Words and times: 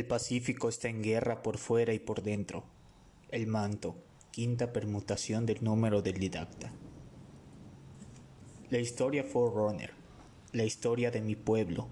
El 0.00 0.06
Pacífico 0.06 0.70
está 0.70 0.88
en 0.88 1.02
guerra 1.02 1.42
por 1.42 1.58
fuera 1.58 1.92
y 1.92 1.98
por 1.98 2.22
dentro. 2.22 2.64
El 3.28 3.46
manto, 3.46 3.96
quinta 4.30 4.72
permutación 4.72 5.44
del 5.44 5.62
número 5.62 6.00
del 6.00 6.18
didacta. 6.18 6.72
La 8.70 8.78
historia 8.78 9.24
Forerunner, 9.24 9.92
la 10.54 10.64
historia 10.64 11.10
de 11.10 11.20
mi 11.20 11.36
pueblo, 11.36 11.86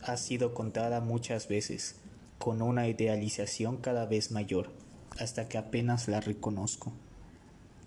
ha 0.00 0.16
sido 0.16 0.54
contada 0.54 1.02
muchas 1.02 1.48
veces, 1.48 1.96
con 2.38 2.62
una 2.62 2.88
idealización 2.88 3.76
cada 3.76 4.06
vez 4.06 4.30
mayor, 4.30 4.72
hasta 5.18 5.46
que 5.46 5.58
apenas 5.58 6.08
la 6.08 6.22
reconozco. 6.22 6.94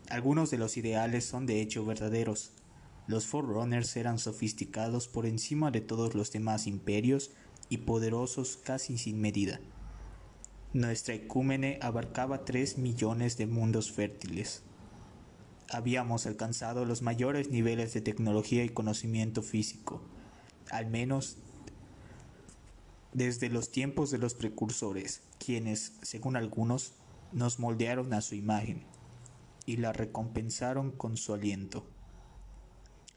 Algunos 0.08 0.52
de 0.52 0.60
los 0.60 0.78
ideales 0.78 1.26
son 1.26 1.48
de 1.48 1.62
hecho 1.62 1.84
verdaderos. 1.84 2.52
Los 3.08 3.26
Forerunners 3.26 3.98
eran 3.98 4.20
sofisticados 4.20 5.08
por 5.08 5.26
encima 5.26 5.71
de 5.71 5.82
todos 5.82 6.14
los 6.14 6.32
demás 6.32 6.68
imperios 6.68 7.32
y 7.73 7.80
poderosos 7.80 8.55
casi 8.55 9.00
sin 9.00 9.20
medida. 9.20 9.59
Nuestra 10.73 11.16
ecúmene 11.16 11.80
abarcaba 11.82 12.46
tres 12.46 12.77
millones 12.77 13.36
de 13.36 13.48
mundos 13.48 13.91
fértiles. 13.91 14.62
Habíamos 15.72 16.27
alcanzado 16.27 16.86
los 16.86 17.02
mayores 17.02 17.49
niveles 17.49 17.91
de 17.96 18.02
tecnología 18.02 18.63
y 18.63 18.70
conocimiento 18.70 19.41
físico, 19.41 20.04
al 20.70 20.86
menos 20.86 21.38
desde 23.12 23.49
los 23.49 23.72
tiempos 23.72 24.12
de 24.12 24.20
los 24.20 24.35
precursores, 24.35 25.21
quienes, 25.44 25.94
según 26.04 26.35
algunos, 26.35 26.94
nos 27.32 27.58
moldearon 27.58 28.13
a 28.13 28.21
su 28.21 28.35
imagen 28.35 28.84
y 29.66 29.77
la 29.77 29.94
recompensaron 29.94 30.91
con 30.91 31.18
su 31.18 31.34
aliento. 31.34 31.88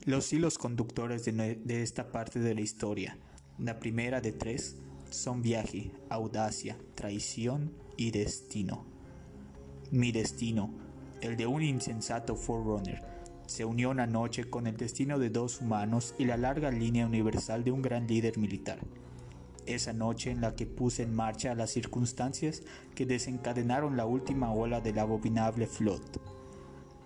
Los 0.07 0.33
hilos 0.33 0.57
conductores 0.57 1.27
de, 1.27 1.33
de 1.33 1.83
esta 1.83 2.11
parte 2.11 2.41
de 2.41 2.55
la 2.55 2.63
historia 2.63 3.19
la 3.59 3.79
primera 3.79 4.21
de 4.21 4.33
tres 4.33 4.77
son 5.09 5.41
viaje, 5.41 5.91
audacia, 6.11 6.77
traición 6.95 7.73
y 7.97 8.11
destino. 8.11 8.85
Mi 9.91 10.13
destino, 10.13 10.71
el 11.23 11.39
de 11.39 11.47
un 11.47 11.63
insensato 11.63 12.37
forerunner, 12.37 13.03
se 13.47 13.65
unió 13.65 13.91
una 13.91 14.07
noche 14.07 14.51
con 14.51 14.67
el 14.67 14.77
destino 14.77 15.19
de 15.19 15.31
dos 15.31 15.63
humanos 15.63 16.15
y 16.19 16.27
la 16.27 16.37
larga 16.37 16.71
línea 16.71 17.07
universal 17.07 17.65
de 17.65 17.71
un 17.71 17.81
gran 17.81 18.07
líder 18.07 18.37
militar. 18.37 18.81
Esa 19.65 19.95
noche 19.95 20.31
en 20.31 20.43
la 20.43 20.55
que 20.55 20.67
puse 20.67 21.05
en 21.05 21.15
marcha 21.15 21.55
las 21.55 21.71
circunstancias 21.71 22.63
que 22.95 23.07
desencadenaron 23.07 23.97
la 23.97 24.05
última 24.05 24.53
ola 24.53 24.83
del 24.83 24.99
abominable 24.99 25.67
flot. 25.67 26.21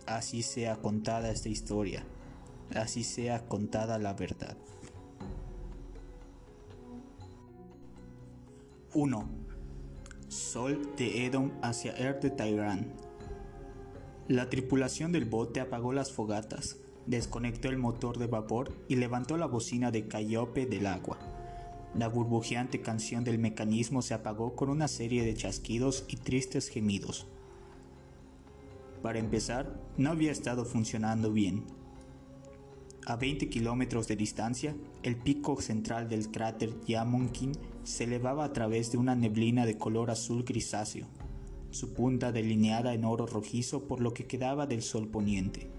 Así 0.07 0.43
sea 0.43 0.77
contada 0.77 1.31
esta 1.31 1.49
historia, 1.49 2.03
así 2.75 3.05
sea 3.05 3.47
contada 3.47 3.99
la 3.99 4.15
verdad. 4.15 4.57
1. 8.93 9.29
Sol 10.27 10.83
de 10.97 11.25
Edom 11.25 11.53
hacia 11.63 11.93
Er 11.93 12.19
de 12.19 12.29
Tairán. 12.29 12.93
La 14.27 14.51
tripulación 14.51 15.13
del 15.13 15.27
bote 15.27 15.61
apagó 15.61 15.93
las 15.93 16.11
fogatas, 16.11 16.77
desconectó 17.07 17.69
el 17.69 17.79
motor 17.79 18.19
de 18.19 18.27
vapor 18.27 18.73
y 18.89 18.97
levantó 18.97 19.37
la 19.37 19.47
bocina 19.47 19.93
de 19.93 20.09
Cayope 20.09 20.67
del 20.67 20.89
agua. 20.89 21.19
La 21.95 22.09
burbujeante 22.09 22.81
canción 22.81 23.23
del 23.23 23.39
mecanismo 23.39 24.03
se 24.03 24.15
apagó 24.15 24.57
con 24.57 24.71
una 24.71 24.89
serie 24.89 25.25
de 25.25 25.35
chasquidos 25.35 26.05
y 26.09 26.17
tristes 26.17 26.69
gemidos. 26.69 27.29
Para 29.03 29.21
empezar, 29.21 29.81
no 29.99 30.11
había 30.11 30.33
estado 30.33 30.65
funcionando 30.65 31.31
bien. 31.33 31.63
A 33.07 33.17
20 33.17 33.49
kilómetros 33.49 34.09
de 34.09 34.17
distancia, 34.17 34.77
el 35.03 35.17
pico 35.17 35.59
central 35.63 36.09
del 36.11 36.31
cráter 36.31 36.75
Yamonkin 36.87 37.53
se 37.83 38.05
elevaba 38.05 38.45
a 38.45 38.53
través 38.53 38.93
de 38.93 38.99
una 38.99 39.15
neblina 39.15 39.65
de 39.65 39.79
color 39.79 40.11
azul 40.11 40.45
grisáceo, 40.45 41.07
su 41.71 41.95
punta 41.95 42.31
delineada 42.31 42.93
en 42.93 43.07
oro 43.07 43.27
rojizo 43.27 43.89
por 43.89 44.01
lo 44.01 44.13
que 44.13 44.27
quedaba 44.27 44.67
del 44.67 44.83
sol 44.83 45.09
poniente. 45.09 45.71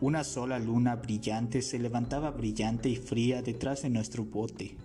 Una 0.00 0.24
sola 0.24 0.58
luna 0.58 0.96
brillante 0.96 1.60
se 1.60 1.78
levantaba 1.78 2.30
brillante 2.30 2.88
y 2.88 2.96
fría 2.96 3.42
detrás 3.42 3.82
de 3.82 3.90
nuestro 3.90 4.24
bote. 4.24 4.76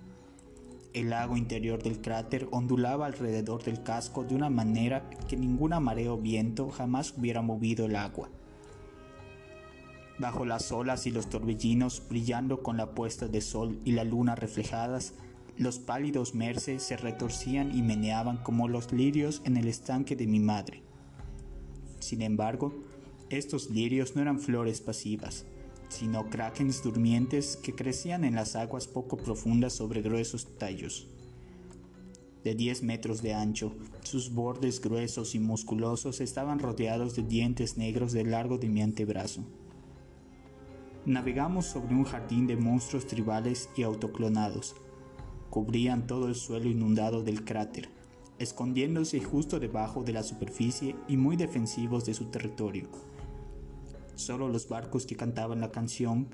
El 0.93 1.11
lago 1.11 1.37
interior 1.37 1.81
del 1.81 2.01
cráter 2.01 2.49
ondulaba 2.51 3.05
alrededor 3.05 3.63
del 3.63 3.83
casco 3.83 4.25
de 4.25 4.35
una 4.35 4.49
manera 4.49 5.09
que 5.29 5.37
ninguna 5.37 5.79
marea 5.79 6.11
o 6.11 6.17
viento 6.17 6.69
jamás 6.69 7.13
hubiera 7.17 7.41
movido 7.41 7.85
el 7.85 7.95
agua 7.95 8.29
bajo 10.19 10.45
las 10.45 10.71
olas 10.71 11.07
y 11.07 11.11
los 11.11 11.29
torbellinos 11.29 12.03
brillando 12.09 12.61
con 12.61 12.77
la 12.77 12.93
puesta 12.93 13.27
de 13.27 13.41
sol 13.41 13.79
y 13.85 13.93
la 13.93 14.03
luna 14.03 14.35
reflejadas, 14.35 15.13
los 15.57 15.79
pálidos 15.79 16.35
merces 16.35 16.83
se 16.83 16.97
retorcían 16.97 17.75
y 17.75 17.81
meneaban 17.81 18.37
como 18.37 18.67
los 18.67 18.91
lirios 18.91 19.41
en 19.45 19.57
el 19.57 19.67
estanque 19.67 20.15
de 20.15 20.27
mi 20.27 20.39
madre. 20.39 20.83
Sin 21.99 22.21
embargo, 22.21 22.73
estos 23.29 23.69
lirios 23.69 24.15
no 24.15 24.21
eran 24.21 24.39
flores 24.39 24.81
pasivas, 24.81 25.45
sino 25.89 26.29
krakens 26.29 26.83
durmientes 26.83 27.57
que 27.57 27.75
crecían 27.75 28.23
en 28.23 28.35
las 28.35 28.55
aguas 28.55 28.87
poco 28.87 29.17
profundas 29.17 29.73
sobre 29.73 30.01
gruesos 30.01 30.57
tallos. 30.57 31.07
De 32.43 32.55
10 32.55 32.83
metros 32.83 33.21
de 33.21 33.33
ancho, 33.33 33.75
sus 34.03 34.33
bordes 34.33 34.79
gruesos 34.79 35.35
y 35.35 35.39
musculosos 35.39 36.21
estaban 36.21 36.59
rodeados 36.59 37.15
de 37.15 37.23
dientes 37.23 37.77
negros 37.77 38.13
de 38.13 38.23
largo 38.23 38.57
de 38.57 38.69
mi 38.69 38.81
antebrazo. 38.81 39.43
Navegamos 41.09 41.65
sobre 41.65 41.95
un 41.95 42.03
jardín 42.03 42.45
de 42.45 42.55
monstruos 42.55 43.07
tribales 43.07 43.71
y 43.75 43.81
autoclonados. 43.81 44.75
Cubrían 45.49 46.05
todo 46.05 46.27
el 46.27 46.35
suelo 46.35 46.69
inundado 46.69 47.23
del 47.23 47.43
cráter, 47.43 47.89
escondiéndose 48.37 49.19
justo 49.19 49.59
debajo 49.59 50.03
de 50.03 50.13
la 50.13 50.21
superficie 50.21 50.95
y 51.07 51.17
muy 51.17 51.35
defensivos 51.35 52.05
de 52.05 52.13
su 52.13 52.25
territorio. 52.25 52.89
Solo 54.13 54.49
los 54.49 54.69
barcos 54.69 55.07
que 55.07 55.15
cantaban 55.15 55.61
la 55.61 55.71
canción 55.71 56.27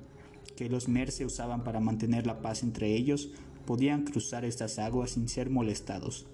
que 0.56 0.68
los 0.68 0.88
Merce 0.88 1.24
usaban 1.24 1.64
para 1.64 1.80
mantener 1.80 2.26
la 2.26 2.42
paz 2.42 2.62
entre 2.62 2.94
ellos 2.96 3.30
podían 3.64 4.04
cruzar 4.04 4.44
estas 4.44 4.78
aguas 4.78 5.12
sin 5.12 5.26
ser 5.26 5.48
molestados, 5.48 6.26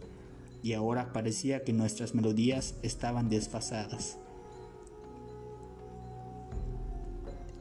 y 0.65 0.73
ahora 0.73 1.13
parecía 1.13 1.63
que 1.63 1.73
nuestras 1.73 2.13
melodías 2.13 2.75
estaban 2.83 3.29
desfasadas. 3.29 4.19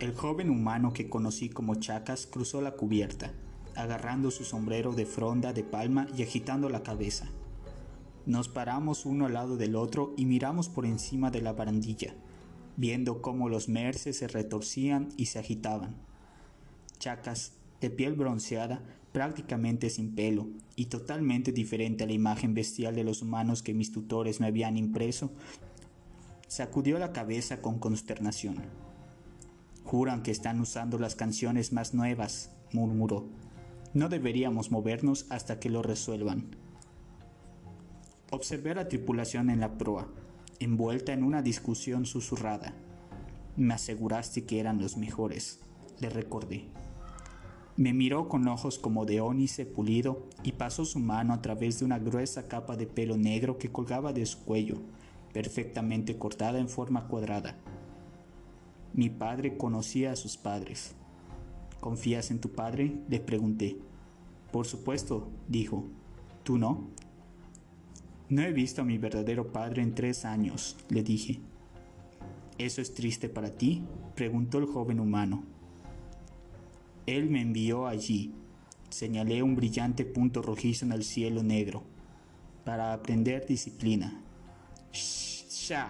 El 0.02 0.16
joven 0.16 0.50
humano 0.50 0.94
que 0.94 1.10
conocí 1.10 1.50
como 1.50 1.76
Chacas 1.76 2.26
cruzó 2.26 2.60
la 2.60 2.72
cubierta, 2.72 3.34
agarrando 3.76 4.32
su 4.32 4.44
sombrero 4.44 4.94
de 4.94 5.06
fronda 5.06 5.54
de 5.54 5.64
palma 5.64 6.08
y 6.18 6.24
agitando 6.24 6.70
la 6.70 6.82
cabeza. 6.82 7.30
Nos 8.26 8.50
paramos 8.50 9.06
uno 9.06 9.28
al 9.28 9.34
lado 9.34 9.58
del 9.58 9.76
otro 9.76 10.16
y 10.18 10.26
miramos 10.26 10.70
por 10.70 10.88
encima 10.88 11.30
de 11.30 11.44
la 11.44 11.54
barandilla, 11.54 12.16
viendo 12.78 13.22
cómo 13.22 13.48
los 13.48 13.70
merces 13.70 14.18
se 14.18 14.28
retorcían 14.28 15.10
y 15.18 15.28
se 15.28 15.38
agitaban. 15.38 15.94
Chacas, 16.98 17.54
de 17.80 17.92
piel 17.92 18.14
bronceada, 18.14 18.82
prácticamente 19.12 19.92
sin 19.92 20.16
pelo 20.16 20.48
y 20.76 20.86
totalmente 20.86 21.52
diferente 21.52 22.06
a 22.06 22.08
la 22.08 22.14
imagen 22.14 22.56
bestial 22.56 22.96
de 22.96 23.04
los 23.04 23.22
humanos 23.22 23.62
que 23.62 23.76
mis 23.76 23.92
tutores 23.92 24.40
me 24.40 24.48
habían 24.48 24.78
impreso, 24.78 25.30
sacudió 26.48 26.98
la 26.98 27.14
cabeza 27.14 27.62
con 27.62 27.78
consternación. 27.78 28.91
Juran 29.91 30.24
que 30.24 30.31
están 30.31 30.62
usando 30.62 30.97
las 30.97 31.16
canciones 31.16 31.74
más 31.74 31.94
nuevas, 31.94 32.50
murmuró. 32.72 33.25
No 33.94 34.07
deberíamos 34.07 34.72
movernos 34.72 35.25
hasta 35.29 35.59
que 35.59 35.69
lo 35.69 35.81
resuelvan. 35.81 36.56
Observé 38.31 38.72
a 38.72 38.75
la 38.75 38.88
tripulación 38.88 39.50
en 39.50 39.59
la 39.59 39.78
proa, 39.78 40.07
envuelta 40.59 41.12
en 41.12 41.25
una 41.25 41.41
discusión 41.41 42.06
susurrada. 42.06 42.74
Me 43.57 43.74
aseguraste 43.74 44.46
que 44.46 44.62
eran 44.62 44.79
los 44.79 44.96
mejores, 44.96 45.59
le 46.00 46.09
recordé. 46.09 46.69
Me 47.75 47.91
miró 47.91 48.29
con 48.29 48.47
ojos 48.47 48.79
como 48.79 49.05
de 49.05 49.20
ónice 49.20 49.66
pulido 49.66 50.26
y 50.41 50.53
pasó 50.53 50.85
su 50.85 50.99
mano 50.99 51.34
a 51.34 51.41
través 51.41 51.79
de 51.79 51.84
una 51.84 51.99
gruesa 51.99 52.47
capa 52.47 52.78
de 52.78 52.87
pelo 52.87 53.17
negro 53.17 53.58
que 53.58 53.73
colgaba 53.73 54.14
de 54.14 54.26
su 54.26 54.46
cuello, 54.46 54.78
perfectamente 55.34 56.17
cortada 56.17 56.59
en 56.59 56.70
forma 56.70 57.09
cuadrada. 57.09 57.58
Mi 58.93 59.09
padre 59.09 59.58
conocía 59.58 60.11
a 60.11 60.16
sus 60.16 60.38
padres. 60.38 60.96
¿Confías 61.79 62.29
en 62.29 62.40
tu 62.40 62.52
padre? 62.52 62.93
Le 63.08 63.20
pregunté. 63.20 63.78
Por 64.52 64.67
supuesto, 64.67 65.29
dijo. 65.47 65.85
¿Tú 66.43 66.58
no? 66.58 66.90
No 68.28 68.41
he 68.41 68.52
visto 68.52 68.82
a 68.82 68.85
mi 68.85 68.97
verdadero 68.97 69.52
padre 69.52 69.82
en 69.82 69.96
tres 69.96 70.26
años, 70.26 70.78
le 70.90 71.03
dije. 71.03 71.40
¿Eso 72.58 72.82
es 72.82 72.93
triste 72.93 73.29
para 73.29 73.52
ti? 73.52 73.84
preguntó 74.16 74.58
el 74.58 74.66
joven 74.66 74.99
humano. 74.99 75.44
Él 77.05 77.29
me 77.29 77.41
envió 77.41 77.87
allí, 77.87 78.34
señalé 78.90 79.41
un 79.41 79.55
brillante 79.55 80.05
punto 80.05 80.41
rojizo 80.41 80.85
en 80.85 80.91
el 80.91 81.03
cielo 81.03 81.44
negro, 81.44 81.84
para 82.64 82.94
aprender 82.94 83.46
disciplina. 83.46 84.22
¡Sha! 84.94 85.90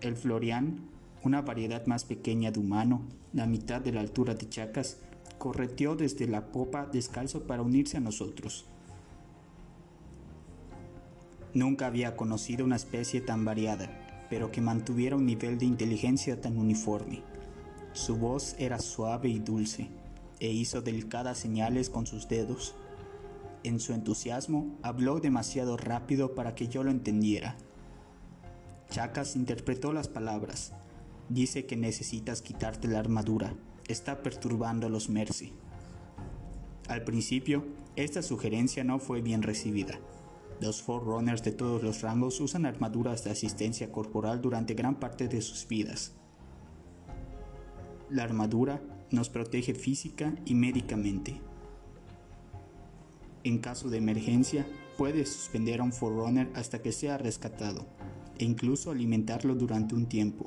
El 0.00 0.16
Florian 0.16 0.95
una 1.26 1.42
variedad 1.42 1.84
más 1.86 2.04
pequeña 2.04 2.52
de 2.52 2.60
humano, 2.60 3.02
la 3.32 3.46
mitad 3.46 3.80
de 3.80 3.92
la 3.92 4.00
altura 4.00 4.34
de 4.34 4.48
Chacas, 4.48 4.98
correteó 5.38 5.96
desde 5.96 6.28
la 6.28 6.52
popa 6.52 6.86
descalzo 6.86 7.46
para 7.46 7.62
unirse 7.62 7.96
a 7.96 8.00
nosotros. 8.00 8.66
Nunca 11.52 11.86
había 11.86 12.16
conocido 12.16 12.64
una 12.64 12.76
especie 12.76 13.20
tan 13.20 13.44
variada, 13.44 14.26
pero 14.30 14.52
que 14.52 14.60
mantuviera 14.60 15.16
un 15.16 15.26
nivel 15.26 15.58
de 15.58 15.66
inteligencia 15.66 16.40
tan 16.40 16.56
uniforme. 16.58 17.22
Su 17.92 18.16
voz 18.16 18.54
era 18.58 18.78
suave 18.78 19.28
y 19.28 19.40
dulce, 19.40 19.88
e 20.38 20.50
hizo 20.50 20.80
delicadas 20.80 21.38
señales 21.38 21.90
con 21.90 22.06
sus 22.06 22.28
dedos. 22.28 22.74
En 23.64 23.80
su 23.80 23.94
entusiasmo, 23.94 24.76
habló 24.82 25.18
demasiado 25.18 25.76
rápido 25.76 26.34
para 26.34 26.54
que 26.54 26.68
yo 26.68 26.84
lo 26.84 26.90
entendiera. 26.90 27.56
Chacas 28.90 29.34
interpretó 29.34 29.92
las 29.92 30.06
palabras. 30.06 30.72
Dice 31.28 31.66
que 31.66 31.76
necesitas 31.76 32.40
quitarte 32.40 32.86
la 32.86 33.00
armadura. 33.00 33.54
Está 33.88 34.22
perturbando 34.22 34.86
a 34.86 34.90
los 34.90 35.08
Mercy. 35.08 35.52
Al 36.88 37.02
principio, 37.02 37.64
esta 37.96 38.22
sugerencia 38.22 38.84
no 38.84 38.98
fue 39.00 39.20
bien 39.22 39.42
recibida. 39.42 39.98
Los 40.60 40.82
Forerunners 40.82 41.42
de 41.42 41.52
todos 41.52 41.82
los 41.82 42.00
rangos 42.02 42.40
usan 42.40 42.64
armaduras 42.64 43.24
de 43.24 43.30
asistencia 43.30 43.90
corporal 43.90 44.40
durante 44.40 44.74
gran 44.74 45.00
parte 45.00 45.28
de 45.28 45.42
sus 45.42 45.66
vidas. 45.66 46.12
La 48.08 48.22
armadura 48.22 48.80
nos 49.10 49.28
protege 49.28 49.74
física 49.74 50.34
y 50.44 50.54
médicamente. 50.54 51.40
En 53.42 53.58
caso 53.58 53.90
de 53.90 53.98
emergencia, 53.98 54.66
puede 54.96 55.26
suspender 55.26 55.80
a 55.80 55.84
un 55.84 55.92
Forerunner 55.92 56.50
hasta 56.54 56.80
que 56.80 56.92
sea 56.92 57.18
rescatado, 57.18 57.86
e 58.38 58.44
incluso 58.44 58.90
alimentarlo 58.90 59.54
durante 59.54 59.94
un 59.94 60.06
tiempo. 60.06 60.46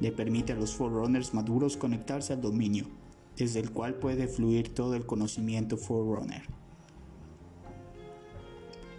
Le 0.00 0.12
permite 0.12 0.52
a 0.52 0.56
los 0.56 0.74
Forerunners 0.74 1.34
maduros 1.34 1.76
conectarse 1.76 2.32
al 2.32 2.40
dominio, 2.40 2.86
desde 3.36 3.60
el 3.60 3.70
cual 3.70 3.94
puede 3.94 4.26
fluir 4.26 4.74
todo 4.74 4.94
el 4.94 5.06
conocimiento 5.06 5.76
Forerunner. 5.76 6.42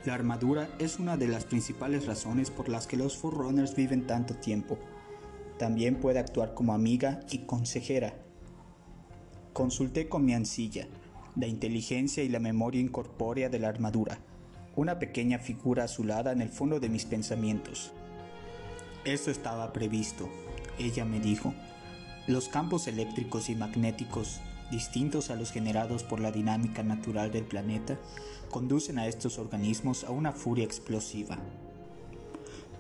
La 0.06 0.14
armadura 0.14 0.70
es 0.80 1.00
una 1.00 1.18
de 1.18 1.28
las 1.28 1.46
principales 1.46 2.06
razones 2.06 2.50
por 2.50 2.70
las 2.70 2.88
que 2.88 2.98
los 2.98 3.18
Forerunners 3.18 3.76
viven 3.76 4.08
tanto 4.08 4.36
tiempo 4.36 4.78
también 5.62 5.98
puede 5.98 6.18
actuar 6.18 6.56
como 6.56 6.74
amiga 6.74 7.20
y 7.30 7.46
consejera. 7.46 8.16
Consulté 9.54 10.10
con 10.10 10.26
mi 10.26 10.34
ancilla, 10.34 10.88
la 11.36 11.46
inteligencia 11.46 12.24
y 12.24 12.30
la 12.30 12.40
memoria 12.40 12.82
incorpórea 12.82 13.48
de 13.48 13.60
la 13.60 13.68
armadura, 13.68 14.18
una 14.76 14.98
pequeña 14.98 15.38
figura 15.38 15.84
azulada 15.84 16.32
en 16.32 16.42
el 16.42 16.50
fondo 16.50 16.80
de 16.80 16.90
mis 16.90 17.06
pensamientos. 17.06 17.94
Esto 19.06 19.30
estaba 19.30 19.72
previsto, 19.72 20.28
ella 20.80 21.06
me 21.06 21.20
dijo. 21.20 21.54
Los 22.28 22.50
campos 22.50 22.88
eléctricos 22.88 23.50
y 23.50 23.56
magnéticos, 23.56 24.40
distintos 24.70 25.30
a 25.30 25.36
los 25.36 25.52
generados 25.52 26.04
por 26.04 26.20
la 26.20 26.32
dinámica 26.32 26.84
natural 26.84 27.32
del 27.32 27.44
planeta, 27.44 28.00
conducen 28.50 29.00
a 29.00 29.08
estos 29.08 29.40
organismos 29.40 30.04
a 30.04 30.12
una 30.12 30.32
furia 30.32 30.64
explosiva. 30.64 31.40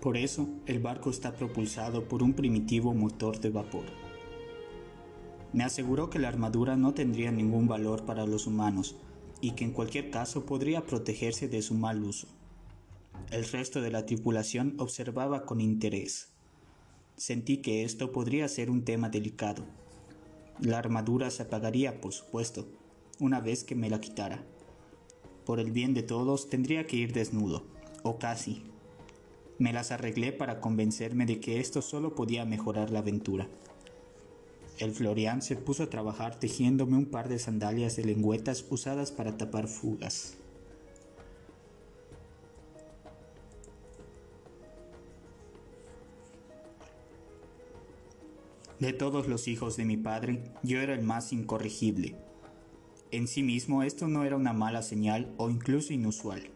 Por 0.01 0.17
eso, 0.17 0.47
el 0.65 0.79
barco 0.79 1.09
está 1.09 1.33
propulsado 1.33 2.07
por 2.07 2.23
un 2.23 2.33
primitivo 2.33 2.93
motor 2.93 3.39
de 3.39 3.49
vapor. 3.49 3.85
Me 5.53 5.63
aseguró 5.63 6.09
que 6.09 6.17
la 6.17 6.29
armadura 6.29 6.77
no 6.77 6.93
tendría 6.93 7.31
ningún 7.31 7.67
valor 7.67 8.05
para 8.05 8.25
los 8.25 8.47
humanos 8.47 8.95
y 9.41 9.51
que 9.51 9.65
en 9.65 9.73
cualquier 9.73 10.09
caso 10.09 10.45
podría 10.45 10.85
protegerse 10.85 11.47
de 11.47 11.61
su 11.61 11.73
mal 11.73 12.03
uso. 12.03 12.27
El 13.31 13.43
resto 13.45 13.81
de 13.81 13.91
la 13.91 14.05
tripulación 14.05 14.75
observaba 14.77 15.45
con 15.45 15.61
interés. 15.61 16.30
Sentí 17.21 17.57
que 17.57 17.83
esto 17.83 18.11
podría 18.11 18.47
ser 18.47 18.71
un 18.71 18.83
tema 18.83 19.07
delicado. 19.07 19.63
La 20.59 20.79
armadura 20.79 21.29
se 21.29 21.43
apagaría, 21.43 22.01
por 22.01 22.13
supuesto, 22.13 22.65
una 23.19 23.39
vez 23.39 23.63
que 23.63 23.75
me 23.75 23.91
la 23.91 24.01
quitara. 24.01 24.43
Por 25.45 25.59
el 25.59 25.69
bien 25.69 25.93
de 25.93 26.01
todos 26.01 26.49
tendría 26.49 26.87
que 26.87 26.97
ir 26.97 27.13
desnudo, 27.13 27.63
o 28.01 28.17
casi, 28.17 28.63
me 29.59 29.71
las 29.71 29.91
arreglé 29.91 30.31
para 30.31 30.59
convencerme 30.61 31.27
de 31.27 31.39
que 31.39 31.59
esto 31.59 31.83
solo 31.83 32.15
podía 32.15 32.43
mejorar 32.43 32.89
la 32.89 32.99
aventura. 32.99 33.47
El 34.79 34.91
Florian 34.91 35.43
se 35.43 35.55
puso 35.55 35.83
a 35.83 35.89
trabajar 35.91 36.39
tejiéndome 36.39 36.97
un 36.97 37.05
par 37.05 37.29
de 37.29 37.37
sandalias 37.37 37.97
de 37.97 38.05
lengüetas 38.05 38.65
usadas 38.67 39.11
para 39.11 39.37
tapar 39.37 39.67
fugas. 39.67 40.40
De 48.81 48.93
todos 48.93 49.27
los 49.27 49.47
hijos 49.47 49.77
de 49.77 49.85
mi 49.85 49.95
padre, 49.95 50.41
yo 50.63 50.81
era 50.81 50.95
el 50.95 51.03
más 51.03 51.33
incorregible. 51.33 52.15
En 53.11 53.27
sí 53.27 53.43
mismo 53.43 53.83
esto 53.83 54.07
no 54.07 54.23
era 54.23 54.35
una 54.35 54.53
mala 54.53 54.81
señal 54.81 55.31
o 55.37 55.51
incluso 55.51 55.93
inusual. 55.93 56.49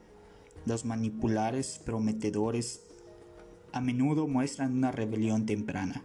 Los 0.65 0.85
manipulares 0.85 1.79
prometedores 1.85 2.81
a 3.73 3.79
menudo 3.79 4.27
muestran 4.27 4.73
una 4.75 4.91
rebelión 4.91 5.45
temprana. 5.45 6.01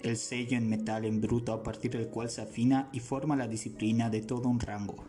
El 0.00 0.16
sello 0.16 0.56
en 0.56 0.70
metal 0.70 1.04
en 1.04 1.20
bruto 1.20 1.52
a 1.52 1.62
partir 1.62 1.90
del 1.90 2.08
cual 2.08 2.30
se 2.30 2.40
afina 2.40 2.88
y 2.90 3.00
forma 3.00 3.36
la 3.36 3.46
disciplina 3.46 4.08
de 4.08 4.22
todo 4.22 4.48
un 4.48 4.60
rango. 4.60 5.04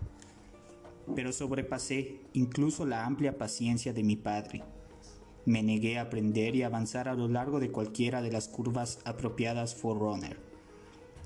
Pero 1.16 1.32
sobrepasé 1.32 2.20
incluso 2.34 2.86
la 2.86 3.06
amplia 3.06 3.38
paciencia 3.38 3.94
de 3.94 4.04
mi 4.04 4.18
padre. 4.18 4.64
Me 5.46 5.62
negué 5.62 6.00
a 6.00 6.04
aprender 6.04 6.56
y 6.56 6.64
avanzar 6.64 7.08
a 7.08 7.14
lo 7.14 7.28
largo 7.28 7.60
de 7.60 7.72
cualquiera 7.72 8.22
de 8.22 8.32
las 8.32 8.48
curvas 8.48 9.00
apropiadas 9.06 9.76
for 9.76 10.00
runner. 10.00 10.40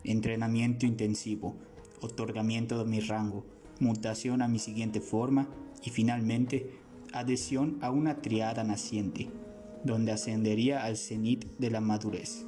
Entrenamiento 0.03 0.85
intensivo, 0.85 1.55
otorgamiento 2.01 2.77
de 2.77 2.89
mi 2.89 2.99
rango, 2.99 3.45
mutación 3.79 4.41
a 4.41 4.47
mi 4.47 4.59
siguiente 4.59 4.99
forma 4.99 5.47
y 5.83 5.89
finalmente 5.89 6.71
adhesión 7.13 7.77
a 7.81 7.91
una 7.91 8.21
triada 8.21 8.63
naciente 8.63 9.29
donde 9.83 10.11
ascendería 10.11 10.83
al 10.83 10.97
cenit 10.97 11.45
de 11.57 11.71
la 11.71 11.81
madurez. 11.81 12.45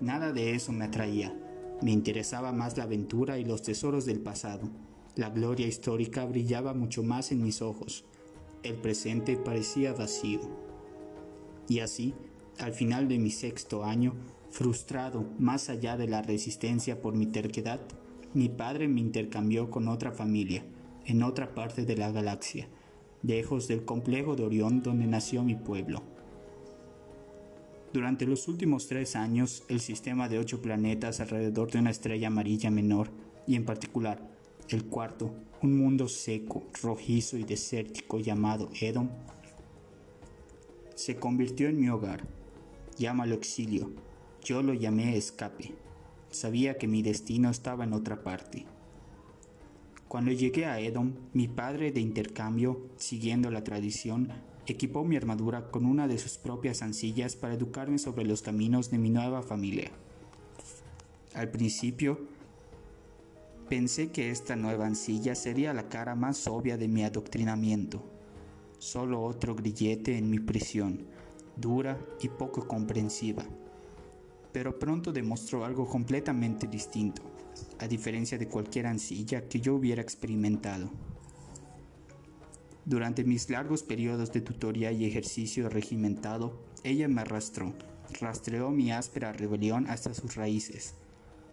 Nada 0.00 0.32
de 0.32 0.54
eso 0.54 0.72
me 0.72 0.84
atraía. 0.84 1.34
Me 1.82 1.90
interesaba 1.90 2.52
más 2.52 2.76
la 2.76 2.84
aventura 2.84 3.38
y 3.38 3.44
los 3.44 3.62
tesoros 3.62 4.04
del 4.04 4.20
pasado. 4.20 4.68
La 5.16 5.30
gloria 5.30 5.66
histórica 5.66 6.24
brillaba 6.24 6.74
mucho 6.74 7.02
más 7.02 7.32
en 7.32 7.42
mis 7.42 7.62
ojos. 7.62 8.04
El 8.64 8.74
presente 8.74 9.36
parecía 9.36 9.92
vacío. 9.92 10.40
Y 11.68 11.78
así, 11.78 12.14
al 12.58 12.72
final 12.72 13.06
de 13.06 13.20
mi 13.20 13.30
sexto 13.30 13.84
año, 13.84 14.14
frustrado 14.50 15.24
más 15.38 15.70
allá 15.70 15.96
de 15.96 16.08
la 16.08 16.22
resistencia 16.22 17.00
por 17.00 17.14
mi 17.14 17.26
terquedad, 17.26 17.80
mi 18.32 18.48
padre 18.48 18.88
me 18.88 19.00
intercambió 19.00 19.70
con 19.70 19.86
otra 19.86 20.10
familia, 20.10 20.64
en 21.06 21.22
otra 21.22 21.54
parte 21.54 21.84
de 21.84 21.96
la 21.96 22.10
galaxia 22.10 22.66
lejos 23.24 23.68
del 23.68 23.84
complejo 23.84 24.36
de 24.36 24.44
Orión 24.44 24.82
donde 24.82 25.06
nació 25.06 25.42
mi 25.42 25.54
pueblo. 25.54 26.02
Durante 27.92 28.26
los 28.26 28.48
últimos 28.48 28.86
tres 28.86 29.16
años, 29.16 29.62
el 29.68 29.80
sistema 29.80 30.28
de 30.28 30.38
ocho 30.38 30.60
planetas 30.60 31.20
alrededor 31.20 31.70
de 31.70 31.78
una 31.78 31.90
estrella 31.90 32.26
amarilla 32.26 32.70
menor, 32.70 33.08
y 33.46 33.56
en 33.56 33.64
particular 33.64 34.20
el 34.68 34.84
cuarto, 34.84 35.34
un 35.64 35.78
mundo 35.78 36.08
seco, 36.08 36.62
rojizo 36.82 37.38
y 37.38 37.44
desértico 37.44 38.20
llamado 38.20 38.68
Edom, 38.80 39.08
se 40.94 41.16
convirtió 41.16 41.68
en 41.68 41.80
mi 41.80 41.88
hogar. 41.88 42.22
Llámalo 42.98 43.34
exilio, 43.34 43.90
yo 44.44 44.62
lo 44.62 44.74
llamé 44.74 45.16
escape. 45.16 45.72
Sabía 46.30 46.76
que 46.76 46.86
mi 46.86 47.02
destino 47.02 47.48
estaba 47.50 47.84
en 47.84 47.94
otra 47.94 48.22
parte. 48.22 48.66
Cuando 50.06 50.32
llegué 50.32 50.66
a 50.66 50.80
Edom, 50.80 51.14
mi 51.32 51.48
padre 51.48 51.92
de 51.92 52.00
intercambio, 52.00 52.82
siguiendo 52.96 53.50
la 53.50 53.64
tradición, 53.64 54.28
equipó 54.66 55.02
mi 55.02 55.16
armadura 55.16 55.70
con 55.70 55.86
una 55.86 56.06
de 56.06 56.18
sus 56.18 56.36
propias 56.36 56.82
ancillas 56.82 57.36
para 57.36 57.54
educarme 57.54 57.98
sobre 57.98 58.24
los 58.24 58.42
caminos 58.42 58.90
de 58.90 58.98
mi 58.98 59.08
nueva 59.08 59.42
familia. 59.42 59.90
Al 61.34 61.50
principio, 61.50 62.33
pensé 63.74 64.12
que 64.12 64.30
esta 64.30 64.54
nueva 64.54 64.86
ancilla 64.86 65.34
sería 65.34 65.74
la 65.74 65.88
cara 65.88 66.14
más 66.14 66.46
obvia 66.46 66.76
de 66.76 66.86
mi 66.86 67.02
adoctrinamiento, 67.02 68.04
solo 68.78 69.20
otro 69.20 69.56
grillete 69.56 70.16
en 70.16 70.30
mi 70.30 70.38
prisión, 70.38 71.04
dura 71.56 71.98
y 72.20 72.28
poco 72.28 72.68
comprensiva. 72.68 73.44
Pero 74.52 74.78
pronto 74.78 75.12
demostró 75.12 75.64
algo 75.64 75.88
completamente 75.88 76.68
distinto 76.68 77.22
a 77.80 77.88
diferencia 77.88 78.38
de 78.38 78.46
cualquier 78.46 78.86
ancilla 78.86 79.48
que 79.48 79.60
yo 79.60 79.74
hubiera 79.74 80.00
experimentado. 80.00 80.88
Durante 82.84 83.24
mis 83.24 83.50
largos 83.50 83.82
periodos 83.82 84.30
de 84.32 84.40
tutoría 84.40 84.92
y 84.92 85.04
ejercicio 85.04 85.68
regimentado, 85.68 86.62
ella 86.84 87.08
me 87.08 87.22
arrastró, 87.22 87.74
rastreó 88.20 88.70
mi 88.70 88.92
áspera 88.92 89.32
rebelión 89.32 89.88
hasta 89.88 90.14
sus 90.14 90.36
raíces, 90.36 90.94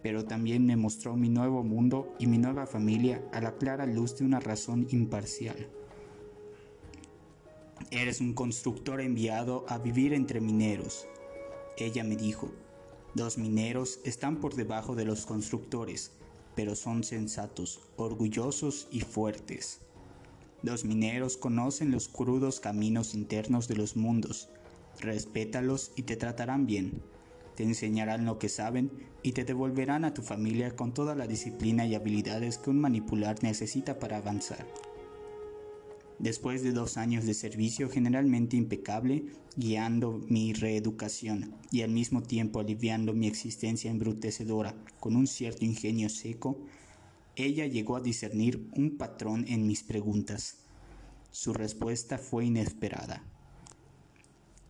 pero 0.02 0.24
también 0.24 0.66
me 0.66 0.76
mostró 0.76 1.16
mi 1.16 1.28
nuevo 1.28 1.62
mundo 1.62 2.14
y 2.18 2.26
mi 2.26 2.38
nueva 2.38 2.66
familia 2.66 3.22
a 3.32 3.40
la 3.40 3.56
clara 3.56 3.86
luz 3.86 4.18
de 4.18 4.24
una 4.24 4.40
razón 4.40 4.86
imparcial. 4.90 5.68
Eres 7.90 8.20
un 8.20 8.32
constructor 8.32 9.00
enviado 9.00 9.64
a 9.68 9.78
vivir 9.78 10.12
entre 10.12 10.40
mineros, 10.40 11.06
ella 11.78 12.04
me 12.04 12.16
dijo, 12.16 12.52
los 13.14 13.38
mineros 13.38 14.00
están 14.04 14.40
por 14.40 14.54
debajo 14.54 14.94
de 14.94 15.04
los 15.04 15.24
constructores, 15.24 16.12
pero 16.54 16.76
son 16.76 17.02
sensatos, 17.02 17.80
orgullosos 17.96 18.88
y 18.90 19.00
fuertes. 19.00 19.80
Los 20.62 20.84
mineros 20.84 21.36
conocen 21.36 21.90
los 21.90 22.08
crudos 22.08 22.60
caminos 22.60 23.14
internos 23.14 23.68
de 23.68 23.76
los 23.76 23.96
mundos. 23.96 24.48
Respétalos 25.00 25.92
y 25.96 26.02
te 26.02 26.16
tratarán 26.16 26.66
bien. 26.66 27.02
Te 27.56 27.64
enseñarán 27.64 28.24
lo 28.24 28.38
que 28.38 28.48
saben 28.48 28.90
y 29.22 29.32
te 29.32 29.44
devolverán 29.44 30.04
a 30.04 30.14
tu 30.14 30.22
familia 30.22 30.74
con 30.74 30.94
toda 30.94 31.14
la 31.14 31.26
disciplina 31.26 31.86
y 31.86 31.94
habilidades 31.94 32.58
que 32.58 32.70
un 32.70 32.80
manipular 32.80 33.42
necesita 33.42 33.98
para 33.98 34.18
avanzar. 34.18 34.66
Después 36.18 36.62
de 36.62 36.72
dos 36.72 36.98
años 36.98 37.26
de 37.26 37.34
servicio 37.34 37.88
generalmente 37.90 38.56
impecable, 38.56 39.26
guiando 39.56 40.20
mi 40.28 40.52
reeducación 40.52 41.54
y 41.70 41.82
al 41.82 41.90
mismo 41.90 42.22
tiempo 42.22 42.60
aliviando 42.60 43.12
mi 43.12 43.26
existencia 43.26 43.90
embrutecedora 43.90 44.74
con 45.00 45.16
un 45.16 45.26
cierto 45.26 45.64
ingenio 45.64 46.08
seco, 46.08 46.56
ella 47.34 47.66
llegó 47.66 47.96
a 47.96 48.00
discernir 48.00 48.68
un 48.76 48.96
patrón 48.98 49.46
en 49.48 49.66
mis 49.66 49.82
preguntas. 49.82 50.58
Su 51.32 51.54
respuesta 51.54 52.18
fue 52.18 52.44
inesperada. 52.44 53.24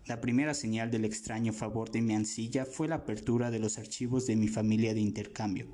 La 0.06 0.20
primera 0.20 0.52
señal 0.52 0.90
del 0.90 1.04
extraño 1.04 1.52
favor 1.52 1.92
de 1.92 2.02
mi 2.02 2.14
ancilla 2.14 2.66
fue 2.66 2.88
la 2.88 2.96
apertura 2.96 3.52
de 3.52 3.60
los 3.60 3.78
archivos 3.78 4.26
de 4.26 4.34
mi 4.34 4.48
familia 4.48 4.94
de 4.94 5.00
intercambio. 5.00 5.66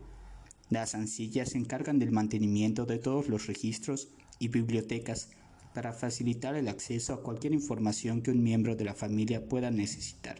Las 0.68 0.94
ancillas 0.94 1.50
se 1.50 1.58
encargan 1.58 1.98
del 1.98 2.12
mantenimiento 2.12 2.84
de 2.84 2.98
todos 2.98 3.28
los 3.30 3.46
registros 3.46 4.08
y 4.38 4.48
bibliotecas 4.48 5.30
para 5.72 5.94
facilitar 5.94 6.56
el 6.56 6.68
acceso 6.68 7.14
a 7.14 7.22
cualquier 7.22 7.54
información 7.54 8.20
que 8.20 8.30
un 8.30 8.42
miembro 8.42 8.76
de 8.76 8.84
la 8.84 8.94
familia 8.94 9.48
pueda 9.48 9.70
necesitar, 9.70 10.36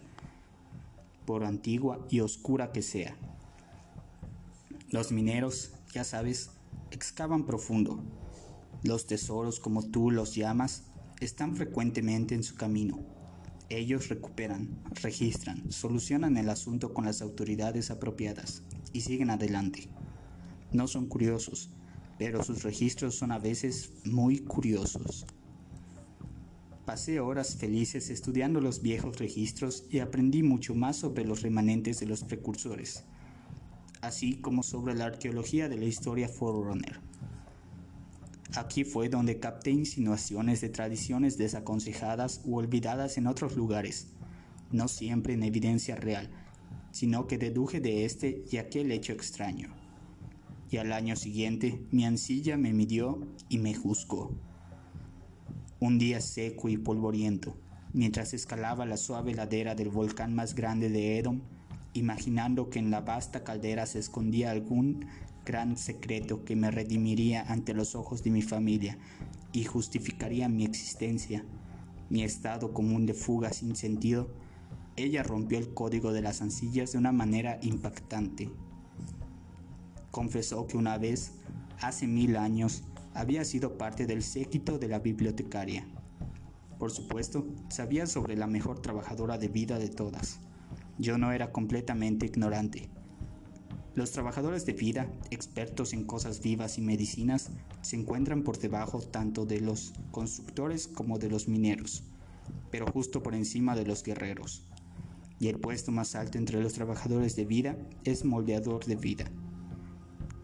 por 1.25 1.45
antigua 1.45 2.07
y 2.11 2.21
oscura 2.21 2.73
que 2.73 2.83
sea. 2.83 3.17
Los 4.91 5.13
mineros, 5.13 5.73
ya 5.95 6.05
sabes, 6.05 6.51
excavan 6.91 7.47
profundo. 7.47 8.03
Los 8.83 9.07
tesoros, 9.07 9.61
como 9.61 9.83
tú 9.83 10.11
los 10.11 10.35
llamas, 10.35 10.85
están 11.21 11.57
frecuentemente 11.57 12.35
en 12.35 12.43
su 12.43 12.55
camino. 12.55 13.18
Ellos 13.69 14.09
recuperan, 14.09 14.69
registran, 15.03 15.71
solucionan 15.71 16.37
el 16.37 16.49
asunto 16.49 16.95
con 16.95 17.05
las 17.05 17.21
autoridades 17.23 17.91
apropiadas 17.91 18.63
y 18.93 19.03
siguen 19.03 19.31
adelante. 19.31 19.89
No 20.73 20.87
son 20.87 21.07
curiosos, 21.07 21.71
pero 22.19 22.43
sus 22.43 22.63
registros 22.63 23.15
son 23.15 23.33
a 23.33 23.39
veces 23.39 23.93
muy 24.05 24.39
curiosos. 24.39 25.27
Pasé 26.87 27.21
horas 27.21 27.57
felices 27.57 28.09
estudiando 28.09 28.61
los 28.61 28.81
viejos 28.81 29.19
registros 29.19 29.85
y 29.91 29.99
aprendí 29.99 30.43
mucho 30.43 30.75
más 30.75 30.97
sobre 30.97 31.25
los 31.25 31.43
remanentes 31.43 32.01
de 32.01 32.07
los 32.07 32.25
precursores 32.25 33.05
así 34.01 34.37
como 34.37 34.63
sobre 34.63 34.95
la 34.95 35.07
arqueología 35.07 35.69
de 35.69 35.77
la 35.77 35.85
historia 35.85 36.29
Forerunner. 36.29 37.01
Aquí 38.55 38.85
fue 38.85 39.09
donde 39.11 39.39
capté 39.39 39.71
insinuaciones 39.71 40.63
de 40.63 40.71
tradiciones 40.71 41.37
desaconsejadas 41.37 42.41
u 42.45 42.57
olvidadas 42.57 43.19
en 43.19 43.27
otros 43.27 43.57
lugares, 43.57 44.09
no 44.73 44.89
siempre 44.89 45.35
en 45.35 45.43
evidencia 45.43 45.97
real, 45.97 46.31
sino 46.91 47.27
que 47.27 47.37
deduje 47.37 47.81
de 47.81 48.07
este 48.07 48.45
y 48.51 48.57
aquel 48.57 48.91
hecho 48.91 49.13
extraño. 49.13 49.75
Y 50.71 50.79
al 50.79 50.93
año 50.93 51.15
siguiente 51.15 51.87
mi 51.91 52.07
ancilla 52.07 52.57
me 52.57 52.73
midió 52.73 53.21
y 53.51 53.59
me 53.59 53.75
juzgó. 53.75 54.35
Un 55.79 55.99
día 55.99 56.21
seco 56.21 56.71
y 56.71 56.79
polvoriento, 56.79 57.57
mientras 57.93 58.33
escalaba 58.33 58.87
la 58.87 58.97
suave 58.97 59.35
ladera 59.35 59.75
del 59.75 59.91
volcán 59.91 60.35
más 60.35 60.55
grande 60.55 60.89
de 60.89 61.19
Edom, 61.19 61.43
imaginando 61.93 62.71
que 62.71 62.79
en 62.79 62.91
la 62.91 63.01
vasta 63.03 63.45
caldera 63.45 63.87
se 63.87 63.99
escondía 63.99 64.51
algún 64.51 65.07
gran 65.49 65.79
secreto 65.79 66.45
que 66.45 66.57
me 66.57 66.71
redimiría 66.71 67.43
ante 67.51 67.73
los 67.73 67.95
ojos 67.95 68.23
de 68.23 68.31
mi 68.31 68.43
familia 68.43 68.99
y 69.51 69.65
justificaría 69.65 70.47
mi 70.51 70.67
existencia, 70.67 71.43
mi 72.11 72.23
estado 72.23 72.75
común 72.75 73.07
de 73.07 73.15
fuga 73.15 73.51
sin 73.55 73.75
sentido, 73.75 74.29
ella 74.97 75.23
rompió 75.23 75.57
el 75.59 75.73
código 75.73 76.13
de 76.13 76.21
las 76.21 76.43
ancillas 76.43 76.93
de 76.93 76.99
una 76.99 77.13
manera 77.13 77.59
impactante. 77.63 78.51
Confesó 80.11 80.67
que 80.67 80.77
una 80.77 80.99
vez, 80.99 81.33
hace 81.81 82.07
mil 82.07 82.37
años, 82.37 82.83
había 83.15 83.43
sido 83.47 83.79
parte 83.79 84.05
del 84.05 84.23
séquito 84.23 84.79
de 84.79 84.89
la 84.89 84.99
bibliotecaria. 84.99 85.89
Por 86.79 86.91
supuesto, 86.91 87.47
sabía 87.71 88.07
sobre 88.07 88.37
la 88.37 88.47
mejor 88.47 88.83
trabajadora 88.83 89.39
de 89.39 89.49
vida 89.49 89.79
de 89.79 89.89
todas 89.89 90.41
yo 90.99 91.17
no 91.17 91.33
era 91.33 91.53
completamente 91.53 92.27
ignorante. 92.27 92.91
Los 93.99 94.13
trabajadores 94.13 94.65
de 94.65 94.75
vida, 94.75 95.11
expertos 95.33 95.93
en 95.93 96.05
cosas 96.05 96.41
vivas 96.41 96.79
y 96.79 96.83
medicinas, 96.83 97.51
se 97.83 97.97
encuentran 97.97 98.45
por 98.45 98.57
debajo 98.57 99.01
tanto 99.01 99.45
de 99.45 99.61
los 99.61 99.93
constructores 100.13 100.87
como 100.87 101.19
de 101.19 101.29
los 101.29 101.49
mineros, 101.49 102.05
pero 102.71 102.87
justo 102.87 103.25
por 103.25 103.35
encima 103.35 103.75
de 103.75 103.85
los 103.85 104.05
guerreros. 104.05 104.63
Y 105.41 105.49
el 105.49 105.59
puesto 105.59 105.91
más 105.91 106.15
alto 106.15 106.39
entre 106.39 106.63
los 106.63 106.75
trabajadores 106.75 107.35
de 107.35 107.45
vida 107.45 107.77
es 108.05 108.25
moldeador 108.25 108.85
de 108.85 108.95
vida. 108.95 109.25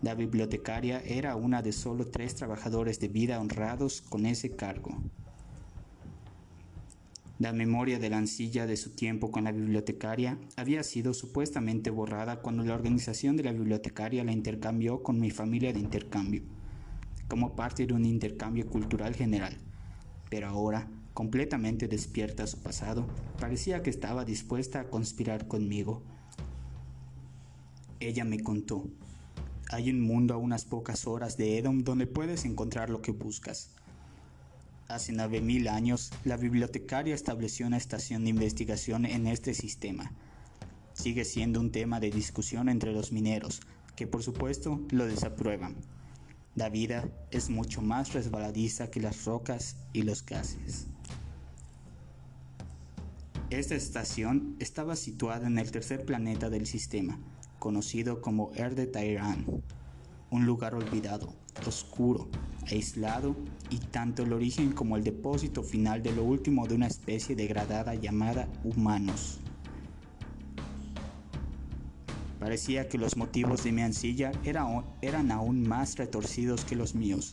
La 0.02 0.16
bibliotecaria 0.16 1.00
era 1.06 1.36
una 1.36 1.62
de 1.62 1.70
solo 1.70 2.08
tres 2.08 2.34
trabajadores 2.34 2.98
de 2.98 3.06
vida 3.06 3.38
honrados 3.38 4.00
con 4.00 4.26
ese 4.26 4.56
cargo. 4.56 5.00
La 7.40 7.52
memoria 7.52 7.98
de 7.98 8.10
la 8.10 8.18
ancilla 8.18 8.64
de 8.64 8.76
su 8.76 8.90
tiempo 8.90 9.32
con 9.32 9.42
la 9.42 9.50
bibliotecaria 9.50 10.38
había 10.56 10.84
sido 10.84 11.12
supuestamente 11.12 11.90
borrada 11.90 12.40
cuando 12.40 12.62
la 12.62 12.74
organización 12.74 13.36
de 13.36 13.42
la 13.42 13.50
bibliotecaria 13.50 14.22
la 14.22 14.30
intercambió 14.30 15.02
con 15.02 15.18
mi 15.18 15.32
familia 15.32 15.72
de 15.72 15.80
intercambio, 15.80 16.42
como 17.26 17.56
parte 17.56 17.88
de 17.88 17.92
un 17.92 18.04
intercambio 18.04 18.68
cultural 18.68 19.16
general. 19.16 19.58
Pero 20.30 20.46
ahora, 20.46 20.88
completamente 21.12 21.88
despierta 21.88 22.44
a 22.44 22.46
su 22.46 22.62
pasado, 22.62 23.04
parecía 23.40 23.82
que 23.82 23.90
estaba 23.90 24.24
dispuesta 24.24 24.78
a 24.78 24.88
conspirar 24.88 25.48
conmigo. 25.48 26.04
Ella 27.98 28.24
me 28.24 28.38
contó, 28.44 28.88
hay 29.70 29.90
un 29.90 30.00
mundo 30.00 30.34
a 30.34 30.36
unas 30.36 30.64
pocas 30.64 31.08
horas 31.08 31.36
de 31.36 31.58
Edom 31.58 31.82
donde 31.82 32.06
puedes 32.06 32.44
encontrar 32.44 32.90
lo 32.90 33.02
que 33.02 33.10
buscas 33.10 33.74
Hace 34.94 35.12
9.000 35.12 35.68
años, 35.70 36.12
la 36.22 36.36
bibliotecaria 36.36 37.16
estableció 37.16 37.66
una 37.66 37.78
estación 37.78 38.22
de 38.22 38.30
investigación 38.30 39.06
en 39.06 39.26
este 39.26 39.52
sistema. 39.52 40.12
Sigue 40.92 41.24
siendo 41.24 41.58
un 41.58 41.72
tema 41.72 41.98
de 41.98 42.12
discusión 42.12 42.68
entre 42.68 42.92
los 42.92 43.10
mineros, 43.10 43.60
que 43.96 44.06
por 44.06 44.22
supuesto 44.22 44.80
lo 44.92 45.06
desaprueban. 45.06 45.74
La 46.54 46.68
vida 46.68 47.08
es 47.32 47.50
mucho 47.50 47.82
más 47.82 48.12
resbaladiza 48.12 48.88
que 48.92 49.00
las 49.00 49.24
rocas 49.24 49.74
y 49.92 50.02
los 50.02 50.24
gases. 50.24 50.86
Esta 53.50 53.74
estación 53.74 54.54
estaba 54.60 54.94
situada 54.94 55.48
en 55.48 55.58
el 55.58 55.72
tercer 55.72 56.04
planeta 56.04 56.50
del 56.50 56.68
sistema, 56.68 57.18
conocido 57.58 58.20
como 58.20 58.52
Er 58.54 58.76
de 58.76 58.86
Tairan, 58.86 59.44
un 60.30 60.46
lugar 60.46 60.76
olvidado, 60.76 61.34
oscuro, 61.66 62.28
aislado 62.70 63.34
y 63.74 63.78
tanto 63.78 64.22
el 64.22 64.32
origen 64.32 64.70
como 64.70 64.96
el 64.96 65.02
depósito 65.02 65.64
final 65.64 66.00
de 66.00 66.12
lo 66.12 66.22
último 66.22 66.68
de 66.68 66.76
una 66.76 66.86
especie 66.86 67.34
degradada 67.34 67.96
llamada 67.96 68.46
humanos. 68.62 69.40
Parecía 72.38 72.88
que 72.88 72.98
los 72.98 73.16
motivos 73.16 73.64
de 73.64 73.72
mi 73.72 73.82
ancilla 73.82 74.30
eran 74.44 75.32
aún 75.32 75.66
más 75.66 75.96
retorcidos 75.96 76.64
que 76.64 76.76
los 76.76 76.94
míos. 76.94 77.32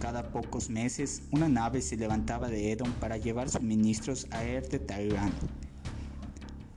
Cada 0.00 0.30
pocos 0.30 0.70
meses, 0.70 1.24
una 1.32 1.50
nave 1.50 1.82
se 1.82 1.98
levantaba 1.98 2.48
de 2.48 2.72
Edom 2.72 2.90
para 2.92 3.18
llevar 3.18 3.50
suministros 3.50 4.26
a 4.30 4.44
Er 4.44 4.66
de 4.68 4.78
Tyrant. 4.78 5.34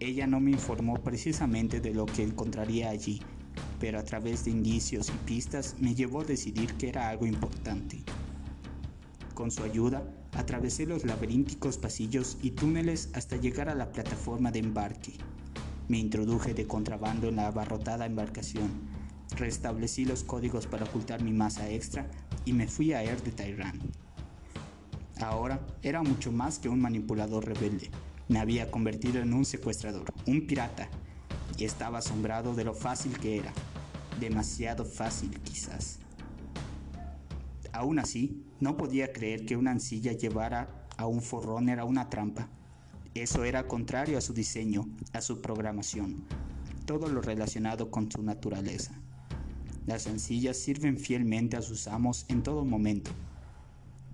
Ella 0.02 0.28
no 0.28 0.42
me 0.42 0.52
informó 0.52 0.96
precisamente 0.96 1.80
de 1.80 1.94
lo 1.94 2.06
que 2.06 2.24
encontraría 2.24 2.90
allí, 2.90 3.22
pero 3.80 4.00
a 4.00 4.04
través 4.04 4.44
de 4.44 4.52
indicios 4.52 5.10
y 5.10 5.26
pistas 5.26 5.76
me 5.80 5.96
llevó 5.96 6.22
a 6.22 6.26
decidir 6.26 6.74
que 6.74 6.90
era 6.90 7.08
algo 7.08 7.26
importante. 7.26 8.04
Con 9.36 9.52
su 9.52 9.64
ayuda, 9.64 10.02
atravesé 10.32 10.86
los 10.86 11.04
laberínticos 11.04 11.78
pasillos 11.78 12.38
y 12.42 12.52
túneles 12.52 13.10
hasta 13.14 13.36
llegar 13.36 13.68
a 13.68 13.76
la 13.76 13.92
plataforma 13.92 14.50
de 14.50 14.60
embarque. 14.60 15.12
Me 15.90 16.00
introduje 16.00 16.54
de 16.54 16.66
contrabando 16.66 17.28
en 17.28 17.36
la 17.36 17.48
abarrotada 17.48 18.06
embarcación, 18.06 18.72
restablecí 19.36 20.06
los 20.06 20.24
códigos 20.24 20.68
para 20.68 20.86
ocultar 20.86 21.22
mi 21.22 21.34
masa 21.34 21.70
extra 21.70 22.10
y 22.46 22.54
me 22.54 22.66
fui 22.66 22.94
a 22.94 23.04
Air 23.04 23.22
de 23.24 23.32
Tyrant. 23.32 23.84
Ahora 25.20 25.60
era 25.84 26.02
mucho 26.02 26.32
más 26.32 26.58
que 26.58 26.70
un 26.70 26.80
manipulador 26.80 27.46
rebelde. 27.46 27.92
Me 28.30 28.40
había 28.40 28.72
convertido 28.72 29.22
en 29.22 29.34
un 29.34 29.44
secuestrador, 29.44 30.06
un 30.26 30.48
pirata, 30.48 30.88
y 31.58 31.66
estaba 31.66 32.00
asombrado 32.00 32.56
de 32.56 32.64
lo 32.64 32.74
fácil 32.74 33.20
que 33.20 33.38
era. 33.38 33.52
Demasiado 34.18 34.86
fácil 34.86 35.30
quizás. 35.42 36.00
Aún 37.76 38.00
así, 38.00 38.42
no 38.62 38.78
podía 38.78 39.12
creer 39.12 39.46
que 39.46 39.58
una 39.58 39.72
ancilla 39.72 40.14
llevara 40.14 40.88
a 40.96 41.08
un 41.08 41.22
forrunner 41.22 41.82
a 41.82 41.84
una 41.84 42.10
trampa. 42.10 42.48
Eso 43.14 43.44
era 43.44 43.68
contrario 43.68 44.18
a 44.18 44.22
su 44.22 44.34
diseño, 44.34 44.88
a 45.12 45.20
su 45.20 45.42
programación, 45.42 46.24
todo 46.86 47.10
lo 47.10 47.20
relacionado 47.22 47.92
con 47.92 48.10
su 48.10 48.24
naturaleza. 48.24 48.94
Las 49.86 50.08
ancillas 50.08 50.56
sirven 50.56 50.98
fielmente 50.98 51.58
a 51.58 51.62
sus 51.62 51.90
amos 51.90 52.26
en 52.30 52.44
todo 52.44 52.64
momento. 52.64 53.12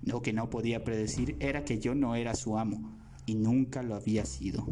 Lo 0.02 0.22
que 0.22 0.32
no 0.32 0.50
podía 0.50 0.82
predecir 0.82 1.36
era 1.38 1.64
que 1.64 1.78
yo 1.78 1.94
no 1.94 2.16
era 2.16 2.34
su 2.34 2.58
amo 2.58 2.98
y 3.26 3.36
nunca 3.36 3.84
lo 3.84 3.94
había 3.94 4.26
sido. 4.26 4.66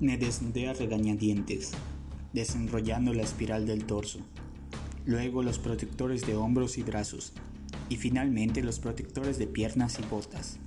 Me 0.00 0.18
desnudé 0.18 0.68
a 0.68 0.72
regañadientes, 0.72 1.70
desenrollando 2.32 3.14
la 3.14 3.22
espiral 3.22 3.64
del 3.64 3.84
torso, 3.84 4.18
luego 5.06 5.44
los 5.44 5.60
protectores 5.60 6.26
de 6.26 6.34
hombros 6.34 6.78
y 6.78 6.82
brazos, 6.82 7.32
y 7.88 7.96
finalmente 7.96 8.60
los 8.64 8.80
protectores 8.80 9.38
de 9.38 9.46
piernas 9.46 10.00
y 10.00 10.02
botas. 10.10 10.58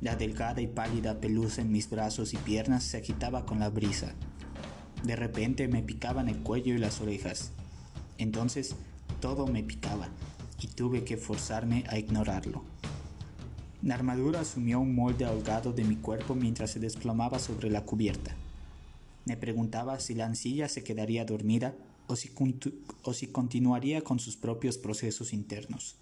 La 0.00 0.16
delgada 0.16 0.62
y 0.62 0.68
pálida 0.68 1.20
pelusa 1.20 1.60
en 1.60 1.70
mis 1.70 1.90
brazos 1.90 2.32
y 2.32 2.38
piernas 2.38 2.82
se 2.82 2.96
agitaba 2.96 3.44
con 3.44 3.58
la 3.58 3.68
brisa. 3.68 4.14
De 5.04 5.16
repente 5.16 5.68
me 5.68 5.82
picaban 5.82 6.30
el 6.30 6.38
cuello 6.38 6.74
y 6.74 6.78
las 6.78 7.02
orejas. 7.02 7.52
Entonces 8.16 8.74
todo 9.20 9.46
me 9.46 9.64
picaba 9.64 10.08
y 10.62 10.68
tuve 10.68 11.04
que 11.04 11.18
forzarme 11.18 11.84
a 11.90 11.98
ignorarlo. 11.98 12.64
La 13.82 13.96
armadura 13.96 14.40
asumió 14.40 14.80
un 14.80 14.94
molde 14.94 15.26
ahogado 15.26 15.74
de 15.74 15.84
mi 15.84 15.96
cuerpo 15.96 16.34
mientras 16.34 16.70
se 16.70 16.80
desplomaba 16.80 17.38
sobre 17.38 17.70
la 17.70 17.82
cubierta. 17.82 18.34
Me 19.26 19.36
preguntaba 19.36 19.98
si 19.98 20.14
la 20.14 20.24
ancilla 20.24 20.68
se 20.68 20.84
quedaría 20.84 21.24
dormida 21.24 21.74
o 22.06 22.14
si, 22.14 23.26
continuaría 23.26 24.02
con 24.02 24.20
sus 24.20 24.36
propios 24.36 24.78
procesos 24.78 25.32
internos. 25.32 25.96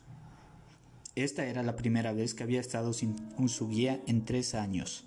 Esta 1.16 1.46
era 1.46 1.62
la 1.62 1.74
primera 1.74 2.12
vez 2.12 2.34
que 2.34 2.42
había 2.42 2.60
estado 2.60 2.92
sin 2.92 3.16
su 3.48 3.68
guía 3.68 4.02
en 4.06 4.26
tres 4.26 4.54
años. 4.54 5.06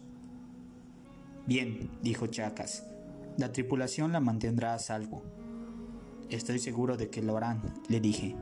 Bien, 1.45 1.91
dijo 2.01 2.25
Chacas, 2.27 2.85
la 3.37 3.51
tripulación 3.51 4.11
la 4.11 4.19
mantendrá 4.19 4.73
a 4.73 4.79
salvo. 4.79 5.23
Estoy 6.31 6.57
seguro 6.57 6.97
de 6.97 7.09
que 7.09 7.21
lo 7.21 7.37
harán, 7.37 7.61
le 7.87 7.99
dije. 7.99 8.35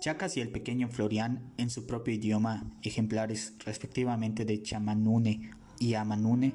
Chacas 0.00 0.36
y 0.36 0.40
el 0.40 0.50
pequeño 0.50 0.88
Florian, 0.88 1.52
en 1.56 1.70
su 1.70 1.86
propio 1.86 2.14
idioma, 2.14 2.70
ejemplares 2.82 3.54
respectivamente 3.64 4.44
de 4.44 4.62
Chamanune 4.62 5.50
y 5.78 5.94
Amanune, 5.94 6.54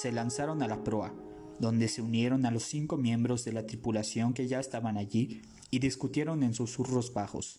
se 0.00 0.12
lanzaron 0.12 0.62
a 0.62 0.68
la 0.68 0.84
proa, 0.84 1.12
donde 1.58 1.88
se 1.88 2.02
unieron 2.02 2.46
a 2.46 2.52
los 2.52 2.62
cinco 2.62 2.96
miembros 2.96 3.44
de 3.44 3.52
la 3.52 3.66
tripulación 3.66 4.32
que 4.32 4.46
ya 4.46 4.60
estaban 4.60 4.96
allí 4.96 5.42
y 5.70 5.80
discutieron 5.80 6.44
en 6.44 6.54
susurros 6.54 7.12
bajos. 7.12 7.58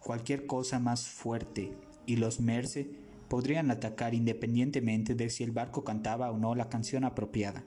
Cualquier 0.00 0.46
cosa 0.46 0.80
más 0.80 1.06
fuerte 1.06 1.72
y 2.06 2.16
los 2.16 2.40
Merce 2.40 2.90
podrían 3.28 3.70
atacar 3.70 4.14
independientemente 4.14 5.14
de 5.14 5.30
si 5.30 5.44
el 5.44 5.52
barco 5.52 5.84
cantaba 5.84 6.32
o 6.32 6.38
no 6.38 6.56
la 6.56 6.68
canción 6.68 7.04
apropiada. 7.04 7.62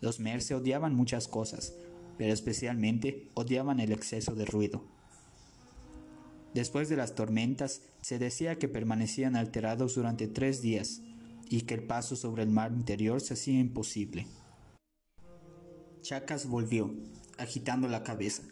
Los 0.00 0.18
Merce 0.18 0.56
odiaban 0.56 0.96
muchas 0.96 1.28
cosas, 1.28 1.74
pero 2.18 2.32
especialmente 2.32 3.28
odiaban 3.34 3.78
el 3.78 3.92
exceso 3.92 4.34
de 4.34 4.46
ruido. 4.46 4.82
Después 6.54 6.88
de 6.88 6.96
las 6.96 7.14
tormentas, 7.14 7.82
se 8.00 8.18
decía 8.18 8.58
que 8.58 8.66
permanecían 8.66 9.36
alterados 9.36 9.94
durante 9.94 10.26
tres 10.26 10.62
días, 10.62 11.02
y 11.48 11.62
que 11.62 11.74
el 11.74 11.84
paso 11.84 12.16
sobre 12.16 12.42
el 12.42 12.50
mar 12.50 12.72
interior 12.72 13.20
se 13.20 13.34
hacía 13.34 13.58
imposible. 13.58 14.26
Chacas 16.02 16.46
volvió, 16.46 16.94
agitando 17.38 17.88
la 17.88 18.02
cabeza. 18.02 18.42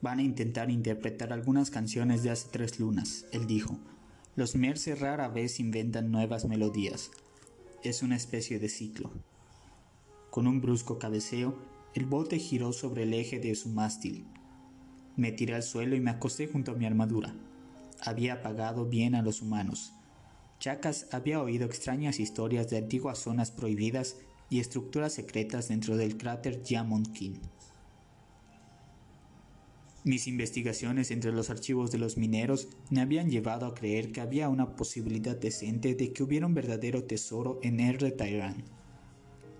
Van 0.00 0.18
a 0.18 0.22
intentar 0.22 0.70
interpretar 0.70 1.32
algunas 1.32 1.70
canciones 1.70 2.22
de 2.22 2.30
hace 2.30 2.48
tres 2.50 2.78
lunas, 2.78 3.26
él 3.32 3.46
dijo. 3.46 3.78
Los 4.34 4.54
Merce 4.54 4.94
rara 4.94 5.28
vez 5.28 5.60
inventan 5.60 6.10
nuevas 6.10 6.44
melodías. 6.44 7.10
Es 7.82 8.02
una 8.02 8.16
especie 8.16 8.58
de 8.58 8.68
ciclo. 8.68 9.10
Con 10.30 10.46
un 10.46 10.60
brusco 10.60 10.98
cabeceo, 10.98 11.56
el 11.94 12.04
bote 12.04 12.38
giró 12.38 12.74
sobre 12.74 13.04
el 13.04 13.14
eje 13.14 13.40
de 13.40 13.54
su 13.54 13.70
mástil. 13.70 14.26
Me 15.16 15.32
tiré 15.32 15.54
al 15.54 15.62
suelo 15.62 15.96
y 15.96 16.00
me 16.00 16.10
acosté 16.10 16.46
junto 16.46 16.72
a 16.72 16.74
mi 16.74 16.84
armadura. 16.84 17.34
Había 18.02 18.34
apagado 18.34 18.84
bien 18.84 19.14
a 19.14 19.22
los 19.22 19.40
humanos. 19.40 19.94
Chacas 20.58 21.06
había 21.12 21.42
oído 21.42 21.66
extrañas 21.66 22.18
historias 22.18 22.68
de 22.70 22.78
antiguas 22.78 23.18
zonas 23.18 23.50
prohibidas 23.50 24.16
y 24.48 24.60
estructuras 24.60 25.12
secretas 25.12 25.68
dentro 25.68 25.96
del 25.96 26.16
cráter 26.16 26.62
King. 26.62 27.40
Mis 30.04 30.28
investigaciones 30.28 31.10
entre 31.10 31.32
los 31.32 31.50
archivos 31.50 31.90
de 31.90 31.98
los 31.98 32.16
mineros 32.16 32.68
me 32.90 33.00
habían 33.00 33.28
llevado 33.28 33.66
a 33.66 33.74
creer 33.74 34.12
que 34.12 34.20
había 34.20 34.48
una 34.48 34.76
posibilidad 34.76 35.36
decente 35.36 35.96
de 35.96 36.12
que 36.12 36.22
hubiera 36.22 36.46
un 36.46 36.54
verdadero 36.54 37.02
tesoro 37.04 37.58
en 37.62 37.80
R 37.80 38.12
Tyrant. 38.12 38.64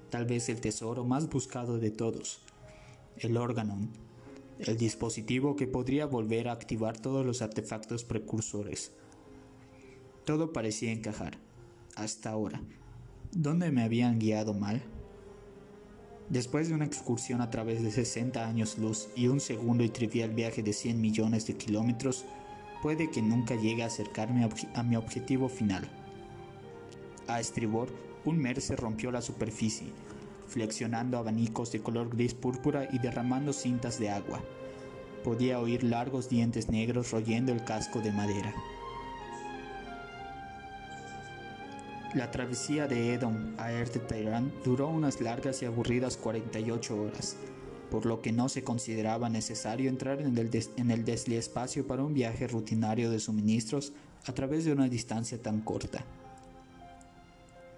Tal 0.08 0.24
vez 0.24 0.48
el 0.48 0.60
tesoro 0.60 1.04
más 1.04 1.28
buscado 1.28 1.80
de 1.80 1.90
todos, 1.90 2.42
el 3.18 3.36
Organon, 3.36 3.90
el 4.60 4.76
dispositivo 4.76 5.56
que 5.56 5.66
podría 5.66 6.06
volver 6.06 6.48
a 6.48 6.52
activar 6.52 6.96
todos 6.96 7.26
los 7.26 7.42
artefactos 7.42 8.04
precursores. 8.04 8.92
Todo 10.26 10.52
parecía 10.52 10.90
encajar, 10.90 11.38
hasta 11.94 12.30
ahora. 12.30 12.60
¿Dónde 13.30 13.70
me 13.70 13.84
habían 13.84 14.18
guiado 14.18 14.54
mal? 14.54 14.82
Después 16.30 16.68
de 16.68 16.74
una 16.74 16.84
excursión 16.84 17.40
a 17.40 17.50
través 17.50 17.80
de 17.80 17.92
60 17.92 18.44
años 18.44 18.76
luz 18.76 19.08
y 19.14 19.28
un 19.28 19.38
segundo 19.38 19.84
y 19.84 19.88
trivial 19.88 20.30
viaje 20.30 20.64
de 20.64 20.72
100 20.72 21.00
millones 21.00 21.46
de 21.46 21.56
kilómetros, 21.56 22.24
puede 22.82 23.08
que 23.08 23.22
nunca 23.22 23.54
llegue 23.54 23.84
a 23.84 23.86
acercarme 23.86 24.50
a, 24.74 24.82
mi 24.82 24.96
objetivo 24.96 25.48
final. 25.48 25.88
A 27.28 27.38
estribor, 27.38 27.88
un 28.24 28.38
merce 28.38 28.74
rompió 28.74 29.12
la 29.12 29.22
superficie, 29.22 29.92
flexionando 30.48 31.18
abanicos 31.18 31.70
de 31.70 31.82
color 31.82 32.10
gris 32.10 32.34
púrpura 32.34 32.88
y 32.92 32.98
derramando 32.98 33.52
cintas 33.52 34.00
de 34.00 34.10
agua. 34.10 34.42
Podía 35.22 35.60
oír 35.60 35.84
largos 35.84 36.28
dientes 36.28 36.68
negros 36.68 37.12
royendo 37.12 37.52
el 37.52 37.62
casco 37.62 38.00
de 38.00 38.10
madera. 38.10 38.52
La 42.16 42.30
travesía 42.30 42.88
de 42.88 43.12
Edom 43.12 43.52
a 43.58 43.68
Teherán 44.08 44.50
duró 44.64 44.88
unas 44.88 45.20
largas 45.20 45.60
y 45.60 45.66
aburridas 45.66 46.16
48 46.16 46.98
horas, 46.98 47.36
por 47.90 48.06
lo 48.06 48.22
que 48.22 48.32
no 48.32 48.48
se 48.48 48.64
consideraba 48.64 49.28
necesario 49.28 49.90
entrar 49.90 50.22
en 50.22 50.38
el, 50.38 50.50
en 50.78 50.90
el 50.90 51.04
desliespacio 51.04 51.86
para 51.86 52.02
un 52.02 52.14
viaje 52.14 52.48
rutinario 52.48 53.10
de 53.10 53.20
suministros 53.20 53.92
a 54.24 54.32
través 54.32 54.64
de 54.64 54.72
una 54.72 54.88
distancia 54.88 55.42
tan 55.42 55.60
corta. 55.60 56.06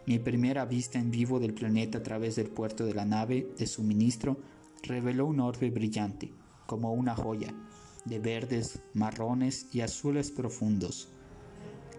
Mi 0.07 0.21
primera 0.21 0.65
vista 0.67 1.01
en 1.01 1.11
vivo 1.11 1.41
del 1.41 1.53
planeta 1.53 1.99
a 1.99 2.05
través 2.05 2.37
del 2.37 2.49
puerto 2.49 2.87
de 2.87 2.95
la 2.95 3.05
nave 3.05 3.49
de 3.59 3.67
suministro 3.67 4.37
reveló 4.85 5.27
un 5.27 5.41
orbe 5.41 5.69
brillante, 5.71 6.31
como 6.67 6.93
una 6.93 7.17
joya, 7.17 7.53
de 8.05 8.21
verdes, 8.21 8.79
marrones 8.95 9.67
y 9.73 9.81
azules 9.81 10.31
profundos 10.31 11.09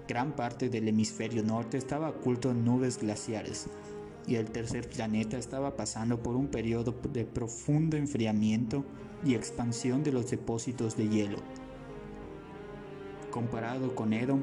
Gran 0.09 0.31
parte 0.31 0.69
del 0.69 0.87
hemisferio 0.87 1.43
norte 1.43 1.77
estaba 1.77 2.09
oculto 2.09 2.49
en 2.49 2.65
nubes 2.65 2.97
glaciares 2.97 3.67
y 4.25 4.37
el 4.37 4.49
tercer 4.49 4.89
planeta 4.89 5.37
estaba 5.37 5.75
pasando 5.75 6.23
por 6.23 6.35
un 6.35 6.47
periodo 6.47 6.95
de 7.13 7.25
profundo 7.25 7.95
enfriamiento 7.95 8.83
y 9.23 9.35
expansión 9.35 10.01
de 10.01 10.11
los 10.11 10.31
depósitos 10.31 10.97
de 10.97 11.09
hielo. 11.09 11.37
Comparado 13.29 13.93
con 13.93 14.13
Edom, 14.13 14.41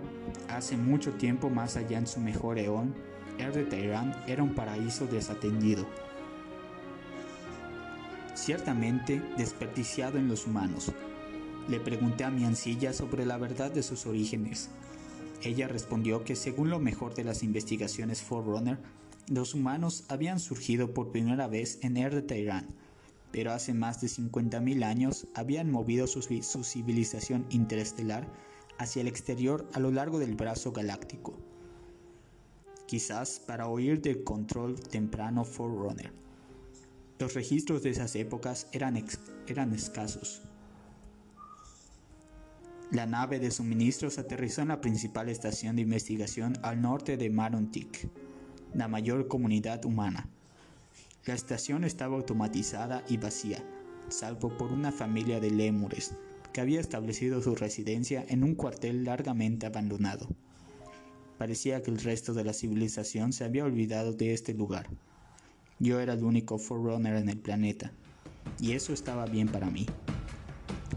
hace 0.49 0.77
mucho 0.77 1.15
tiempo 1.15 1.51
más 1.51 1.77
allá 1.77 1.99
en 1.99 2.07
su 2.07 2.21
mejor 2.21 2.61
eón, 2.61 2.95
el 3.41 3.53
de 3.53 3.65
Teherán 3.65 4.15
era 4.29 4.45
un 4.45 4.55
paraíso 4.55 5.09
desatendido. 5.09 5.85
Ciertamente 8.37 9.21
desperdiciado 9.37 10.17
en 10.17 10.29
los 10.29 10.47
humanos. 10.47 10.93
Le 11.69 11.81
pregunté 11.81 12.23
a 12.23 12.31
mi 12.31 12.45
ancilla 12.45 12.93
sobre 12.93 13.27
la 13.27 13.37
verdad 13.37 13.73
de 13.73 13.83
sus 13.83 14.07
orígenes 14.07 14.71
ella 15.43 15.69
respondió 15.69 16.25
que 16.25 16.37
según 16.37 16.71
lo 16.71 16.79
mejor 16.79 17.15
de 17.15 17.25
las 17.25 17.43
investigaciones 17.43 18.23
Forerunner, 18.23 18.79
los 19.29 19.55
humanos 19.55 20.05
habían 20.09 20.39
surgido 20.39 20.95
por 20.95 21.11
primera 21.11 21.49
vez 21.49 21.79
en 21.83 21.97
Er 21.97 22.15
de 22.15 22.23
Teherán, 22.23 22.69
pero 23.33 23.53
hace 23.53 23.75
más 23.75 24.01
de 24.01 24.09
50.000 24.09 24.85
años 24.85 25.27
habían 25.35 25.71
movido 25.71 26.07
su, 26.07 26.23
civilización 26.23 27.47
interestelar 27.51 28.27
hacia 28.79 29.03
el 29.03 29.09
exterior 29.09 29.69
a 29.73 29.81
lo 29.81 29.91
largo 29.91 30.19
del 30.19 30.37
brazo 30.37 30.73
galáctico. 30.73 31.35
Quizás 32.87 33.41
para 33.41 33.67
oír 33.67 34.01
del 34.01 34.23
control 34.23 34.79
temprano 34.79 35.45
Forerunner. 35.45 36.13
Los 37.19 37.35
registros 37.35 37.83
de 37.83 37.91
esas 37.91 38.15
épocas 38.15 38.69
eran 38.73 38.97
escasos. 39.75 40.43
La 42.93 43.05
nave 43.05 43.41
de 43.41 43.51
suministros 43.51 44.17
aterrizó 44.17 44.63
en 44.63 44.69
la 44.69 44.81
principal 44.81 45.29
estación 45.29 45.75
de 45.75 45.83
investigación 45.83 46.57
al 46.63 46.81
norte 46.81 47.17
de 47.17 47.31
Marontik, 47.31 48.09
la 48.75 48.87
mayor 48.87 49.27
comunidad 49.27 49.85
humana. 49.85 50.29
La 51.25 51.35
estación 51.35 51.83
estaba 51.83 52.15
automatizada 52.15 53.03
y 53.09 53.17
vacía, 53.17 53.59
salvo 54.09 54.57
por 54.57 54.71
una 54.71 54.93
familia 54.93 55.41
de 55.41 55.51
lémures 55.51 56.15
que 56.53 56.61
había 56.61 56.81
establecido 56.81 57.43
su 57.43 57.57
residencia 57.57 58.25
en 58.29 58.45
un 58.45 58.55
cuartel 58.55 59.05
largamente 59.05 59.67
abandonado. 59.67 60.29
Parecía 61.39 61.83
que 61.83 61.91
el 61.91 61.99
resto 61.99 62.35
de 62.35 62.45
la 62.45 62.53
civilización 62.53 63.33
se 63.33 63.45
había 63.45 63.65
olvidado 63.65 64.13
de 64.13 64.33
este 64.33 64.55
lugar. 64.55 64.89
Yo 65.81 65.99
era 65.99 66.13
el 66.13 66.23
único 66.23 66.57
Forerunner 66.57 67.17
en 67.17 67.29
el 67.31 67.39
planeta, 67.39 67.91
y 68.61 68.73
eso 68.73 68.93
estaba 68.93 69.27
bien 69.27 69.49
para 69.49 69.69
mí. 69.71 69.87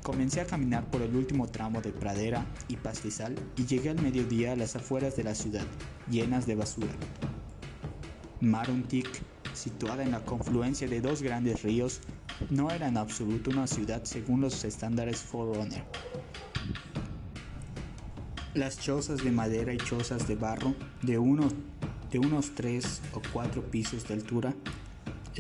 Comencé 0.04 0.42
a 0.42 0.46
caminar 0.46 0.90
por 0.90 1.02
el 1.02 1.16
último 1.16 1.48
tramo 1.48 1.82
de 1.82 1.92
pradera 1.92 2.46
y 2.68 2.78
pastizal 2.78 3.36
y 3.58 3.66
llegué 3.66 3.90
al 3.90 4.02
mediodía 4.02 4.54
a 4.54 4.56
las 4.56 4.76
afueras 4.76 5.16
de 5.16 5.24
la 5.24 5.36
ciudad, 5.36 5.66
llenas 6.10 6.46
de 6.46 6.56
basura. 6.56 6.94
Maruntik, 8.40 9.08
situada 9.54 10.04
en 10.04 10.12
la 10.12 10.24
confluencia 10.24 10.88
de 10.88 11.02
dos 11.02 11.22
grandes 11.22 11.64
ríos, 11.64 12.02
no 12.50 12.72
era 12.72 12.88
en 12.88 12.98
absoluto 12.98 13.50
una 13.50 13.68
ciudad 13.68 14.04
según 14.04 14.42
los 14.42 14.64
estándares 14.64 15.18
Forerunner. 15.18 15.84
Las 18.54 18.80
chozas 18.80 19.24
de 19.24 19.32
madera 19.32 19.74
y 19.74 19.78
chozas 19.78 20.28
de 20.28 20.36
barro 20.36 20.74
de, 21.02 21.14
de 21.14 22.20
unos 22.20 22.56
tres 22.56 23.02
o 23.14 23.22
cuatro 23.34 23.62
pisos 23.70 24.08
de 24.08 24.14
altura 24.14 24.54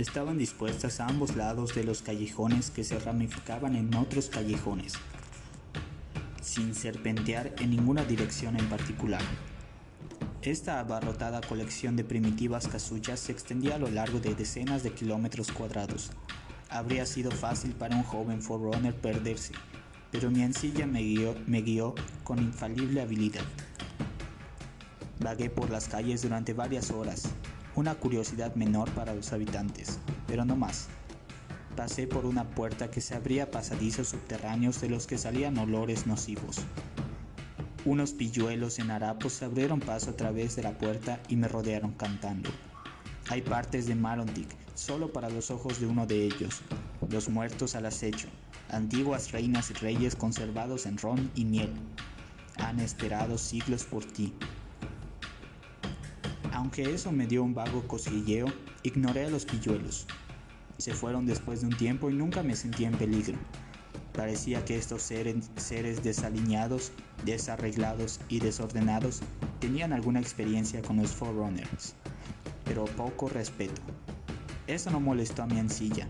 estaban 0.01 0.37
dispuestas 0.37 1.01
a 1.01 1.07
ambos 1.07 1.35
lados 1.35 1.75
de 1.75 1.83
los 1.83 2.01
callejones 2.01 2.71
que 2.71 2.85
se 2.85 2.97
ramificaban 2.99 3.75
en 3.75 3.93
otros 3.95 4.29
callejones, 4.29 4.93
sin 6.41 6.73
serpentear 6.73 7.53
en 7.59 7.71
ninguna 7.71 8.05
dirección 8.05 8.57
en 8.57 8.69
particular. 8.69 9.21
Esta 10.41 10.79
abarrotada 10.79 11.41
colección 11.41 11.97
de 11.97 12.05
primitivas 12.05 12.69
casuchas 12.69 13.19
se 13.19 13.33
extendía 13.33 13.75
a 13.75 13.79
lo 13.79 13.89
largo 13.89 14.21
de 14.21 14.35
decenas 14.35 14.83
de 14.83 14.93
kilómetros 14.93 15.51
cuadrados. 15.51 16.11
Habría 16.69 17.05
sido 17.05 17.29
fácil 17.29 17.73
para 17.73 17.97
un 17.97 18.03
joven 18.03 18.41
forerunner 18.41 18.95
perderse, 18.95 19.51
pero 20.11 20.31
mi 20.31 20.43
ancilla 20.43 20.87
me 20.87 21.01
guió, 21.01 21.35
me 21.45 21.61
guió 21.61 21.93
con 22.23 22.39
infalible 22.39 23.01
habilidad. 23.01 23.43
Vagué 25.19 25.49
por 25.49 25.69
las 25.69 25.89
calles 25.89 26.21
durante 26.21 26.53
varias 26.53 26.89
horas, 26.91 27.33
una 27.79 27.95
curiosidad 27.95 28.55
menor 28.55 28.91
para 28.91 29.15
los 29.15 29.31
habitantes, 29.31 29.99
pero 30.27 30.43
no 30.43 30.57
más. 30.57 30.87
Pasé 31.77 32.07
por 32.07 32.25
una 32.25 32.43
puerta 32.43 32.91
que 32.91 32.99
se 32.99 33.15
abría 33.15 33.51
pasadizos 33.51 34.09
subterráneos 34.09 34.81
de 34.81 34.89
los 34.89 35.07
que 35.07 35.17
salían 35.17 35.57
olores 35.57 36.05
nocivos. 36.05 36.57
Unos 37.85 38.11
pilluelos 38.11 38.79
en 38.79 38.91
harapos 38.91 39.31
se 39.31 39.45
abrieron 39.45 39.79
paso 39.79 40.09
a 40.09 40.17
través 40.17 40.57
de 40.57 40.63
la 40.63 40.77
puerta 40.77 41.21
y 41.29 41.37
me 41.37 41.47
rodearon 41.47 41.93
cantando. 41.93 42.49
Hay 43.29 43.41
partes 43.43 43.87
de 43.87 43.95
Marontic 43.95 44.49
solo 44.75 45.13
para 45.13 45.29
los 45.29 45.49
ojos 45.49 45.79
de 45.79 45.87
uno 45.87 46.05
de 46.05 46.25
ellos, 46.25 46.59
los 47.09 47.29
muertos 47.29 47.75
al 47.75 47.85
acecho, 47.85 48.27
antiguas 48.69 49.31
reinas 49.31 49.71
y 49.71 49.73
reyes 49.75 50.17
conservados 50.17 50.85
en 50.85 50.97
ron 50.97 51.31
y 51.33 51.45
miel. 51.45 51.71
Han 52.57 52.81
esperado 52.81 53.37
siglos 53.37 53.85
por 53.85 54.03
ti, 54.03 54.33
aunque 56.59 56.93
eso 56.93 57.13
me 57.13 57.25
dio 57.25 57.41
un 57.41 57.53
vago 57.53 57.87
cosquilleo, 57.87 58.47
ignoré 58.83 59.27
a 59.27 59.29
los 59.29 59.45
pilluelos. 59.45 60.05
Se 60.77 60.93
fueron 60.93 61.25
después 61.25 61.61
de 61.61 61.67
un 61.67 61.77
tiempo 61.77 62.09
y 62.09 62.13
nunca 62.13 62.43
me 62.43 62.53
sentí 62.53 62.83
en 62.83 62.91
peligro. 62.97 63.37
Parecía 64.11 64.65
que 64.65 64.75
estos 64.75 65.01
seres, 65.01 66.03
desaliñados, 66.03 66.91
desarreglados 67.23 68.19
y 68.27 68.41
desordenados 68.41 69.21
tenían 69.61 69.93
alguna 69.93 70.19
experiencia 70.19 70.81
con 70.81 70.97
los 70.97 71.11
Forerunners, 71.11 71.95
pero 72.65 72.83
poco 72.83 73.29
respeto. 73.29 73.81
Eso 74.67 74.91
no 74.91 74.99
molestó 74.99 75.43
a 75.43 75.47
mi 75.47 75.59
ancilla. 75.59 76.09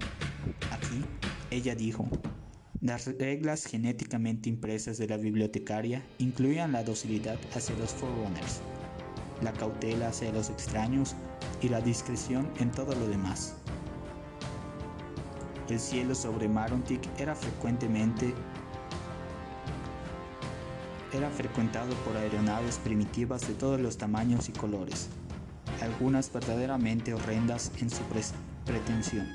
Aquí, 0.71 1.05
ella 1.51 1.75
dijo, 1.75 2.09
las 2.81 3.05
reglas 3.05 3.65
genéticamente 3.65 4.49
impresas 4.49 4.97
de 4.97 5.09
la 5.09 5.17
bibliotecaria 5.17 6.03
incluían 6.17 6.71
la 6.71 6.83
docilidad 6.83 7.37
hacia 7.53 7.77
los 7.77 7.91
Forerunners 7.91 8.61
la 9.41 9.53
cautela 9.53 10.09
hacia 10.09 10.31
los 10.31 10.49
extraños 10.49 11.15
y 11.61 11.69
la 11.69 11.81
discreción 11.81 12.49
en 12.59 12.71
todo 12.71 12.93
lo 12.95 13.07
demás. 13.07 13.55
El 15.69 15.79
cielo 15.79 16.15
sobre 16.15 16.47
Marontic 16.47 17.01
era 17.19 17.35
frecuentemente 17.35 18.33
era 21.13 21.29
frecuentado 21.29 21.93
por 22.05 22.15
aeronaves 22.17 22.77
primitivas 22.77 23.47
de 23.47 23.53
todos 23.55 23.79
los 23.79 23.97
tamaños 23.97 24.47
y 24.49 24.51
colores, 24.51 25.09
algunas 25.81 26.31
verdaderamente 26.31 27.13
horrendas 27.13 27.71
en 27.79 27.89
su 27.89 28.01
pretensión. 28.65 29.27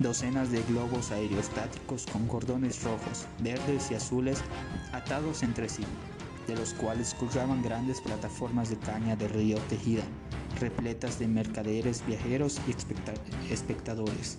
Docenas 0.00 0.50
de 0.50 0.62
globos 0.64 1.12
aerostáticos 1.12 2.06
con 2.06 2.26
cordones 2.26 2.82
rojos, 2.82 3.26
verdes 3.38 3.92
y 3.92 3.94
azules 3.94 4.40
atados 4.92 5.44
entre 5.44 5.68
sí, 5.68 5.84
de 6.46 6.56
los 6.56 6.74
cuales 6.74 7.14
colgaban 7.14 7.62
grandes 7.62 8.00
plataformas 8.00 8.70
de 8.70 8.76
caña 8.78 9.16
de 9.16 9.28
río 9.28 9.58
tejida, 9.68 10.02
repletas 10.60 11.18
de 11.18 11.28
mercaderes, 11.28 12.04
viajeros 12.06 12.60
y 12.66 13.52
espectadores, 13.52 14.38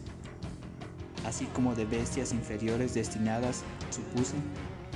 así 1.26 1.46
como 1.48 1.76
de 1.76 1.86
bestias 1.86 2.32
inferiores 2.32 2.94
destinadas, 2.94 3.64
supuse, 3.90 4.36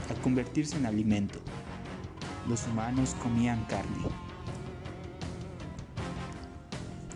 a 0.10 0.22
convertirse 0.22 0.78
en 0.78 0.86
alimento. 0.86 1.39
Los 2.48 2.65
humanos 2.67 3.15
comían 3.22 3.63
carne. 3.65 4.06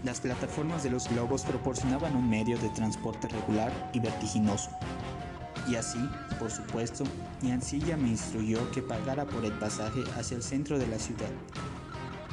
Las 0.03 0.19
plataformas 0.19 0.83
de 0.83 0.89
los 0.89 1.07
globos 1.09 1.43
proporcionaban 1.43 2.15
un 2.15 2.29
medio 2.29 2.57
de 2.57 2.69
transporte 2.69 3.29
regular 3.29 3.71
y 3.93 3.99
vertiginoso, 3.99 4.69
y 5.67 5.75
así, 5.75 5.99
por 6.43 6.51
supuesto, 6.51 7.05
mi 7.41 7.53
ancilla 7.53 7.95
me 7.95 8.09
instruyó 8.09 8.69
que 8.71 8.81
pagara 8.81 9.23
por 9.25 9.45
el 9.45 9.53
pasaje 9.53 10.03
hacia 10.17 10.35
el 10.35 10.43
centro 10.43 10.77
de 10.77 10.87
la 10.87 10.99
ciudad. 10.99 11.29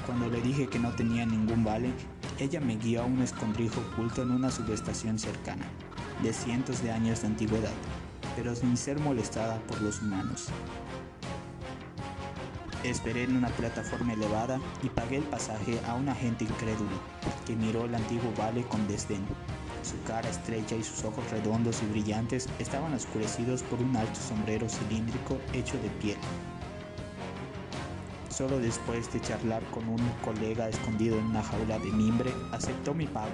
Cuando 0.05 0.29
le 0.29 0.43
dije 0.43 0.67
que 0.67 0.81
no 0.81 0.91
tenía 0.91 1.25
ningún 1.25 1.63
vale, 1.63 1.93
ella 2.41 2.61
me 2.61 2.75
guió 2.75 3.03
a 3.03 3.07
un 3.07 3.23
escondrijo 3.23 3.81
oculto 3.81 4.23
en 4.23 4.33
una 4.33 4.51
subestación 4.51 5.17
cercana, 5.17 5.65
de 6.25 6.33
cientos 6.33 6.83
de 6.83 6.91
años 6.91 7.21
de 7.21 7.29
antigüedad, 7.29 7.71
pero 8.35 8.53
sin 8.57 8.77
ser 8.77 8.99
molestada 8.99 9.61
por 9.69 9.81
los 9.81 10.03
humanos. 10.03 10.49
Esperé 12.83 13.23
en 13.23 13.37
una 13.37 13.51
plataforma 13.51 14.15
elevada 14.15 14.61
y 14.83 14.89
pagué 14.89 15.19
el 15.19 15.23
pasaje 15.23 15.79
a 15.87 15.95
un 15.95 16.09
agente 16.09 16.43
incrédulo, 16.43 16.99
que 17.47 17.55
miró 17.55 17.85
el 17.85 17.95
antiguo 17.95 18.33
vale 18.37 18.65
con 18.65 18.89
desdén. 18.89 19.25
Su 19.83 20.01
cara 20.03 20.29
estrecha 20.29 20.77
y 20.77 20.83
sus 20.83 21.05
ojos 21.05 21.29
redondos 21.31 21.83
y 21.83 21.87
brillantes 21.87 22.49
estaban 22.59 22.93
oscurecidos 22.93 23.63
por 23.63 23.81
un 23.81 23.97
alto 23.97 24.21
sombrero 24.21 24.69
cilíndrico 24.69 25.39
hecho 25.53 25.81
de 25.81 25.89
piel. 26.01 26.19
Solo 28.29 28.59
después 28.59 29.13
de 29.13 29.21
charlar 29.21 29.63
con 29.71 29.89
un 29.89 30.01
colega 30.23 30.69
escondido 30.69 31.19
en 31.19 31.27
una 31.27 31.43
jaula 31.43 31.79
de 31.79 31.91
mimbre, 31.91 32.33
aceptó 32.53 32.95
mi 32.95 33.07
pago 33.07 33.33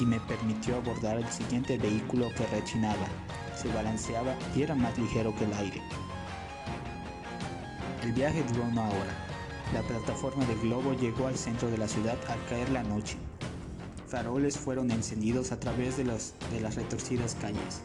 y 0.00 0.04
me 0.04 0.20
permitió 0.20 0.76
abordar 0.76 1.16
el 1.16 1.28
siguiente 1.28 1.78
vehículo 1.78 2.28
que 2.36 2.46
rechinaba, 2.46 3.06
se 3.56 3.68
balanceaba 3.68 4.34
y 4.54 4.62
era 4.62 4.74
más 4.74 4.96
ligero 4.98 5.34
que 5.36 5.44
el 5.44 5.54
aire. 5.54 5.82
El 8.02 8.12
viaje 8.12 8.44
duró 8.52 8.64
una 8.64 8.88
hora. 8.88 9.26
La 9.72 9.82
plataforma 9.82 10.44
de 10.44 10.56
globo 10.56 10.92
llegó 10.94 11.26
al 11.26 11.36
centro 11.36 11.70
de 11.70 11.78
la 11.78 11.88
ciudad 11.88 12.18
al 12.28 12.44
caer 12.46 12.68
la 12.70 12.82
noche 12.82 13.16
faroles 14.08 14.58
fueron 14.58 14.90
encendidos 14.90 15.52
a 15.52 15.60
través 15.60 15.96
de, 15.96 16.04
de 16.04 16.60
las 16.60 16.74
retorcidas 16.74 17.36
calles. 17.40 17.80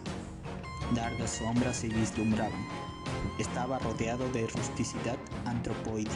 Largas 0.96 1.32
sombras 1.32 1.78
se 1.78 1.88
vislumbraban. 1.88 2.66
Estaba 3.38 3.80
rodeado 3.80 4.30
de 4.32 4.48
rusticidad 4.48 5.18
antropoide. 5.46 6.10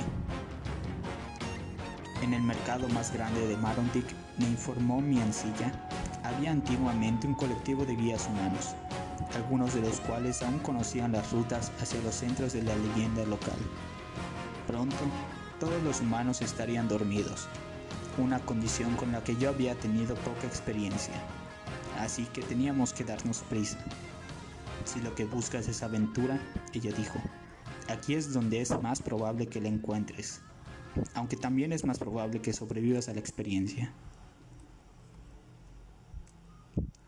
En 2.22 2.34
el 2.34 2.42
mercado 2.42 2.88
más 2.90 3.14
grande 3.14 3.48
de 3.48 3.58
Marontic, 3.58 4.06
me 4.38 4.46
informó 4.46 5.02
mi 5.02 5.20
ancilla, 5.22 5.88
había 6.24 6.52
antiguamente 6.52 7.28
un 7.28 7.36
colectivo 7.36 7.86
de 7.86 7.96
guías 7.96 8.28
humanos, 8.28 8.76
algunos 9.36 9.74
de 9.74 9.82
los 9.82 10.00
cuales 10.00 10.42
aún 10.42 10.60
conocían 10.60 11.12
las 11.12 11.32
rutas 11.32 11.72
hacia 11.82 12.02
los 12.02 12.16
centros 12.16 12.54
de 12.54 12.64
la 12.64 12.76
leyenda 12.76 13.26
local. 13.26 13.58
Pronto, 14.68 14.96
todos 15.60 15.84
los 15.84 16.00
humanos 16.00 16.42
estarían 16.42 16.88
dormidos, 16.88 17.48
una 18.18 18.40
condición 18.40 18.96
con 18.96 19.12
la 19.12 19.24
que 19.24 19.36
yo 19.36 19.50
había 19.50 19.76
tenido 19.76 20.16
poca 20.16 20.46
experiencia, 20.46 21.14
así 22.00 22.26
que 22.26 22.42
teníamos 22.42 22.94
que 22.94 23.04
darnos 23.04 23.40
prisa. 23.42 23.78
Si 24.86 25.02
lo 25.02 25.16
que 25.16 25.26
buscas 25.26 25.68
es 25.68 25.82
aventura, 25.82 26.40
ella 26.74 26.92
dijo, 26.92 27.20
aquí 27.90 28.14
es 28.14 28.34
donde 28.34 28.62
es 28.62 28.82
más 28.82 29.02
probable 29.02 29.48
que 29.48 29.62
la 29.62 29.70
encuentres, 29.70 30.42
aunque 31.14 31.38
también 31.38 31.74
es 31.74 31.86
más 31.86 31.98
probable 31.98 32.42
que 32.42 32.54
sobrevivas 32.54 33.10
a 33.10 33.14
la 33.14 33.20
experiencia. 33.20 33.94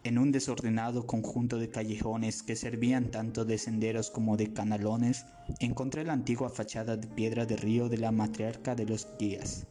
En 0.04 0.20
un 0.20 0.32
desordenado 0.32 1.08
conjunto 1.08 1.58
de 1.58 1.70
callejones 1.70 2.44
que 2.44 2.56
servían 2.56 3.10
tanto 3.10 3.44
de 3.44 3.58
senderos 3.58 4.12
como 4.12 4.38
de 4.38 4.54
canalones, 4.54 5.26
encontré 5.60 6.04
la 6.04 6.14
antigua 6.14 6.50
fachada 6.50 6.96
de 6.96 7.08
piedra 7.08 7.48
de 7.48 7.58
río 7.58 7.90
de 7.90 7.98
la 7.98 8.12
matriarca 8.12 8.76
de 8.76 8.86
los 8.86 9.08
guías 9.18 9.66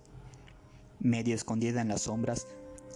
media 1.01 1.35
escondida 1.35 1.81
en 1.81 1.89
las 1.89 2.03
sombras, 2.03 2.47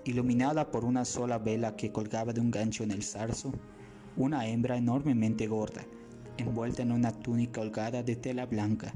iluminada 0.05 0.71
por 0.71 0.85
una 0.85 1.05
sola 1.05 1.39
vela 1.39 1.77
que 1.77 1.93
colgaba 1.93 2.33
de 2.33 2.41
un 2.41 2.51
gancho 2.51 2.85
en 2.85 2.91
el 2.91 3.03
zarzo, 3.03 3.53
una 4.17 4.47
hembra 4.47 4.77
enormemente 4.77 5.47
gorda, 5.47 5.85
envuelta 6.37 6.83
en 6.83 6.93
una 6.93 7.13
túnica 7.13 7.61
holgada 7.61 8.03
de 8.03 8.17
tela 8.17 8.47
blanca, 8.47 8.95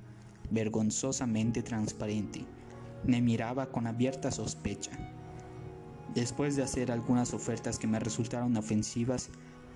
vergonzosamente 0.51 1.62
transparente, 1.62 2.45
me 3.05 3.21
miraba 3.21 3.71
con 3.71 3.87
abierta 3.87 4.31
sospecha. 4.31 4.93
Después 6.15 6.57
de 6.57 6.62
hacer 6.62 6.93
algunas 6.93 7.35
ofertas 7.35 7.79
que 7.79 7.87
me 7.87 7.99
resultaron 7.99 8.57
ofensivas, 8.57 9.31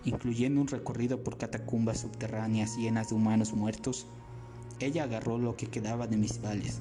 incluyendo 0.04 0.60
un 0.60 0.68
recorrido 0.68 1.22
por 1.22 1.38
catacumbas 1.38 2.00
subterráneas 2.00 2.76
llenas 2.76 3.08
de 3.08 3.16
humanos 3.16 3.52
muertos, 3.52 4.06
ella 4.78 5.04
agarró 5.04 5.38
lo 5.38 5.56
que 5.56 5.66
quedaba 5.66 6.06
de 6.06 6.16
mis 6.16 6.40
vales 6.40 6.80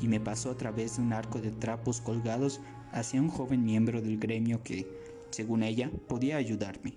y 0.00 0.08
me 0.08 0.20
pasó 0.20 0.50
a 0.50 0.56
través 0.56 0.96
de 0.96 1.02
un 1.02 1.12
arco 1.12 1.40
de 1.40 1.50
trapos 1.50 2.00
colgados 2.00 2.60
hacia 2.92 3.20
un 3.20 3.28
joven 3.28 3.64
miembro 3.64 4.00
del 4.00 4.18
gremio 4.18 4.62
que, 4.62 4.86
según 5.30 5.62
ella, 5.62 5.90
podía 6.08 6.36
ayudarme. 6.36 6.94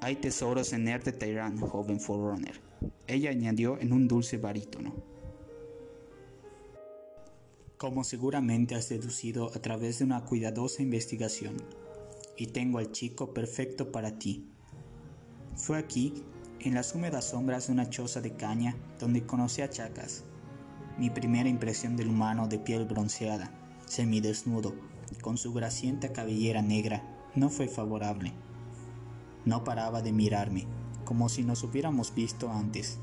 Hay 0.00 0.16
tesoros 0.16 0.72
en 0.72 0.88
Erde 0.88 1.12
Tyrant, 1.12 1.60
joven 1.60 2.00
Forerunner, 2.00 2.60
ella 3.06 3.30
añadió 3.30 3.78
en 3.78 3.92
un 3.92 4.08
dulce 4.08 4.38
barítono. 4.38 4.94
Como 7.76 8.04
seguramente 8.04 8.74
has 8.74 8.88
deducido 8.88 9.50
a 9.54 9.60
través 9.60 9.98
de 9.98 10.04
una 10.04 10.24
cuidadosa 10.24 10.82
investigación, 10.82 11.56
y 12.36 12.46
tengo 12.46 12.78
al 12.78 12.92
chico 12.92 13.34
perfecto 13.34 13.92
para 13.92 14.18
ti. 14.18 14.48
Fue 15.56 15.78
aquí, 15.78 16.24
en 16.60 16.74
las 16.74 16.94
húmedas 16.94 17.30
sombras 17.30 17.66
de 17.66 17.72
una 17.72 17.90
choza 17.90 18.20
de 18.20 18.34
caña, 18.34 18.76
donde 18.98 19.26
conocí 19.26 19.62
a 19.62 19.70
Chacas. 19.70 20.24
Mi 20.98 21.10
primera 21.10 21.48
impresión 21.48 21.96
del 21.96 22.08
humano 22.08 22.48
de 22.48 22.58
piel 22.58 22.84
bronceada, 22.84 23.50
semidesnudo, 23.86 24.74
con 25.20 25.38
su 25.38 25.52
grasienta 25.52 26.12
cabellera 26.12 26.62
negra, 26.62 27.02
no 27.34 27.48
fue 27.48 27.68
favorable. 27.68 28.32
No 29.44 29.64
paraba 29.64 30.02
de 30.02 30.12
mirarme, 30.12 30.66
como 31.04 31.28
si 31.28 31.42
nos 31.42 31.62
hubiéramos 31.62 32.14
visto 32.14 32.50
antes, 32.50 32.98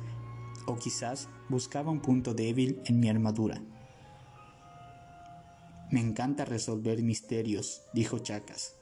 o 0.65 0.78
quizás 0.78 1.30
buscaba 1.49 1.91
un 1.91 2.02
punto 2.02 2.34
débil 2.34 2.82
en 2.86 2.99
mi 2.99 3.10
armadura. 3.10 3.62
Me 5.91 5.99
encanta 5.99 6.45
resolver 6.45 7.02
misterios, 7.02 7.82
dijo 7.93 8.19
Chacas. 8.19 8.75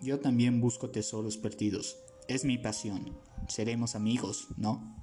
Yo 0.00 0.18
también 0.18 0.60
busco 0.60 0.90
tesoros 0.90 1.36
perdidos. 1.36 1.96
Es 2.26 2.44
mi 2.44 2.58
pasión. 2.58 3.16
Seremos 3.48 3.94
amigos, 3.94 4.48
¿no? 4.56 4.99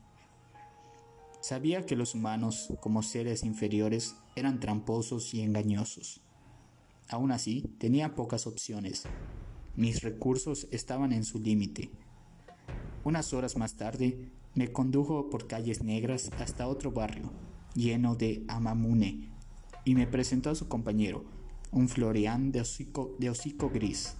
Sabía 1.47 1.85
que 1.85 1.95
los 1.95 2.13
humanos, 2.13 2.73
como 2.81 3.01
seres 3.01 3.45
inferiores, 3.45 4.17
eran 4.35 4.59
tramposos 4.59 5.33
y 5.33 5.39
engañosos. 5.39 6.19
Aún 7.07 7.31
así, 7.31 7.63
tenía 7.77 8.15
pocas 8.15 8.47
opciones. 8.47 9.03
Mis 9.77 10.01
recursos 10.01 10.67
estaban 10.71 11.13
en 11.13 11.23
su 11.23 11.39
límite. 11.39 11.89
Unas 13.05 13.31
horas 13.31 13.55
más 13.55 13.77
tarde, 13.77 14.29
me 14.55 14.73
condujo 14.73 15.29
por 15.29 15.47
calles 15.47 15.83
negras 15.83 16.31
hasta 16.37 16.67
otro 16.67 16.91
barrio, 16.91 17.31
lleno 17.75 18.17
de 18.17 18.43
amamune, 18.49 19.29
y 19.85 19.95
me 19.95 20.05
presentó 20.05 20.49
a 20.49 20.55
su 20.55 20.67
compañero, 20.67 21.23
un 21.71 21.87
Florian 21.87 22.51
de 22.51 22.59
hocico, 22.59 23.15
de 23.19 23.29
hocico 23.29 23.69
gris 23.69 24.17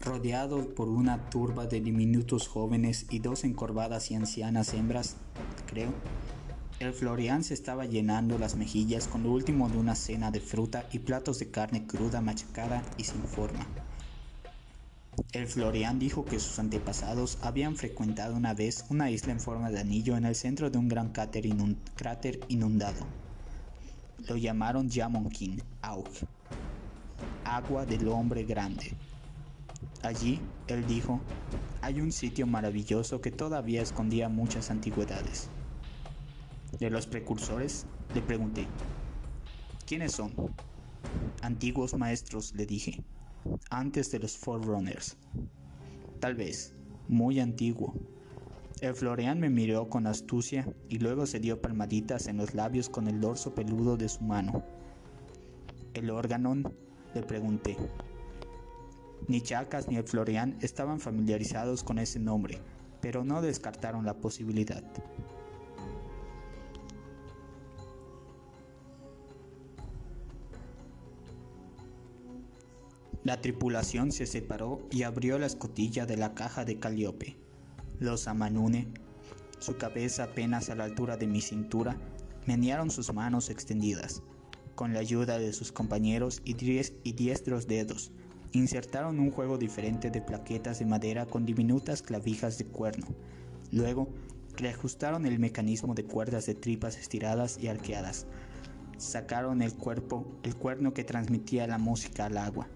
rodeado 0.00 0.74
por 0.74 0.88
una 0.88 1.30
turba 1.30 1.66
de 1.66 1.80
diminutos 1.80 2.48
jóvenes 2.48 3.06
y 3.10 3.18
dos 3.18 3.44
encorvadas 3.44 4.10
y 4.10 4.14
ancianas 4.14 4.74
hembras, 4.74 5.16
creo. 5.66 5.92
El 6.80 6.92
Florian 6.92 7.42
se 7.42 7.54
estaba 7.54 7.86
llenando 7.86 8.38
las 8.38 8.54
mejillas 8.54 9.08
con 9.08 9.24
lo 9.24 9.32
último 9.32 9.68
de 9.68 9.78
una 9.78 9.96
cena 9.96 10.30
de 10.30 10.40
fruta 10.40 10.88
y 10.92 11.00
platos 11.00 11.40
de 11.40 11.50
carne 11.50 11.86
cruda 11.86 12.20
machacada 12.20 12.82
y 12.96 13.04
sin 13.04 13.22
forma. 13.24 13.66
El 15.32 15.48
Florian 15.48 15.98
dijo 15.98 16.24
que 16.24 16.38
sus 16.38 16.60
antepasados 16.60 17.38
habían 17.42 17.74
frecuentado 17.74 18.36
una 18.36 18.54
vez 18.54 18.84
una 18.90 19.10
isla 19.10 19.32
en 19.32 19.40
forma 19.40 19.70
de 19.70 19.80
anillo 19.80 20.16
en 20.16 20.24
el 20.24 20.36
centro 20.36 20.70
de 20.70 20.78
un 20.78 20.88
gran 20.88 21.10
cráter, 21.10 22.40
inundado. 22.46 23.04
Lo 24.28 24.36
llamaron 24.36 24.88
Yamonkin, 24.88 25.60
Aug, 25.82 26.06
agua 27.44 27.84
del 27.84 28.06
hombre 28.06 28.44
grande. 28.44 28.92
Allí, 30.02 30.40
él 30.68 30.86
dijo, 30.86 31.20
hay 31.80 32.00
un 32.00 32.12
sitio 32.12 32.46
maravilloso 32.46 33.20
que 33.20 33.30
todavía 33.30 33.82
escondía 33.82 34.28
muchas 34.28 34.70
antigüedades. 34.70 35.48
De 36.78 36.90
los 36.90 37.06
precursores, 37.06 37.86
le 38.14 38.22
pregunté, 38.22 38.66
¿quiénes 39.86 40.12
son? 40.12 40.32
Antiguos 41.42 41.94
maestros, 41.94 42.54
le 42.54 42.66
dije, 42.66 43.02
antes 43.70 44.10
de 44.12 44.20
los 44.20 44.36
Forerunners. 44.36 45.16
Tal 46.20 46.34
vez, 46.34 46.74
muy 47.08 47.40
antiguo. 47.40 47.94
El 48.80 48.94
Florian 48.94 49.40
me 49.40 49.50
miró 49.50 49.88
con 49.88 50.06
astucia 50.06 50.72
y 50.88 50.98
luego 50.98 51.26
se 51.26 51.40
dio 51.40 51.60
palmaditas 51.60 52.28
en 52.28 52.36
los 52.36 52.54
labios 52.54 52.88
con 52.88 53.08
el 53.08 53.20
dorso 53.20 53.54
peludo 53.54 53.96
de 53.96 54.08
su 54.08 54.22
mano. 54.22 54.64
¿El 55.94 56.10
órganon? 56.10 56.62
le 57.14 57.22
pregunté. 57.22 57.76
Ni 59.26 59.40
Chacas 59.40 59.88
ni 59.88 59.96
el 59.96 60.04
Florian 60.04 60.56
estaban 60.60 61.00
familiarizados 61.00 61.82
con 61.82 61.98
ese 61.98 62.18
nombre, 62.18 62.58
pero 63.00 63.24
no 63.24 63.42
descartaron 63.42 64.06
la 64.06 64.14
posibilidad. 64.14 64.84
La 73.28 73.42
tripulación 73.42 74.10
se 74.10 74.24
separó 74.24 74.80
y 74.90 75.02
abrió 75.02 75.38
la 75.38 75.44
escotilla 75.44 76.06
de 76.06 76.16
la 76.16 76.34
caja 76.34 76.64
de 76.64 76.78
Caliope. 76.78 77.36
Los 77.98 78.26
Amanune, 78.26 78.88
su 79.58 79.76
cabeza 79.76 80.24
apenas 80.24 80.70
a 80.70 80.74
la 80.74 80.84
altura 80.84 81.18
de 81.18 81.26
mi 81.26 81.42
cintura, 81.42 81.98
menearon 82.46 82.90
sus 82.90 83.12
manos 83.12 83.50
extendidas. 83.50 84.22
Con 84.74 84.94
la 84.94 85.00
ayuda 85.00 85.38
de 85.38 85.52
sus 85.52 85.72
compañeros 85.72 86.40
y, 86.46 86.52
y 86.52 87.12
diestros 87.12 87.66
dedos, 87.66 88.12
Insertaron 88.52 89.20
un 89.20 89.30
juego 89.30 89.58
diferente 89.58 90.10
de 90.10 90.22
plaquetas 90.22 90.78
de 90.78 90.86
madera 90.86 91.26
con 91.26 91.44
diminutas 91.44 92.00
clavijas 92.00 92.56
de 92.56 92.64
cuerno. 92.64 93.06
Luego, 93.72 94.08
reajustaron 94.56 95.26
el 95.26 95.38
mecanismo 95.38 95.94
de 95.94 96.04
cuerdas 96.04 96.46
de 96.46 96.54
tripas 96.54 96.96
estiradas 96.96 97.58
y 97.58 97.68
arqueadas. 97.68 98.26
Sacaron 98.96 99.60
el 99.60 99.74
cuerpo, 99.74 100.26
el 100.42 100.56
cuerno 100.56 100.94
que 100.94 101.04
transmitía 101.04 101.66
la 101.66 101.76
música 101.76 102.24
al 102.24 102.38
agua. 102.38 102.68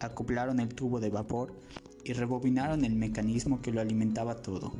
Acoplaron 0.00 0.58
el 0.58 0.74
tubo 0.74 0.98
de 0.98 1.10
vapor 1.10 1.54
y 2.02 2.12
rebobinaron 2.12 2.84
el 2.84 2.96
mecanismo 2.96 3.62
que 3.62 3.70
lo 3.70 3.80
alimentaba 3.80 4.34
todo. 4.34 4.72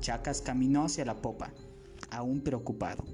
Chacas 0.00 0.42
caminó 0.42 0.86
hacia 0.86 1.04
la 1.04 1.14
popa, 1.22 1.52
aún 2.10 2.40
preocupado. 2.40 3.04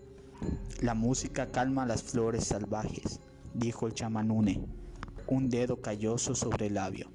La 0.80 0.94
música 0.94 1.52
calma 1.52 1.84
las 1.84 2.02
flores 2.02 2.44
salvajes, 2.44 3.20
dijo 3.54 3.86
el 3.86 3.92
chamanune 3.92 4.81
un 5.26 5.48
dedo 5.48 5.80
calloso 5.80 6.34
sobre 6.34 6.66
el 6.66 6.74
labio. 6.74 7.08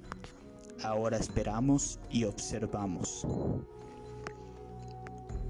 Ahora 0.82 1.16
esperamos 1.16 1.98
y 2.10 2.24
observamos. 2.24 3.26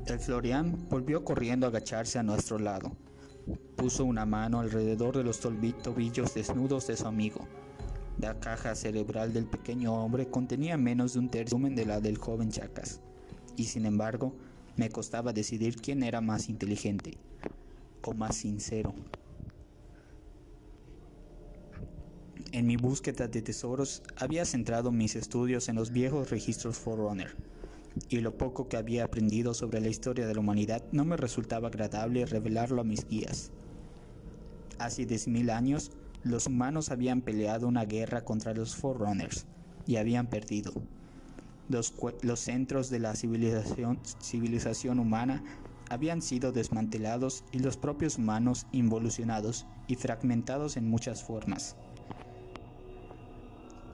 El 0.06 0.18
Florian 0.18 0.88
volvió 0.88 1.24
corriendo 1.24 1.66
a 1.66 1.68
agacharse 1.68 2.18
a 2.18 2.22
nuestro 2.22 2.58
lado. 2.58 2.92
Puso 3.76 4.04
una 4.04 4.24
mano 4.24 4.60
alrededor 4.60 5.16
de 5.16 5.24
los 5.24 5.40
tobillos 5.40 6.34
desnudos 6.34 6.86
de 6.86 6.96
su 6.96 7.06
amigo. 7.06 7.46
La 8.18 8.40
caja 8.40 8.74
cerebral 8.74 9.32
del 9.32 9.46
pequeño 9.46 9.94
hombre 9.94 10.28
contenía 10.28 10.76
menos 10.76 11.12
de 11.12 11.20
un 11.20 11.28
tercio 11.28 11.58
de 11.58 11.86
la 11.86 12.00
del 12.00 12.18
joven 12.18 12.50
Chacas, 12.50 13.00
y 13.56 13.64
sin 13.64 13.86
embargo 13.86 14.34
me 14.76 14.90
costaba 14.90 15.32
decidir 15.32 15.76
quién 15.76 16.02
era 16.02 16.20
más 16.20 16.48
inteligente 16.48 17.18
o 18.02 18.14
más 18.14 18.36
sincero. 18.36 18.94
En 22.52 22.66
mi 22.66 22.76
búsqueda 22.76 23.28
de 23.28 23.42
tesoros 23.42 24.02
había 24.16 24.44
centrado 24.44 24.90
mis 24.92 25.16
estudios 25.16 25.68
en 25.68 25.76
los 25.76 25.92
viejos 25.92 26.30
registros 26.30 26.78
Forerunner, 26.78 27.36
y 28.08 28.20
lo 28.20 28.36
poco 28.36 28.68
que 28.68 28.76
había 28.76 29.04
aprendido 29.04 29.54
sobre 29.54 29.80
la 29.80 29.88
historia 29.88 30.26
de 30.26 30.34
la 30.34 30.40
humanidad 30.40 30.82
no 30.92 31.04
me 31.04 31.16
resultaba 31.16 31.68
agradable 31.68 32.26
revelarlo 32.26 32.80
a 32.80 32.84
mis 32.84 33.06
guías. 33.06 33.50
Hace 34.78 35.06
diez 35.06 35.28
mil 35.28 35.50
años, 35.50 35.90
los 36.22 36.46
humanos 36.46 36.90
habían 36.90 37.22
peleado 37.22 37.66
una 37.66 37.84
guerra 37.84 38.24
contra 38.24 38.54
los 38.54 38.76
Forerunners 38.76 39.46
y 39.86 39.96
habían 39.96 40.28
perdido. 40.28 40.72
Los, 41.68 41.94
los 42.22 42.40
centros 42.40 42.88
de 42.88 42.98
la 42.98 43.14
civilización, 43.14 44.00
civilización 44.20 44.98
humana 45.00 45.42
habían 45.90 46.22
sido 46.22 46.52
desmantelados 46.52 47.44
y 47.52 47.58
los 47.58 47.76
propios 47.76 48.18
humanos 48.18 48.66
involucionados 48.72 49.66
y 49.86 49.96
fragmentados 49.96 50.76
en 50.76 50.88
muchas 50.88 51.22
formas. 51.22 51.76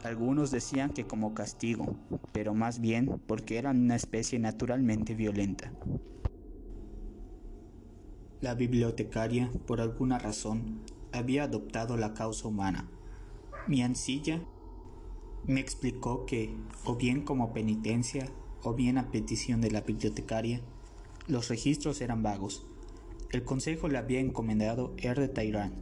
Algunos 0.05 0.51
decían 0.51 0.93
que 0.93 1.07
como 1.07 1.33
castigo, 1.33 1.97
pero 2.33 2.53
más 2.53 2.79
bien 2.79 3.23
porque 3.27 3.57
eran 3.57 3.81
una 3.81 3.97
especie 3.97 4.39
naturalmente 4.39 5.15
violenta. 5.15 5.73
La 8.43 8.55
bibliotecaria, 8.55 9.51
por 9.67 9.81
alguna 9.81 10.19
razón, 10.19 10.83
había 11.11 11.45
adoptado 11.45 11.97
la 11.97 12.13
causa 12.13 12.49
humana. 12.49 12.87
Mi 13.67 13.83
ancilla 13.83 14.43
me 15.47 15.61
explicó 15.61 16.27
que, 16.27 16.55
o 16.85 16.97
bien 16.97 17.23
como 17.23 17.55
penitencia, 17.55 18.27
o 18.63 18.75
bien 18.75 18.99
a 18.99 19.11
petición 19.11 19.63
de 19.63 19.71
la 19.71 19.81
bibliotecaria, 19.81 20.61
los 21.29 21.49
registros 21.49 22.03
eran 22.03 22.23
vagos. 22.23 22.67
El 23.31 23.45
consejo 23.45 23.89
le 23.89 23.97
había 23.97 24.21
encomendado 24.21 24.93
Er 24.99 25.19
de 25.19 25.29
Tairán 25.29 25.73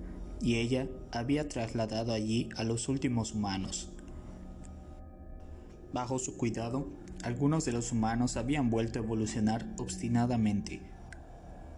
y 0.40 0.58
ella 0.58 0.88
había 1.10 1.48
trasladado 1.48 2.12
allí 2.12 2.50
a 2.56 2.62
los 2.62 2.88
últimos 2.88 3.34
humanos. 3.34 3.91
Bajo 5.92 6.18
su 6.18 6.36
cuidado, 6.36 6.86
algunos 7.22 7.64
de 7.64 7.72
los 7.72 7.92
humanos 7.92 8.36
habían 8.36 8.70
vuelto 8.70 8.98
a 8.98 9.02
evolucionar 9.02 9.66
obstinadamente. 9.78 10.80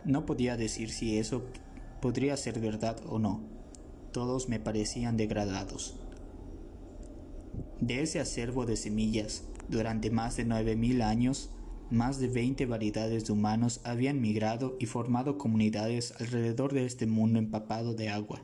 No 0.05 0.24
podía 0.24 0.57
decir 0.57 0.90
si 0.90 1.18
eso 1.18 1.44
podría 2.00 2.37
ser 2.37 2.61
verdad 2.61 3.00
o 3.09 3.18
no. 3.18 3.40
Todos 4.12 4.48
me 4.48 4.61
parecían 4.61 5.16
degradados. 5.16 5.96
De 7.81 8.03
ese 8.03 8.20
acervo 8.20 8.66
de 8.66 8.77
semillas, 8.77 9.44
durante 9.68 10.11
más 10.11 10.37
de 10.37 10.46
9.000 10.46 11.03
años, 11.03 11.50
más 11.90 12.18
de 12.18 12.29
20 12.29 12.66
variedades 12.66 13.27
de 13.27 13.33
humanos 13.33 13.81
habían 13.85 14.20
migrado 14.20 14.77
y 14.79 14.87
formado 14.87 15.38
comunidades 15.38 16.14
alrededor 16.20 16.72
de 16.72 16.87
este 16.87 17.07
mundo 17.07 17.38
empapado 17.38 17.94
de 17.94 18.09
agua. 18.09 18.42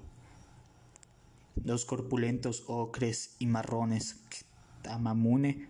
Los 1.65 1.85
corpulentos 1.85 2.65
ocres 2.67 3.37
y 3.39 3.47
marrones 3.47 4.17
Tamamune 4.83 5.69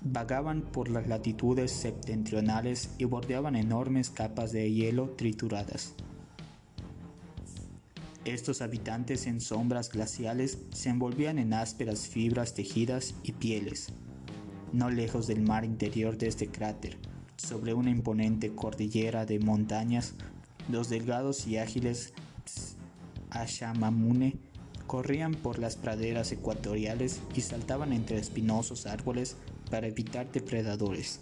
vagaban 0.00 0.62
por 0.62 0.88
las 0.88 1.06
latitudes 1.06 1.70
septentrionales 1.70 2.90
y 2.98 3.04
bordeaban 3.04 3.56
enormes 3.56 4.10
capas 4.10 4.52
de 4.52 4.72
hielo 4.72 5.10
trituradas. 5.10 5.94
Estos 8.24 8.62
habitantes 8.62 9.26
en 9.26 9.40
sombras 9.40 9.90
glaciales 9.90 10.58
se 10.72 10.90
envolvían 10.90 11.38
en 11.38 11.54
ásperas 11.54 12.06
fibras 12.06 12.54
tejidas 12.54 13.14
y 13.24 13.32
pieles. 13.32 13.88
No 14.72 14.90
lejos 14.90 15.26
del 15.26 15.42
mar 15.42 15.64
interior 15.64 16.16
de 16.16 16.28
este 16.28 16.46
cráter, 16.48 16.98
sobre 17.36 17.74
una 17.74 17.90
imponente 17.90 18.54
cordillera 18.54 19.26
de 19.26 19.40
montañas, 19.40 20.14
los 20.68 20.88
delgados 20.88 21.46
y 21.46 21.58
ágiles 21.58 22.14
Ashamamune 23.30 24.36
corrían 24.92 25.32
por 25.32 25.58
las 25.58 25.76
praderas 25.76 26.32
ecuatoriales 26.32 27.22
y 27.34 27.40
saltaban 27.40 27.94
entre 27.94 28.18
espinosos 28.18 28.84
árboles 28.84 29.38
para 29.70 29.86
evitar 29.86 30.30
depredadores. 30.30 31.20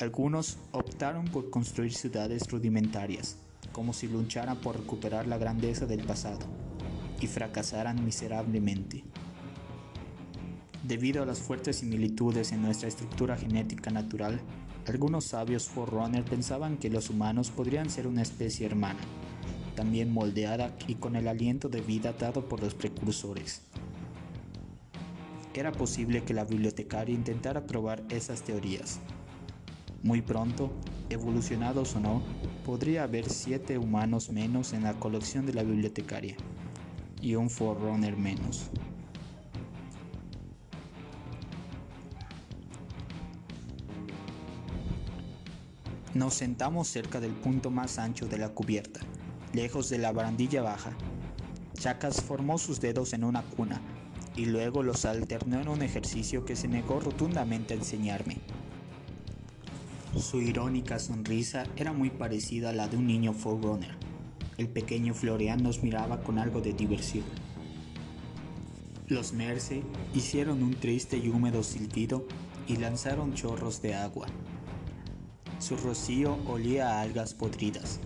Algunos 0.00 0.58
optaron 0.72 1.26
por 1.26 1.48
construir 1.50 1.94
ciudades 1.94 2.50
rudimentarias, 2.50 3.36
como 3.70 3.92
si 3.92 4.08
lucharan 4.08 4.56
por 4.56 4.80
recuperar 4.80 5.28
la 5.28 5.38
grandeza 5.38 5.86
del 5.86 6.02
pasado, 6.02 6.44
y 7.20 7.28
fracasaran 7.28 8.04
miserablemente. 8.04 9.04
Debido 10.82 11.22
a 11.22 11.26
las 11.26 11.38
fuertes 11.38 11.76
similitudes 11.76 12.50
en 12.50 12.62
nuestra 12.62 12.88
estructura 12.88 13.36
genética 13.36 13.92
natural, 13.92 14.40
algunos 14.88 15.26
sabios 15.26 15.68
Forerunner 15.68 16.24
pensaban 16.24 16.78
que 16.78 16.90
los 16.90 17.10
humanos 17.10 17.50
podrían 17.50 17.90
ser 17.90 18.08
una 18.08 18.22
especie 18.22 18.66
hermana, 18.66 18.98
también 19.78 20.12
moldeada 20.12 20.74
y 20.88 20.96
con 20.96 21.14
el 21.14 21.28
aliento 21.28 21.68
de 21.68 21.80
vida 21.80 22.12
dado 22.12 22.48
por 22.48 22.60
los 22.60 22.74
precursores. 22.74 23.62
Era 25.54 25.70
posible 25.70 26.24
que 26.24 26.34
la 26.34 26.44
bibliotecaria 26.44 27.14
intentara 27.14 27.64
probar 27.64 28.02
esas 28.08 28.42
teorías. 28.42 28.98
Muy 30.02 30.20
pronto, 30.20 30.72
evolucionados 31.10 31.94
o 31.94 32.00
no, 32.00 32.22
podría 32.66 33.04
haber 33.04 33.30
siete 33.30 33.78
humanos 33.78 34.30
menos 34.30 34.72
en 34.72 34.82
la 34.82 34.94
colección 34.94 35.46
de 35.46 35.54
la 35.54 35.62
bibliotecaria 35.62 36.34
y 37.22 37.36
un 37.36 37.48
Forerunner 37.48 38.16
menos. 38.16 38.70
Nos 46.14 46.34
sentamos 46.34 46.88
cerca 46.88 47.20
del 47.20 47.30
punto 47.30 47.70
más 47.70 48.00
ancho 48.00 48.26
de 48.26 48.38
la 48.38 48.48
cubierta, 48.48 49.00
lejos 49.52 49.88
de 49.88 49.98
la 49.98 50.12
barandilla 50.12 50.62
baja. 50.62 50.92
Chacas 51.74 52.22
formó 52.22 52.58
sus 52.58 52.80
dedos 52.80 53.12
en 53.12 53.24
una 53.24 53.42
cuna 53.42 53.80
y 54.36 54.46
luego 54.46 54.82
los 54.82 55.04
alternó 55.04 55.60
en 55.60 55.68
un 55.68 55.82
ejercicio 55.82 56.44
que 56.44 56.56
se 56.56 56.68
negó 56.68 57.00
rotundamente 57.00 57.74
a 57.74 57.76
enseñarme. 57.76 58.38
Su 60.16 60.40
irónica 60.40 60.98
sonrisa 60.98 61.64
era 61.76 61.92
muy 61.92 62.10
parecida 62.10 62.70
a 62.70 62.72
la 62.72 62.88
de 62.88 62.96
un 62.96 63.06
niño 63.06 63.32
Forerunner. 63.32 63.96
El 64.56 64.68
pequeño 64.68 65.14
Florian 65.14 65.62
nos 65.62 65.82
miraba 65.82 66.22
con 66.22 66.38
algo 66.38 66.60
de 66.60 66.72
diversión. 66.72 67.24
Los 69.06 69.32
Merce 69.32 69.82
hicieron 70.14 70.62
un 70.62 70.74
triste 70.74 71.16
y 71.16 71.28
húmedo 71.28 71.62
silbido 71.62 72.26
y 72.66 72.76
lanzaron 72.76 73.34
chorros 73.34 73.80
de 73.80 73.94
agua. 73.94 74.26
Su 75.60 75.76
rocío 75.76 76.38
olía 76.46 76.90
a 76.90 77.02
algas 77.02 77.34
podridas. 77.34 78.00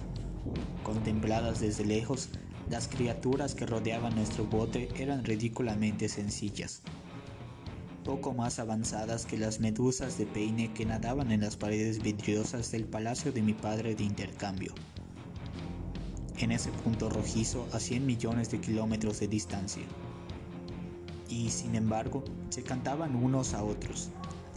Contempladas 0.83 1.61
desde 1.61 1.85
lejos, 1.85 2.31
las 2.70 2.88
criaturas 2.88 3.55
que 3.55 3.66
rodeaban 3.66 4.14
nuestro 4.14 4.44
bote 4.44 4.88
eran 4.96 5.24
ridículamente 5.24 6.09
sencillas 6.09 6.83
poco 8.02 8.33
más 8.35 8.59
avanzadas 8.59 9.26
que 9.26 9.38
las 9.38 9.61
medusas 9.61 10.18
de 10.18 10.26
peine 10.26 10.72
que 10.72 10.85
nadaban 10.85 11.31
en 11.31 11.40
las 11.40 11.57
paredes 11.57 12.02
vidriosas 12.02 12.70
del 12.72 12.85
palacio 12.85 13.33
de 13.33 13.42
mi 13.42 13.55
padre 13.55 13.94
de 13.94 14.05
intercambio. 14.05 14.74
En 16.38 16.50
ese 16.50 16.70
punto 16.70 17.09
rojizo 17.09 17.66
a 17.72 17.78
100 17.78 18.05
millones 18.05 18.50
de 18.50 18.61
kilómetros 18.61 19.20
de 19.20 19.28
distancia. 19.28 19.85
Y 21.28 21.50
sin 21.50 21.76
embargo, 21.76 22.24
se 22.50 22.62
cantaban 22.62 23.14
unos 23.14 23.55
a 23.55 23.62
otros, 23.62 24.11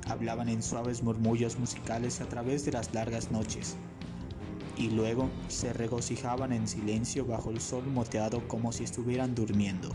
hablaban 0.08 0.50
en 0.50 0.63
suaves 0.63 1.04
murmullos 1.04 1.60
musicales 1.60 2.21
a 2.21 2.26
través 2.26 2.65
de 2.65 2.71
las 2.71 2.93
largas 2.93 3.32
noches, 3.32 3.76
y 4.78 4.90
luego 4.90 5.30
se 5.48 5.74
regocijaban 5.74 6.52
en 6.52 6.68
silencio 6.68 7.26
bajo 7.26 7.50
el 7.50 7.62
sol 7.62 7.86
moteado 7.88 8.48
como 8.48 8.72
si 8.72 8.84
estuvieran 8.84 9.36
durmiendo. 9.36 9.90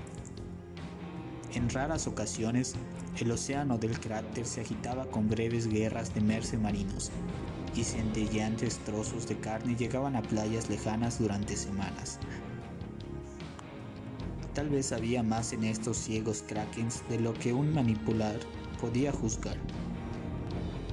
En 1.55 1.69
raras 1.69 2.07
ocasiones 2.07 2.75
el 3.19 3.31
océano 3.33 3.77
del 3.77 3.99
cráter 3.99 4.47
se 4.47 4.61
agitaba 4.61 5.07
con 5.07 5.29
breves 5.29 5.67
guerras 5.67 6.15
de 6.15 6.21
merce 6.21 6.57
marinos, 6.57 7.11
y 7.75 7.85
centelleantes 7.85 8.79
trozos 8.79 9.29
de 9.29 9.37
carne 9.39 9.77
llegaban 9.77 10.17
a 10.17 10.23
playas 10.23 10.69
lejanas 10.69 11.19
durante 11.19 11.57
semanas. 11.57 12.19
Tal 14.55 14.69
vez 14.69 14.93
había 14.93 15.23
más 15.23 15.53
en 15.53 15.65
estos 15.65 15.97
ciegos 15.97 16.43
krakens 16.47 17.03
de 17.09 17.21
lo 17.21 17.35
que 17.35 17.53
un 17.53 17.73
manipular 17.73 18.39
podía 18.81 19.13
juzgar. 19.13 19.57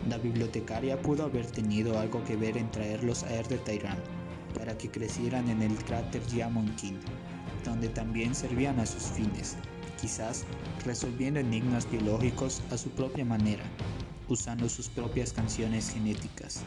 La 0.09 0.17
bibliotecaria 0.17 1.01
pudo 1.01 1.25
haber 1.25 1.45
tenido 1.45 1.99
algo 1.99 2.23
que 2.23 2.35
ver 2.35 2.57
en 2.57 2.71
traerlos 2.71 3.23
a 3.23 3.33
Er 3.33 3.47
de 3.47 3.57
Tairán 3.57 3.97
para 4.57 4.77
que 4.77 4.89
crecieran 4.89 5.49
en 5.49 5.61
el 5.61 5.75
cráter 5.83 6.25
Yamonkin, 6.27 6.97
donde 7.65 7.89
también 7.89 8.33
servían 8.33 8.79
a 8.79 8.85
sus 8.85 9.03
fines 9.03 9.57
quizás 9.99 10.45
resolviendo 10.85 11.39
enigmas 11.39 11.89
biológicos 11.89 12.61
a 12.71 12.77
su 12.77 12.89
propia 12.91 13.25
manera, 13.25 13.63
usando 14.29 14.69
sus 14.69 14.89
propias 14.89 15.33
canciones 15.33 15.89
genéticas. 15.89 16.61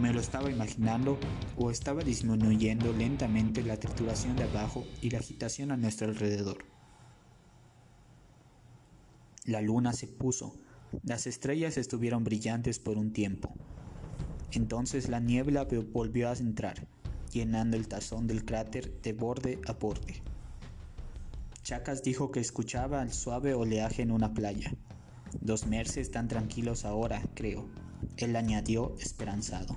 Me 0.00 0.12
lo 0.12 0.20
estaba 0.20 0.50
imaginando 0.50 1.18
o 1.56 1.70
estaba 1.70 2.02
disminuyendo 2.02 2.92
lentamente 2.92 3.64
la 3.64 3.76
trituración 3.78 4.36
de 4.36 4.44
abajo 4.44 4.86
y 5.02 5.10
la 5.10 5.18
agitación 5.18 5.72
a 5.72 5.76
nuestro 5.76 6.08
alrededor. 6.08 6.58
La 9.44 9.60
luna 9.60 9.92
se 9.92 10.06
puso, 10.06 10.54
las 11.02 11.26
estrellas 11.26 11.76
estuvieron 11.76 12.24
brillantes 12.24 12.78
por 12.78 12.98
un 12.98 13.12
tiempo. 13.12 13.52
Entonces 14.52 15.08
la 15.08 15.20
niebla 15.20 15.66
volvió 15.92 16.28
a 16.28 16.32
entrar, 16.34 16.86
llenando 17.32 17.76
el 17.76 17.88
tazón 17.88 18.26
del 18.26 18.44
cráter 18.44 19.00
de 19.02 19.12
borde 19.12 19.60
a 19.66 19.72
borde. 19.72 20.22
Chacas 21.62 22.02
dijo 22.02 22.30
que 22.30 22.40
escuchaba 22.40 23.02
el 23.02 23.12
suave 23.12 23.52
oleaje 23.52 24.02
en 24.02 24.10
una 24.10 24.32
playa. 24.32 24.72
Los 25.44 25.66
merces 25.66 25.98
están 25.98 26.28
tranquilos 26.28 26.86
ahora, 26.86 27.22
creo. 27.34 27.68
Él 28.16 28.34
añadió 28.36 28.94
esperanzado. 29.00 29.74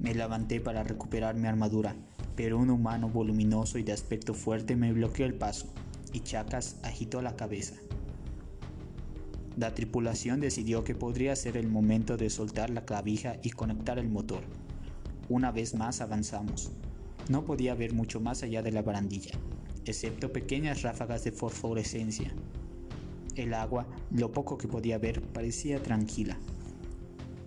Me 0.00 0.14
levanté 0.14 0.60
para 0.60 0.84
recuperar 0.84 1.34
mi 1.34 1.46
armadura, 1.48 1.94
pero 2.34 2.56
un 2.56 2.70
humano 2.70 3.10
voluminoso 3.10 3.78
y 3.78 3.82
de 3.82 3.92
aspecto 3.92 4.32
fuerte 4.32 4.76
me 4.76 4.92
bloqueó 4.92 5.26
el 5.26 5.34
paso, 5.34 5.66
y 6.12 6.20
Chacas 6.20 6.76
agitó 6.82 7.20
la 7.20 7.36
cabeza. 7.36 7.74
La 9.58 9.74
tripulación 9.74 10.40
decidió 10.40 10.84
que 10.84 10.94
podría 10.94 11.34
ser 11.36 11.56
el 11.56 11.68
momento 11.68 12.16
de 12.16 12.30
soltar 12.30 12.70
la 12.70 12.84
clavija 12.84 13.36
y 13.42 13.50
conectar 13.50 13.98
el 13.98 14.08
motor. 14.08 14.42
Una 15.28 15.50
vez 15.50 15.74
más 15.74 16.00
avanzamos. 16.00 16.70
No 17.28 17.44
podía 17.44 17.74
ver 17.74 17.92
mucho 17.92 18.20
más 18.20 18.42
allá 18.42 18.62
de 18.62 18.72
la 18.72 18.82
barandilla 18.82 19.32
excepto 19.88 20.32
pequeñas 20.32 20.82
ráfagas 20.82 21.24
de 21.24 21.32
fosforescencia. 21.32 22.32
El 23.36 23.54
agua, 23.54 23.86
lo 24.10 24.32
poco 24.32 24.58
que 24.58 24.68
podía 24.68 24.98
ver, 24.98 25.22
parecía 25.22 25.82
tranquila. 25.82 26.36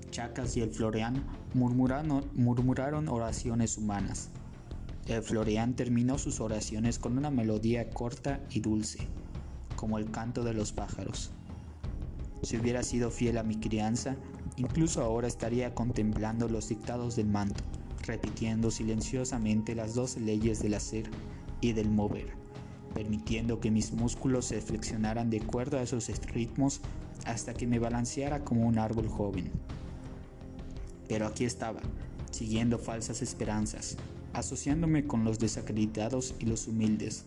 Chacas 0.10 0.58
y 0.58 0.62
el 0.62 0.72
Floreán 0.72 1.24
murmuraron, 1.54 2.26
murmuraron 2.34 3.08
oraciones 3.10 3.78
humanas. 3.78 4.30
El 5.08 5.22
Floreán 5.22 5.76
terminó 5.76 6.18
sus 6.18 6.40
oraciones 6.40 7.00
con 7.00 7.18
una 7.18 7.30
melodía 7.30 7.90
corta 7.90 8.42
y 8.50 8.60
dulce, 8.60 9.08
como 9.76 9.98
el 9.98 10.10
canto 10.12 10.44
de 10.44 10.54
los 10.54 10.72
pájaros. 10.72 11.32
Si 12.44 12.58
hubiera 12.58 12.84
sido 12.84 13.12
fiel 13.12 13.38
a 13.38 13.44
mi 13.44 13.56
crianza 13.56 14.18
Incluso 14.58 15.02
ahora 15.02 15.28
estaría 15.28 15.74
contemplando 15.74 16.48
los 16.48 16.70
dictados 16.70 17.16
del 17.16 17.28
manto, 17.28 17.64
repitiendo 18.06 18.70
silenciosamente 18.70 19.76
las 19.76 19.96
dos 19.96 20.18
leyes 20.18 20.62
del 20.62 20.74
hacer 20.74 21.10
y 21.62 21.74
del 21.74 21.90
mover, 21.90 22.34
permitiendo 22.94 23.60
que 23.60 23.72
mis 23.72 23.94
músculos 23.94 24.46
se 24.46 24.62
flexionaran 24.62 25.30
de 25.30 25.40
acuerdo 25.40 25.78
a 25.78 25.84
esos 25.84 26.10
ritmos 26.28 26.82
hasta 27.26 27.54
que 27.54 27.68
me 27.68 27.80
balanceara 27.80 28.44
como 28.44 28.68
un 28.68 28.78
árbol 28.78 29.08
joven. 29.08 29.50
Pero 31.08 31.28
aquí 31.28 31.46
estaba, 31.46 31.80
siguiendo 32.32 32.78
falsas 32.78 33.22
esperanzas, 33.22 33.98
asociándome 34.34 35.06
con 35.08 35.24
los 35.24 35.40
desacreditados 35.40 36.36
y 36.40 36.46
los 36.46 36.68
humildes, 36.68 37.26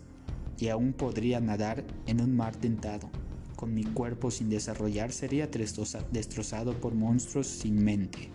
y 0.58 0.68
aún 0.68 0.92
podría 0.92 1.40
nadar 1.40 1.84
en 2.06 2.20
un 2.20 2.36
mar 2.36 2.54
tentado. 2.54 3.10
Con 3.56 3.72
mi 3.72 3.84
cuerpo 3.84 4.30
sin 4.30 4.50
desarrollar 4.50 5.12
sería 5.12 5.46
destrozado 5.46 6.74
por 6.74 6.94
monstruos 6.94 7.46
sin 7.46 7.82
mente. 7.82 8.30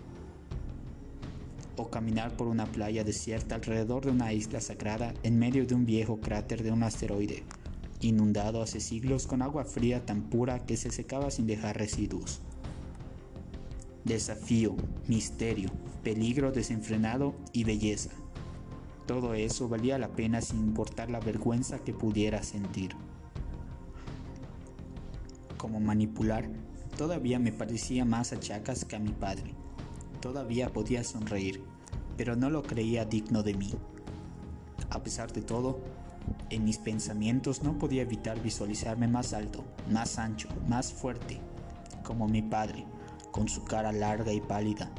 O 1.76 1.90
caminar 1.90 2.36
por 2.36 2.48
una 2.48 2.66
playa 2.66 3.04
desierta 3.04 3.54
alrededor 3.54 4.04
de 4.04 4.12
una 4.12 4.32
isla 4.32 4.60
sagrada 4.60 5.14
en 5.22 5.38
medio 5.38 5.66
de 5.66 5.74
un 5.74 5.84
viejo 5.84 6.20
cráter 6.20 6.62
de 6.62 6.72
un 6.72 6.82
asteroide, 6.82 7.42
inundado 8.00 8.62
hace 8.62 8.80
siglos 8.80 9.26
con 9.26 9.42
agua 9.42 9.64
fría 9.64 10.04
tan 10.06 10.22
pura 10.22 10.64
que 10.64 10.76
se 10.76 10.90
secaba 10.90 11.30
sin 11.30 11.46
dejar 11.46 11.76
residuos. 11.76 12.40
Desafío, 14.04 14.76
misterio, 15.06 15.70
peligro 16.02 16.50
desenfrenado 16.50 17.34
y 17.52 17.64
belleza. 17.64 18.10
Todo 19.06 19.34
eso 19.34 19.68
valía 19.68 19.98
la 19.98 20.08
pena 20.08 20.40
sin 20.40 20.60
importar 20.60 21.10
la 21.10 21.20
vergüenza 21.20 21.78
que 21.80 21.92
pudiera 21.92 22.42
sentir. 22.42 22.96
Como 25.60 25.78
manipular, 25.78 26.48
todavía 26.96 27.38
me 27.38 27.52
parecía 27.52 28.06
más 28.06 28.32
a 28.32 28.40
Chacas 28.40 28.86
que 28.86 28.96
a 28.96 28.98
mi 28.98 29.10
padre. 29.10 29.52
Todavía 30.22 30.72
podía 30.72 31.04
sonreír, 31.04 31.62
pero 32.16 32.34
no 32.34 32.48
lo 32.48 32.62
creía 32.62 33.04
digno 33.04 33.42
de 33.42 33.52
mí. 33.52 33.74
A 34.88 35.02
pesar 35.02 35.30
de 35.34 35.42
todo, 35.42 35.78
en 36.48 36.64
mis 36.64 36.78
pensamientos 36.78 37.62
no 37.62 37.78
podía 37.78 38.00
evitar 38.00 38.42
visualizarme 38.42 39.06
más 39.06 39.34
alto, 39.34 39.62
más 39.90 40.18
ancho, 40.18 40.48
más 40.66 40.94
fuerte, 40.94 41.42
como 42.04 42.26
mi 42.26 42.40
padre, 42.40 42.86
con 43.30 43.46
su 43.46 43.62
cara 43.62 43.92
larga 43.92 44.32
y 44.32 44.40
pálida, 44.40 44.90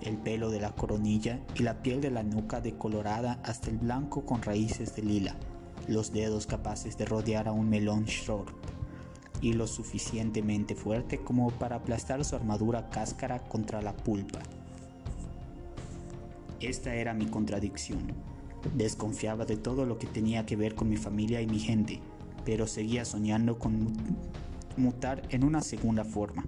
el 0.00 0.16
pelo 0.16 0.48
de 0.48 0.60
la 0.60 0.74
coronilla 0.74 1.40
y 1.56 1.62
la 1.62 1.82
piel 1.82 2.00
de 2.00 2.10
la 2.10 2.22
nuca 2.22 2.62
decolorada 2.62 3.38
hasta 3.44 3.68
el 3.68 3.76
blanco 3.76 4.24
con 4.24 4.40
raíces 4.40 4.96
de 4.96 5.02
lila, 5.02 5.36
los 5.88 6.10
dedos 6.10 6.46
capaces 6.46 6.96
de 6.96 7.04
rodear 7.04 7.48
a 7.48 7.52
un 7.52 7.68
melón 7.68 8.06
short 8.06 8.75
y 9.40 9.52
lo 9.52 9.66
suficientemente 9.66 10.74
fuerte 10.74 11.18
como 11.18 11.50
para 11.50 11.76
aplastar 11.76 12.24
su 12.24 12.36
armadura 12.36 12.88
cáscara 12.90 13.40
contra 13.40 13.82
la 13.82 13.96
pulpa. 13.96 14.40
Esta 16.60 16.94
era 16.94 17.14
mi 17.14 17.26
contradicción. 17.26 18.14
Desconfiaba 18.74 19.44
de 19.44 19.56
todo 19.56 19.84
lo 19.84 19.98
que 19.98 20.06
tenía 20.06 20.46
que 20.46 20.56
ver 20.56 20.74
con 20.74 20.88
mi 20.88 20.96
familia 20.96 21.40
y 21.40 21.46
mi 21.46 21.58
gente, 21.58 22.00
pero 22.44 22.66
seguía 22.66 23.04
soñando 23.04 23.58
con 23.58 23.94
mutar 24.76 25.22
en 25.30 25.44
una 25.44 25.60
segunda 25.60 26.04
forma, 26.04 26.44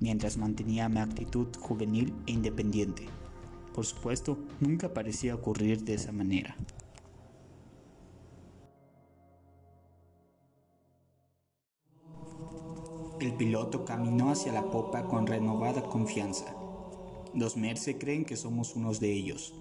mientras 0.00 0.36
mantenía 0.36 0.88
mi 0.88 1.00
actitud 1.00 1.48
juvenil 1.58 2.14
e 2.26 2.32
independiente. 2.32 3.06
Por 3.74 3.84
supuesto, 3.84 4.38
nunca 4.60 4.92
parecía 4.94 5.34
ocurrir 5.34 5.84
de 5.84 5.94
esa 5.94 6.12
manera. 6.12 6.56
El 13.20 13.34
piloto 13.34 13.84
caminó 13.84 14.30
hacia 14.30 14.52
la 14.52 14.70
popa 14.70 15.02
con 15.02 15.26
renovada 15.26 15.82
confianza. 15.82 16.54
Los 17.34 17.56
Merce 17.56 17.98
creen 17.98 18.24
que 18.24 18.36
somos 18.36 18.76
unos 18.76 19.00
de 19.00 19.12
ellos. 19.12 19.54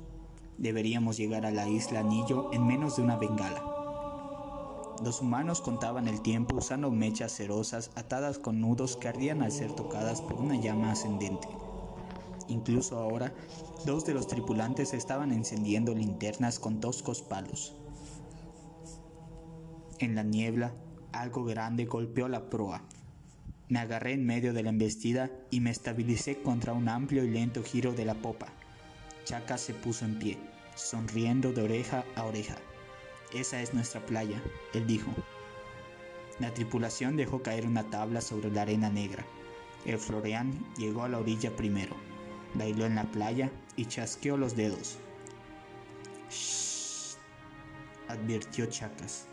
Deberíamos 0.60 1.18
llegar 1.18 1.44
a 1.44 1.52
la 1.52 1.68
isla 1.68 2.02
Anillo 2.02 2.52
en 2.54 2.68
menos 2.68 2.98
de 2.98 3.02
una 3.02 3.16
bengala. 3.16 3.64
Los 5.04 5.22
humanos 5.22 5.62
contaban 5.62 6.08
el 6.08 6.22
tiempo 6.22 6.56
usando 6.56 6.92
mechas 6.92 7.32
cerosas 7.32 7.90
atadas 7.96 8.38
con 8.38 8.62
nudos 8.62 8.96
que 8.96 9.08
ardían 9.08 9.42
al 9.42 9.52
ser 9.52 9.72
tocadas 9.72 10.22
por 10.22 10.36
una 10.36 10.62
llama 10.62 10.92
ascendente. 10.92 11.48
Incluso 12.48 13.00
ahora, 13.00 13.34
dos 13.86 14.06
de 14.06 14.14
los 14.14 14.28
tripulantes 14.28 14.94
estaban 14.94 15.32
encendiendo 15.32 15.96
linternas 15.96 16.60
con 16.60 16.80
toscos 16.80 17.24
palos. 17.24 17.76
En 19.98 20.14
la 20.14 20.22
niebla, 20.22 20.76
algo 21.12 21.44
grande 21.44 21.86
golpeó 21.86 22.28
la 22.28 22.52
proa. 22.52 22.84
Me 23.70 23.80
agarré 23.80 24.14
en 24.14 24.26
medio 24.26 24.54
de 24.54 24.64
la 24.64 24.70
embestida 24.70 25.30
y 25.52 25.60
me 25.60 25.72
estabilicé 25.72 26.42
contra 26.42 26.72
un 26.72 26.88
amplio 26.88 27.24
y 27.24 27.30
lento 27.30 27.64
giro 27.64 27.92
de 27.92 28.06
la 28.06 28.16
popa. 28.16 28.48
Chaca 29.26 29.58
se 29.58 29.74
puso 29.74 30.06
en 30.06 30.18
pie, 30.20 30.38
sonriendo 30.76 31.52
de 31.52 31.64
oreja 31.64 32.06
a 32.16 32.24
oreja. 32.24 32.56
Esa 33.34 33.62
es 33.62 33.74
nuestra 33.74 34.06
playa, 34.06 34.42
él 34.74 34.88
dijo. 34.88 35.12
La 36.40 36.54
tripulación 36.54 37.18
dejó 37.18 37.44
caer 37.44 37.66
una 37.66 37.90
tabla 37.90 38.22
sobre 38.22 38.50
la 38.52 38.62
arena 38.62 38.90
negra. 38.90 39.26
El 39.86 39.98
Florian 39.98 40.54
llegó 40.78 41.04
a 41.04 41.10
la 41.10 41.20
orilla 41.20 41.54
primero, 41.56 41.96
bailó 42.54 42.86
en 42.86 42.96
la 42.96 43.04
playa 43.12 43.52
y 43.76 43.86
chasqueó 43.86 44.38
los 44.38 44.56
dedos. 44.56 44.98
Shh, 46.30 47.18
advirtió 48.08 48.66
Chacas. 48.68 49.28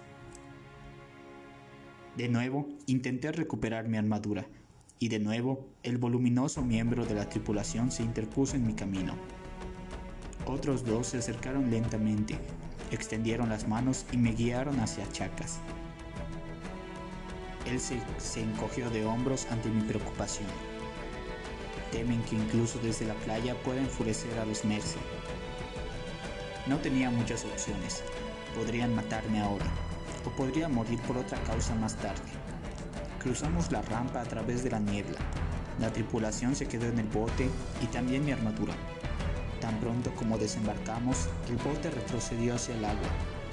De 2.17 2.29
nuevo, 2.29 2.69
intenté 2.87 3.33
recuperar 3.33 3.89
mi 3.89 3.97
armadura, 3.97 4.47
y 5.01 5.09
de 5.09 5.19
nuevo, 5.19 5.67
el 5.83 5.99
voluminoso 5.99 6.62
miembro 6.62 7.05
de 7.05 7.15
la 7.15 7.29
tripulación 7.29 7.91
se 7.91 8.05
interpuso 8.05 8.55
en 8.55 8.67
mi 8.67 8.75
camino. 8.75 9.15
Otros 10.47 10.85
dos 10.85 11.09
se 11.09 11.19
acercaron 11.19 11.71
lentamente, 11.71 12.39
extendieron 12.93 13.49
las 13.49 13.67
manos 13.67 14.07
y 14.12 14.17
me 14.17 14.33
guiaron 14.33 14.79
hacia 14.79 15.11
Chacas. 15.11 15.59
Él 17.67 17.81
se, 17.81 18.41
encogió 18.41 18.91
de 18.91 19.05
hombros 19.05 19.47
ante 19.51 19.69
mi 19.69 19.83
preocupación. 19.83 20.49
Temen 21.91 22.23
que 22.25 22.37
incluso 22.37 22.79
desde 22.79 23.07
la 23.07 23.15
playa 23.15 23.61
pueda 23.62 23.81
enfurecer 23.81 24.39
a 24.39 24.45
los 24.45 24.65
Mercy. 24.65 24.99
No 26.67 26.79
tenía 26.79 27.11
muchas 27.11 27.45
opciones. 27.45 28.05
Podrían 28.55 28.95
matarme 28.95 29.41
ahora, 29.41 29.67
o 30.25 30.31
podría 30.31 30.68
morir 30.68 31.01
por 31.03 31.16
otra 31.16 31.39
causa 31.45 31.75
más 31.75 31.97
tarde. 31.97 32.22
Cruzamos 33.20 33.72
la 33.72 33.83
rampa 33.83 34.20
a 34.20 34.25
través 34.25 34.62
de 34.62 34.70
la 34.70 34.79
niebla. 34.79 35.18
La 35.81 35.93
tripulación 35.93 36.55
se 36.55 36.66
quedó 36.66 36.87
en 36.87 36.99
el 36.99 37.09
bote 37.09 37.49
y 37.83 37.87
también 37.87 38.25
mi 38.25 38.33
armadura. 38.33 38.75
Tan 39.61 39.81
pronto 39.81 40.14
como 40.14 40.39
desembarcamos, 40.39 41.29
el 41.49 41.57
bote 41.57 41.91
retrocedió 41.91 42.55
hacia 42.55 42.75
el 42.75 42.85
agua, 42.85 43.09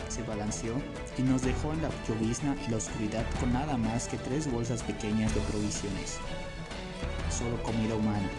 se 0.09 0.23
balanceó 0.23 0.75
y 1.17 1.21
nos 1.21 1.41
dejó 1.41 1.71
en 1.71 1.81
la 1.81 1.89
llovizna 2.07 2.55
y 2.67 2.71
la 2.71 2.77
oscuridad 2.77 3.25
con 3.39 3.53
nada 3.53 3.77
más 3.77 4.09
que 4.09 4.17
tres 4.17 4.51
bolsas 4.51 4.83
pequeñas 4.83 5.33
de 5.33 5.41
provisiones. 5.41 6.19
Solo 7.29 7.63
comida 7.63 7.95
humana, 7.95 8.29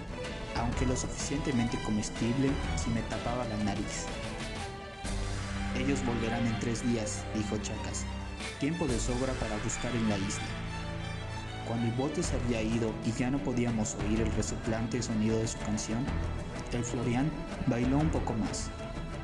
aunque 0.57 0.85
lo 0.85 0.95
suficientemente 0.95 1.83
comestible 1.83 2.51
si 2.77 2.91
me 2.91 3.01
tapaba 3.03 3.47
la 3.47 3.57
nariz. 3.65 4.07
Ellos 5.79 6.05
volverán 6.05 6.47
en 6.47 6.59
tres 6.61 6.87
días, 6.87 7.25
dijo 7.35 7.57
Chacas. 7.57 8.05
Tiempo 8.63 8.87
de 8.87 8.97
sobra 9.01 9.33
para 9.41 9.57
buscar 9.65 9.91
en 9.93 10.09
la 10.09 10.17
isla. 10.19 10.45
Cuando 11.67 11.89
el 11.89 11.93
bote 11.95 12.23
se 12.23 12.37
había 12.37 12.63
ido 12.63 12.95
y 13.05 13.11
ya 13.11 13.29
no 13.29 13.39
podíamos 13.39 13.97
oír 14.07 14.21
el 14.21 14.31
resoplante 14.35 15.03
sonido 15.03 15.37
de 15.37 15.49
su 15.49 15.59
canción, 15.59 16.07
el 16.73 16.85
Florian 16.85 17.29
bailó 17.67 17.99
un 17.99 18.11
poco 18.11 18.35
más. 18.35 18.71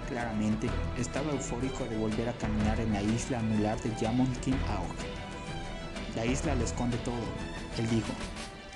Claramente, 0.08 0.68
estaba 0.98 1.30
eufórico 1.30 1.84
de 1.84 1.96
volver 1.98 2.28
a 2.28 2.32
caminar 2.32 2.80
en 2.80 2.92
la 2.92 3.00
isla 3.00 3.38
anular 3.38 3.80
de 3.80 3.94
Yamonkin 4.00 4.56
Aoge. 4.70 5.06
La 6.16 6.26
isla 6.26 6.56
lo 6.56 6.64
esconde 6.64 6.96
todo, 6.96 7.14
él 7.78 7.88
dijo, 7.90 8.10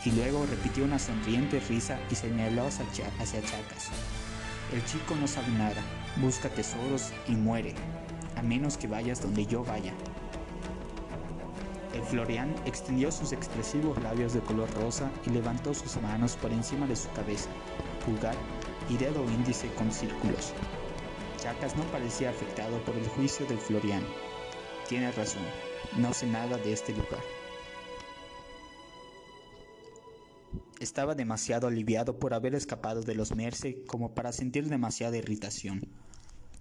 y 0.05 0.13
luego 0.13 0.47
repitió 0.47 0.85
una 0.85 1.01
sonriente 1.01 1.59
risa 1.69 1.99
y 2.09 2.15
señaló 2.15 2.69
hacia 2.69 2.87
Chacas. 2.93 3.91
El 4.73 4.85
chico 4.85 5.17
no 5.17 5.27
sabe 5.27 5.49
nada, 5.59 5.83
busca 6.19 6.49
tesoros 6.49 7.11
y 7.27 7.33
muere, 7.33 7.75
a 8.37 8.43
menos 8.43 8.77
que 8.77 8.87
vayas 8.87 9.21
donde 9.21 9.45
yo 9.45 9.65
vaya. 9.65 9.93
El 11.95 12.03
Florian 12.03 12.55
extendió 12.64 13.12
sus 13.12 13.32
expresivos 13.32 14.03
labios 14.03 14.32
de 14.32 14.40
color 14.40 14.70
rosa 14.74 15.11
y 15.26 15.30
levantó 15.30 15.74
sus 15.74 16.01
manos 16.01 16.36
por 16.36 16.51
encima 16.51 16.86
de 16.86 16.97
su 16.97 17.11
cabeza, 17.12 17.51
pulgar 18.05 18.34
y 18.88 18.97
dedo 18.97 19.22
índice 19.24 19.68
con 19.74 19.93
círculos. 19.93 20.53
Chacas 21.38 21.76
no 21.76 21.84
parecía 21.84 22.30
afectado 22.30 22.82
por 22.84 22.97
el 22.97 23.07
juicio 23.09 23.45
del 23.47 23.59
Florian. 23.59 24.03
Tiene 24.88 25.12
razón, 25.12 25.43
no 25.99 26.14
sé 26.14 26.26
nada 26.26 26.57
de 26.57 26.72
este 26.72 26.93
lugar. 26.93 27.20
Estaba 30.80 31.14
demasiado 31.14 31.68
aliviado 31.68 32.18
por 32.18 32.34
haber 32.34 32.55
escapado 32.55 33.03
de 33.03 33.14
los 33.14 33.36
Merce 33.36 33.84
como 33.86 34.14
para 34.14 34.32
sentir 34.32 34.68
demasiada 34.68 35.16
irritación. 35.16 35.86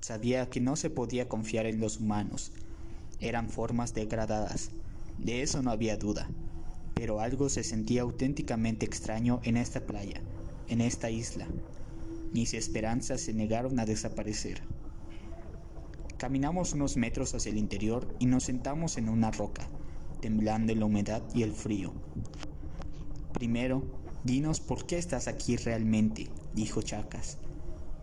Sabía 0.02 0.50
que 0.50 0.60
no 0.60 0.76
se 0.76 0.90
podía 0.90 1.30
confiar 1.30 1.66
en 1.66 1.80
los 1.80 1.98
humanos. 1.98 2.52
Eran 3.20 3.50
formas 3.50 3.94
degradadas, 3.94 4.72
de 5.22 5.44
eso 5.44 5.62
no 5.62 5.70
había 5.70 5.98
duda, 5.98 6.30
pero 6.96 7.20
algo 7.20 7.48
se 7.48 7.64
sentía 7.64 8.02
auténticamente 8.02 8.88
extraño 8.88 9.40
en 9.44 9.56
esta 9.56 9.86
playa, 9.86 10.20
en 10.68 10.82
esta 10.82 11.12
isla. 11.12 11.48
Mis 12.34 12.56
esperanzas 12.56 13.22
se 13.22 13.34
negaron 13.34 13.80
a 13.80 13.86
desaparecer. 13.86 14.62
Caminamos 16.18 16.74
unos 16.74 16.98
metros 16.98 17.36
hacia 17.36 17.52
el 17.52 17.60
interior 17.60 18.08
y 18.20 18.26
nos 18.26 18.46
sentamos 18.46 18.98
en 18.98 19.10
una 19.10 19.30
roca, 19.30 19.68
temblando 20.22 20.74
en 20.74 20.80
la 20.80 20.86
humedad 20.86 21.22
y 21.36 21.44
el 21.44 21.54
frío. 21.54 21.94
Primero, 23.32 23.84
dinos 24.24 24.60
por 24.60 24.88
qué 24.88 24.98
estás 24.98 25.28
aquí 25.28 25.56
realmente, 25.56 26.30
dijo 26.56 26.82
Chacas. 26.82 27.38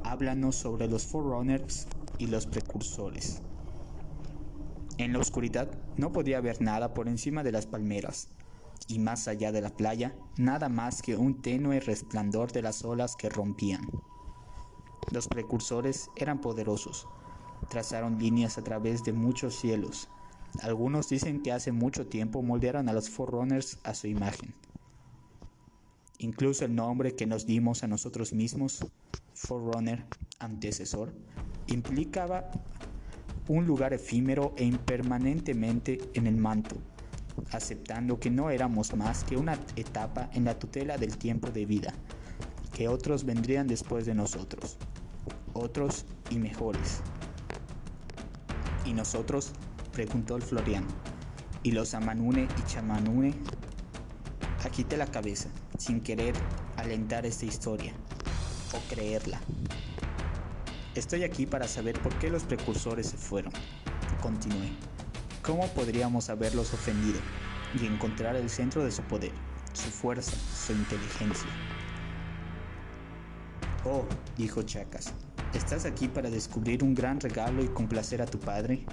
Háblanos 0.04 0.54
sobre 0.54 0.86
los 0.86 1.04
Forerunners 1.04 1.88
y 2.18 2.28
los 2.28 2.46
precursores. 2.46 3.42
En 4.98 5.12
la 5.12 5.20
oscuridad 5.20 5.70
no 5.96 6.12
podía 6.12 6.40
ver 6.40 6.60
nada 6.60 6.92
por 6.92 7.06
encima 7.06 7.44
de 7.44 7.52
las 7.52 7.66
palmeras, 7.66 8.28
y 8.88 8.98
más 8.98 9.28
allá 9.28 9.52
de 9.52 9.60
la 9.60 9.70
playa, 9.70 10.16
nada 10.36 10.68
más 10.68 11.02
que 11.02 11.16
un 11.16 11.40
tenue 11.40 11.78
resplandor 11.78 12.50
de 12.50 12.62
las 12.62 12.84
olas 12.84 13.14
que 13.14 13.28
rompían. 13.28 13.86
Los 15.12 15.28
precursores 15.28 16.10
eran 16.16 16.40
poderosos, 16.40 17.06
trazaron 17.70 18.18
líneas 18.18 18.58
a 18.58 18.64
través 18.64 19.04
de 19.04 19.12
muchos 19.12 19.54
cielos. 19.54 20.08
Algunos 20.62 21.08
dicen 21.08 21.42
que 21.42 21.52
hace 21.52 21.70
mucho 21.70 22.08
tiempo 22.08 22.42
moldearon 22.42 22.88
a 22.88 22.92
los 22.92 23.08
Forerunners 23.08 23.78
a 23.84 23.94
su 23.94 24.08
imagen. 24.08 24.52
Incluso 26.18 26.64
el 26.64 26.74
nombre 26.74 27.14
que 27.14 27.26
nos 27.26 27.46
dimos 27.46 27.84
a 27.84 27.86
nosotros 27.86 28.32
mismos, 28.32 28.84
Forerunner, 29.34 30.04
antecesor, 30.40 31.14
implicaba 31.68 32.50
un 33.48 33.66
lugar 33.66 33.94
efímero 33.94 34.54
e 34.56 34.64
impermanentemente 34.64 35.98
en 36.14 36.26
el 36.26 36.36
manto, 36.36 36.76
aceptando 37.50 38.20
que 38.20 38.30
no 38.30 38.50
éramos 38.50 38.94
más 38.94 39.24
que 39.24 39.36
una 39.36 39.58
etapa 39.76 40.28
en 40.34 40.44
la 40.44 40.58
tutela 40.58 40.98
del 40.98 41.16
tiempo 41.16 41.50
de 41.50 41.64
vida, 41.64 41.94
que 42.74 42.88
otros 42.88 43.24
vendrían 43.24 43.66
después 43.66 44.04
de 44.06 44.14
nosotros, 44.14 44.76
otros 45.54 46.04
y 46.30 46.38
mejores. 46.38 47.00
¿Y 48.84 48.92
nosotros? 48.92 49.52
preguntó 49.92 50.36
el 50.36 50.42
Florian. 50.42 50.84
¿Y 51.62 51.72
los 51.72 51.94
Amanune 51.94 52.46
y 52.56 52.70
Chamanune? 52.70 53.34
Agité 54.64 54.96
la 54.96 55.06
cabeza, 55.06 55.48
sin 55.76 56.00
querer 56.00 56.34
alentar 56.76 57.26
esta 57.26 57.46
historia, 57.46 57.92
o 58.74 58.94
creerla. 58.94 59.40
Estoy 60.98 61.22
aquí 61.22 61.46
para 61.46 61.68
saber 61.68 61.96
por 62.00 62.12
qué 62.18 62.28
los 62.28 62.42
precursores 62.42 63.06
se 63.06 63.16
fueron. 63.16 63.52
Continué. 64.20 64.72
¿Cómo 65.42 65.68
podríamos 65.68 66.28
haberlos 66.28 66.74
ofendido 66.74 67.20
y 67.80 67.86
encontrar 67.86 68.34
el 68.34 68.50
centro 68.50 68.84
de 68.84 68.90
su 68.90 69.02
poder, 69.02 69.30
su 69.74 69.90
fuerza, 69.90 70.32
su 70.32 70.72
inteligencia? 70.72 71.48
Oh, 73.84 74.04
dijo 74.36 74.62
Chacas, 74.62 75.12
¿estás 75.54 75.84
aquí 75.84 76.08
para 76.08 76.30
descubrir 76.30 76.82
un 76.82 76.96
gran 76.96 77.20
regalo 77.20 77.62
y 77.62 77.68
complacer 77.68 78.20
a 78.20 78.26
tu 78.26 78.40
padre? 78.40 78.84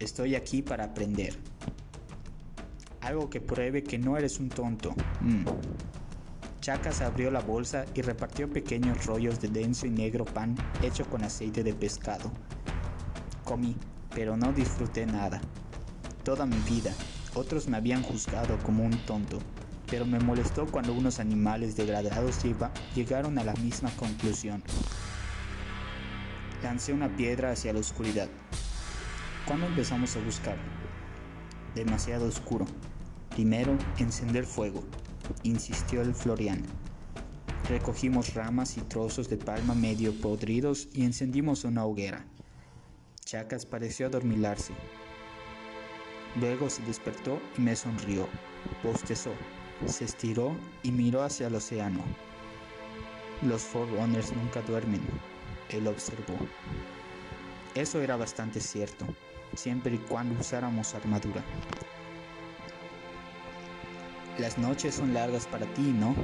Estoy 0.00 0.34
aquí 0.34 0.62
para 0.62 0.82
aprender. 0.82 1.38
Algo 3.00 3.30
que 3.30 3.40
pruebe 3.40 3.84
que 3.84 3.98
no 3.98 4.16
eres 4.16 4.40
un 4.40 4.48
tonto. 4.48 4.96
Mm. 5.20 5.44
Chacas 6.62 7.00
abrió 7.00 7.32
la 7.32 7.40
bolsa 7.40 7.86
y 7.92 8.02
repartió 8.02 8.48
pequeños 8.48 9.04
rollos 9.04 9.40
de 9.40 9.48
denso 9.48 9.84
y 9.84 9.90
negro 9.90 10.24
pan 10.24 10.54
hecho 10.80 11.04
con 11.10 11.24
aceite 11.24 11.64
de 11.64 11.74
pescado. 11.74 12.30
Comí, 13.42 13.76
pero 14.14 14.36
no 14.36 14.52
disfruté 14.52 15.04
nada. 15.04 15.40
Toda 16.22 16.46
mi 16.46 16.56
vida, 16.58 16.92
otros 17.34 17.66
me 17.66 17.78
habían 17.78 18.04
juzgado 18.04 18.56
como 18.58 18.84
un 18.84 18.96
tonto, 19.06 19.40
pero 19.90 20.06
me 20.06 20.20
molestó 20.20 20.66
cuando 20.66 20.92
unos 20.92 21.18
animales 21.18 21.74
degradados 21.74 22.38
llegaron 22.94 23.40
a 23.40 23.44
la 23.44 23.54
misma 23.54 23.90
conclusión. 23.96 24.62
Lancé 26.62 26.92
una 26.92 27.08
piedra 27.16 27.50
hacia 27.50 27.72
la 27.72 27.80
oscuridad. 27.80 28.28
¿Cuándo 29.48 29.66
empezamos 29.66 30.14
a 30.14 30.20
buscar? 30.20 30.56
Demasiado 31.74 32.28
oscuro. 32.28 32.66
Primero, 33.30 33.76
encender 33.98 34.46
fuego 34.46 34.84
insistió 35.42 36.02
el 36.02 36.14
Florian. 36.14 36.62
Recogimos 37.68 38.34
ramas 38.34 38.76
y 38.76 38.80
trozos 38.82 39.28
de 39.28 39.36
palma 39.36 39.74
medio 39.74 40.12
podridos 40.20 40.88
y 40.92 41.04
encendimos 41.04 41.64
una 41.64 41.84
hoguera. 41.84 42.24
Chacas 43.24 43.64
pareció 43.64 44.06
adormilarse. 44.06 44.72
Luego 46.40 46.68
se 46.68 46.82
despertó 46.82 47.40
y 47.56 47.60
me 47.60 47.76
sonrió. 47.76 48.28
Bostezó, 48.82 49.32
se 49.86 50.04
estiró 50.04 50.56
y 50.82 50.92
miró 50.92 51.22
hacia 51.22 51.46
el 51.46 51.54
océano. 51.54 52.02
Los 53.42 53.62
Forerunners 53.62 54.32
nunca 54.34 54.62
duermen, 54.62 55.00
él 55.68 55.86
observó. 55.86 56.36
Eso 57.74 58.00
era 58.00 58.16
bastante 58.16 58.60
cierto, 58.60 59.06
siempre 59.54 59.94
y 59.94 59.98
cuando 59.98 60.38
usáramos 60.38 60.94
armadura. 60.94 61.42
Las 64.38 64.56
noches 64.56 64.94
son 64.94 65.12
largas 65.12 65.46
para 65.46 65.66
ti, 65.74 65.82
¿no? 65.82 66.14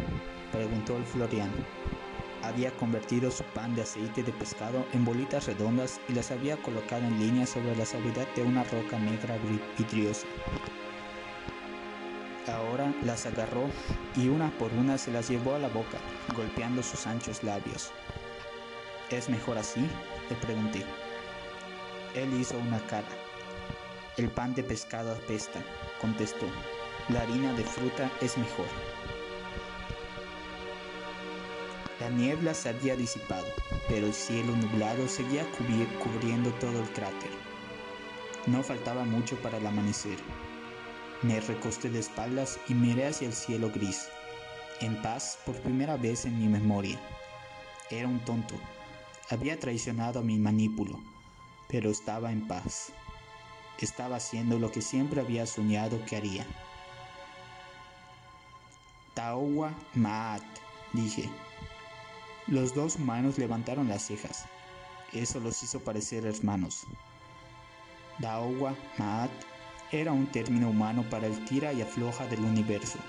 preguntó 0.50 0.96
el 0.96 1.04
Florian. 1.04 1.50
Había 2.42 2.70
convertido 2.70 3.30
su 3.30 3.44
pan 3.44 3.74
de 3.74 3.82
aceite 3.82 4.22
de 4.22 4.32
pescado 4.32 4.86
en 4.94 5.04
bolitas 5.04 5.46
redondas 5.46 6.00
y 6.08 6.14
las 6.14 6.30
había 6.30 6.56
colocado 6.56 7.02
en 7.02 7.18
línea 7.18 7.46
sobre 7.46 7.76
la 7.76 7.84
suavidad 7.84 8.26
de 8.34 8.44
una 8.44 8.64
roca 8.64 8.98
negra 8.98 9.36
vidriosa. 9.76 10.26
Ahora 12.46 12.94
las 13.02 13.26
agarró 13.26 13.68
y 14.16 14.28
una 14.28 14.50
por 14.52 14.72
una 14.72 14.96
se 14.96 15.10
las 15.10 15.28
llevó 15.28 15.56
a 15.56 15.58
la 15.58 15.68
boca, 15.68 15.98
golpeando 16.34 16.82
sus 16.82 17.06
anchos 17.06 17.44
labios. 17.44 17.92
¿Es 19.10 19.28
mejor 19.28 19.58
así? 19.58 19.86
le 20.30 20.36
pregunté. 20.36 20.82
Él 22.14 22.32
hizo 22.40 22.56
una 22.58 22.78
cara. 22.86 23.08
El 24.16 24.30
pan 24.30 24.54
de 24.54 24.62
pescado 24.62 25.12
apesta, 25.12 25.60
contestó 26.00 26.46
la 27.08 27.22
harina 27.22 27.54
de 27.54 27.64
fruta 27.64 28.10
es 28.20 28.36
mejor. 28.36 28.66
La 32.00 32.10
niebla 32.10 32.52
se 32.52 32.68
había 32.68 32.96
disipado, 32.96 33.46
pero 33.88 34.06
el 34.06 34.12
cielo 34.12 34.54
nublado 34.54 35.08
seguía 35.08 35.46
cubriendo 36.02 36.50
todo 36.54 36.80
el 36.80 36.88
cráter. 36.90 37.30
No 38.46 38.62
faltaba 38.62 39.04
mucho 39.04 39.36
para 39.36 39.56
el 39.56 39.66
amanecer. 39.66 40.18
Me 41.22 41.40
recosté 41.40 41.88
de 41.88 41.98
espaldas 41.98 42.60
y 42.68 42.74
miré 42.74 43.06
hacia 43.06 43.26
el 43.26 43.34
cielo 43.34 43.70
gris, 43.70 44.08
en 44.80 45.00
paz 45.00 45.38
por 45.46 45.56
primera 45.56 45.96
vez 45.96 46.26
en 46.26 46.38
mi 46.38 46.46
memoria. 46.46 47.00
Era 47.90 48.06
un 48.06 48.20
tonto. 48.20 48.54
Había 49.30 49.58
traicionado 49.58 50.20
a 50.20 50.22
mi 50.22 50.38
manípulo, 50.38 51.00
pero 51.68 51.90
estaba 51.90 52.30
en 52.32 52.46
paz. 52.46 52.92
Estaba 53.80 54.16
haciendo 54.16 54.58
lo 54.58 54.70
que 54.70 54.82
siempre 54.82 55.20
había 55.20 55.46
soñado 55.46 56.04
que 56.04 56.16
haría. 56.16 56.46
Taowa 59.18 59.74
Maat, 59.94 60.44
dije. 60.92 61.28
Los 62.46 62.72
dos 62.72 62.94
humanos 62.94 63.36
levantaron 63.36 63.88
las 63.88 64.06
cejas. 64.06 64.44
Eso 65.12 65.40
los 65.40 65.60
hizo 65.60 65.80
parecer 65.80 66.24
hermanos. 66.24 66.86
Taowa 68.20 68.76
Maat 68.96 69.32
era 69.90 70.12
un 70.12 70.28
término 70.28 70.70
humano 70.70 71.04
para 71.10 71.26
el 71.26 71.44
tira 71.46 71.72
y 71.72 71.82
afloja 71.82 72.28
del 72.28 72.44
universo. 72.44 73.00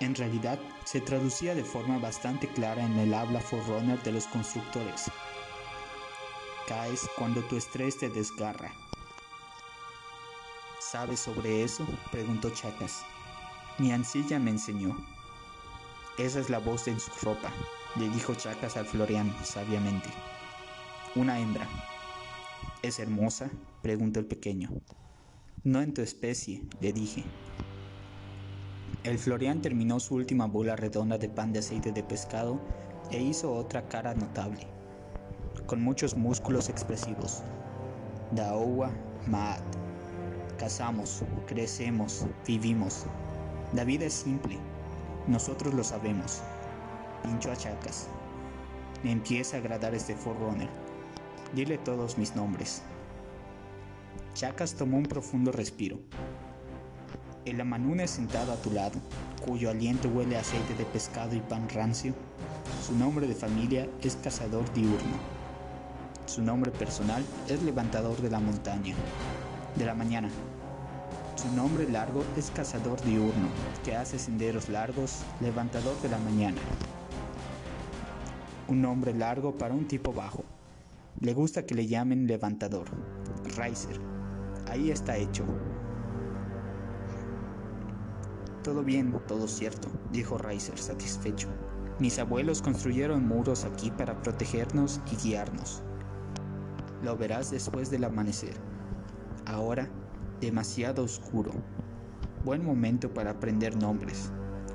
En 0.00 0.16
realidad, 0.16 0.58
se 0.84 1.00
traducía 1.00 1.54
de 1.54 1.62
forma 1.62 2.00
bastante 2.00 2.48
clara 2.48 2.84
en 2.84 2.98
el 2.98 3.14
habla 3.14 3.40
forerunner 3.40 4.02
de 4.02 4.10
los 4.10 4.26
constructores. 4.26 5.04
Caes 6.66 7.08
cuando 7.16 7.40
tu 7.42 7.56
estrés 7.56 7.98
te 7.98 8.08
desgarra. 8.08 8.72
¿Sabes 10.80 11.20
sobre 11.20 11.62
eso? 11.62 11.86
preguntó 12.10 12.50
Chacas. 12.50 13.04
Mi 13.78 13.92
ancilla 13.92 14.38
me 14.38 14.50
enseñó. 14.50 14.96
Esa 16.16 16.40
es 16.40 16.48
la 16.48 16.60
voz 16.60 16.88
en 16.88 16.98
su 16.98 17.10
ropa, 17.22 17.50
le 17.96 18.08
dijo 18.08 18.34
Chacas 18.34 18.78
al 18.78 18.86
Florian 18.86 19.30
sabiamente. 19.44 20.08
Una 21.14 21.38
hembra. 21.38 21.68
¿Es 22.80 22.98
hermosa? 22.98 23.50
preguntó 23.82 24.18
el 24.18 24.24
pequeño. 24.24 24.70
No 25.62 25.82
en 25.82 25.92
tu 25.92 26.00
especie, 26.00 26.62
le 26.80 26.94
dije. 26.94 27.22
El 29.04 29.18
Florian 29.18 29.60
terminó 29.60 30.00
su 30.00 30.14
última 30.14 30.46
bola 30.46 30.74
redonda 30.74 31.18
de 31.18 31.28
pan 31.28 31.52
de 31.52 31.58
aceite 31.58 31.92
de 31.92 32.02
pescado 32.02 32.58
e 33.10 33.20
hizo 33.20 33.52
otra 33.52 33.86
cara 33.88 34.14
notable, 34.14 34.66
con 35.66 35.82
muchos 35.82 36.16
músculos 36.16 36.70
expresivos. 36.70 37.42
Daowa 38.32 38.90
Maat. 39.26 39.62
Cazamos, 40.56 41.22
crecemos, 41.46 42.26
vivimos, 42.46 43.04
la 43.72 43.82
vida 43.82 44.06
es 44.06 44.14
simple, 44.14 44.58
nosotros 45.26 45.74
lo 45.74 45.82
sabemos. 45.82 46.40
Pincho 47.22 47.50
a 47.50 47.56
Chacas. 47.56 48.06
Me 49.02 49.10
empieza 49.10 49.56
a 49.56 49.60
agradar 49.60 49.94
este 49.94 50.14
Forerunner. 50.14 50.68
Dile 51.52 51.76
todos 51.78 52.16
mis 52.16 52.36
nombres. 52.36 52.82
Chacas 54.34 54.74
tomó 54.74 54.98
un 54.98 55.02
profundo 55.02 55.50
respiro. 55.50 55.98
El 57.44 57.60
amanune 57.60 58.06
sentado 58.06 58.52
a 58.52 58.56
tu 58.56 58.70
lado, 58.70 58.98
cuyo 59.44 59.70
aliento 59.70 60.08
huele 60.08 60.36
a 60.36 60.40
aceite 60.40 60.74
de 60.74 60.84
pescado 60.84 61.34
y 61.34 61.40
pan 61.40 61.68
rancio. 61.68 62.14
Su 62.86 62.94
nombre 62.94 63.26
de 63.26 63.34
familia 63.34 63.88
es 64.02 64.16
cazador 64.16 64.72
diurno. 64.74 65.16
Su 66.26 66.40
nombre 66.42 66.70
personal 66.70 67.24
es 67.48 67.62
levantador 67.62 68.20
de 68.20 68.30
la 68.30 68.40
montaña, 68.40 68.94
de 69.76 69.84
la 69.84 69.94
mañana. 69.94 70.28
Su 71.36 71.52
nombre 71.52 71.86
largo 71.86 72.24
es 72.34 72.50
cazador 72.50 72.98
diurno, 73.02 73.48
que 73.84 73.94
hace 73.94 74.18
senderos 74.18 74.70
largos, 74.70 75.20
levantador 75.42 75.94
de 76.00 76.08
la 76.08 76.16
mañana. 76.18 76.56
Un 78.68 78.80
nombre 78.80 79.12
largo 79.12 79.54
para 79.54 79.74
un 79.74 79.86
tipo 79.86 80.14
bajo. 80.14 80.44
Le 81.20 81.34
gusta 81.34 81.66
que 81.66 81.74
le 81.74 81.86
llamen 81.86 82.26
levantador. 82.26 82.86
Riser. 83.54 84.00
Ahí 84.66 84.90
está 84.90 85.18
hecho. 85.18 85.44
Todo 88.64 88.82
bien, 88.82 89.14
todo 89.28 89.46
cierto, 89.46 89.88
dijo 90.10 90.38
Riser 90.38 90.78
satisfecho. 90.78 91.48
Mis 91.98 92.18
abuelos 92.18 92.62
construyeron 92.62 93.28
muros 93.28 93.64
aquí 93.64 93.90
para 93.90 94.22
protegernos 94.22 95.02
y 95.12 95.16
guiarnos. 95.16 95.82
Lo 97.02 97.14
verás 97.18 97.50
después 97.50 97.90
del 97.90 98.04
amanecer. 98.04 98.54
Ahora, 99.44 99.88
demasiado 100.40 101.04
oscuro. 101.04 101.52
Buen 102.44 102.64
momento 102.64 103.12
para 103.12 103.30
aprender 103.30 103.76
nombres. 103.76 104.30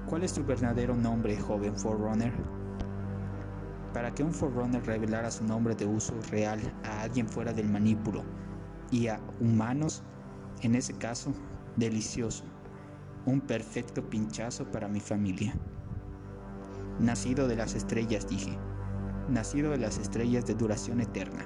¿Cuál 0.07 0.24
es 0.24 0.34
tu 0.34 0.43
verdadero 0.43 0.95
nombre, 0.95 1.39
joven 1.39 1.78
Forerunner? 1.78 2.34
Para 3.93 4.14
que 4.14 4.24
un 4.24 4.34
Forerunner 4.34 4.86
revelara 4.86 5.30
su 5.30 5.43
nombre 5.43 5.76
de 5.76 5.86
uso 5.86 6.14
real 6.32 6.59
a 6.84 7.01
alguien 7.01 7.28
fuera 7.28 7.53
del 7.53 7.70
manípulo 7.70 8.24
y 8.89 9.07
a 9.07 9.20
humanos, 9.39 10.03
en 10.62 10.76
ese 10.76 10.93
caso, 10.97 11.32
delicioso. 11.76 12.43
Un 13.26 13.39
perfecto 13.39 14.09
pinchazo 14.09 14.66
para 14.66 14.88
mi 14.88 14.99
familia. 14.99 15.53
Nacido 16.99 17.47
de 17.47 17.55
las 17.55 17.76
estrellas, 17.76 18.28
dije. 18.28 18.57
Nacido 19.30 19.72
de 19.72 19.78
las 19.78 19.97
estrellas 19.97 20.45
de 20.45 20.55
duración 20.55 21.01
eterna. 21.01 21.45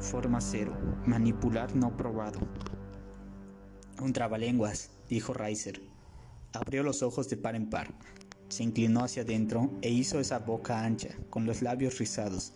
Forma 0.00 0.40
cero. 0.40 0.76
Manipular 1.06 1.74
no 1.76 1.96
probado. 1.96 2.40
Un 4.00 4.12
trabalenguas, 4.12 4.90
dijo 5.08 5.32
Reiser. 5.32 5.80
Abrió 6.52 6.82
los 6.82 7.02
ojos 7.02 7.28
de 7.28 7.36
par 7.36 7.54
en 7.54 7.70
par. 7.70 7.94
Se 8.48 8.64
inclinó 8.64 9.04
hacia 9.04 9.22
adentro 9.22 9.70
e 9.82 9.90
hizo 9.90 10.18
esa 10.18 10.40
boca 10.40 10.84
ancha, 10.84 11.10
con 11.30 11.46
los 11.46 11.62
labios 11.62 11.98
rizados. 11.98 12.54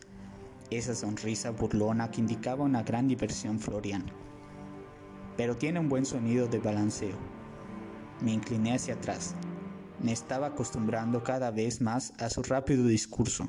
Esa 0.70 0.95
sonrisa 0.95 1.51
burlona 1.51 2.11
que 2.11 2.20
indicaba 2.20 2.64
una 2.64 2.82
gran 2.82 3.07
diversión 3.07 3.61
floriana. 3.61 4.12
Pero 5.36 5.57
tiene 5.57 5.78
un 5.78 5.89
buen 5.89 6.05
sonido 6.05 6.49
de 6.49 6.59
balanceo. 6.59 7.16
Me 8.20 8.32
incliné 8.32 8.74
hacia 8.74 8.95
atrás. 8.95 9.34
Me 10.03 10.12
estaba 10.12 10.49
acostumbrando 10.49 11.22
cada 11.22 11.53
vez 11.53 11.80
más 11.80 12.12
a 12.18 12.30
su 12.30 12.43
rápido 12.43 12.84
discurso. 12.86 13.49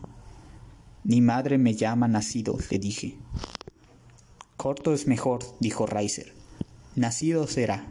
Mi 1.04 1.22
madre 1.22 1.58
me 1.58 1.74
llama 1.74 2.08
nacido, 2.08 2.56
le 2.70 2.78
dije. 2.78 3.18
Corto 4.58 4.94
es 4.94 5.08
mejor, 5.08 5.40
dijo 5.60 5.88
Reiser. 5.88 6.39
Nacido 7.00 7.48
será. 7.48 7.88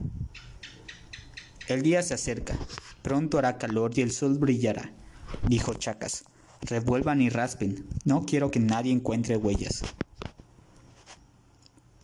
El 1.67 1.81
día 1.81 2.03
se 2.03 2.13
acerca. 2.13 2.59
Pronto 3.01 3.39
hará 3.39 3.57
calor 3.57 3.93
y 3.97 4.03
el 4.03 4.11
sol 4.11 4.37
brillará, 4.37 4.93
dijo 5.49 5.73
Chacas. 5.73 6.25
Revuelvan 6.61 7.23
y 7.23 7.31
raspen. 7.31 7.87
No 8.05 8.27
quiero 8.27 8.51
que 8.51 8.61
nadie 8.61 8.93
encuentre 8.93 9.39
huellas. 9.39 9.83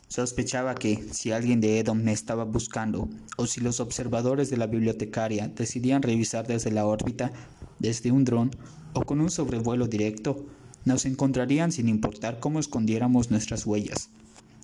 Sospechaba 0.09 0.75
que, 0.77 1.05
si 1.13 1.31
alguien 1.31 1.61
de 1.61 1.79
Edom 1.79 2.03
me 2.03 2.13
estaba 2.13 2.45
buscando, 2.45 3.11
o 3.37 3.47
si 3.47 3.61
los 3.61 3.81
observadores 3.81 4.49
de 4.49 4.57
la 4.57 4.67
bibliotecaria 4.67 5.49
decidían 5.49 6.01
revisar 6.01 6.47
desde 6.47 6.71
la 6.71 6.87
órbita, 6.87 7.33
desde 7.81 8.13
un 8.13 8.25
dron 8.25 8.51
o 8.95 9.03
con 9.03 9.21
un 9.21 9.31
sobrevuelo 9.31 9.89
directo, 9.89 10.47
nos 10.87 11.05
encontrarían 11.05 11.71
sin 11.71 11.91
importar 11.91 12.41
cómo 12.41 12.61
escondiéramos 12.61 13.31
nuestras 13.31 13.67
huellas. 13.67 14.09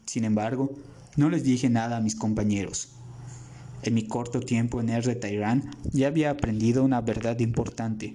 Sin 0.07 0.25
embargo, 0.25 0.73
no 1.17 1.31
les 1.31 1.45
dije 1.45 1.69
nada 1.69 1.97
a 1.97 2.01
mis 2.01 2.17
compañeros. 2.17 2.89
En 3.83 3.95
mi 3.95 4.07
corto 4.07 4.41
tiempo 4.41 4.81
en 4.81 4.91
R. 4.91 5.15
Tairán 5.15 5.71
ya 5.93 6.09
había 6.09 6.31
aprendido 6.31 6.85
una 6.85 7.01
verdad 7.01 7.39
importante, 7.41 8.15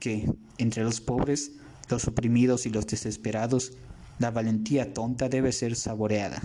que, 0.00 0.30
entre 0.58 0.84
los 0.84 1.00
pobres, 1.00 1.52
los 1.90 2.06
oprimidos 2.08 2.66
y 2.66 2.70
los 2.70 2.86
desesperados, 2.86 3.72
la 4.18 4.30
valentía 4.30 4.94
tonta 4.94 5.28
debe 5.28 5.52
ser 5.52 5.76
saboreada. 5.76 6.40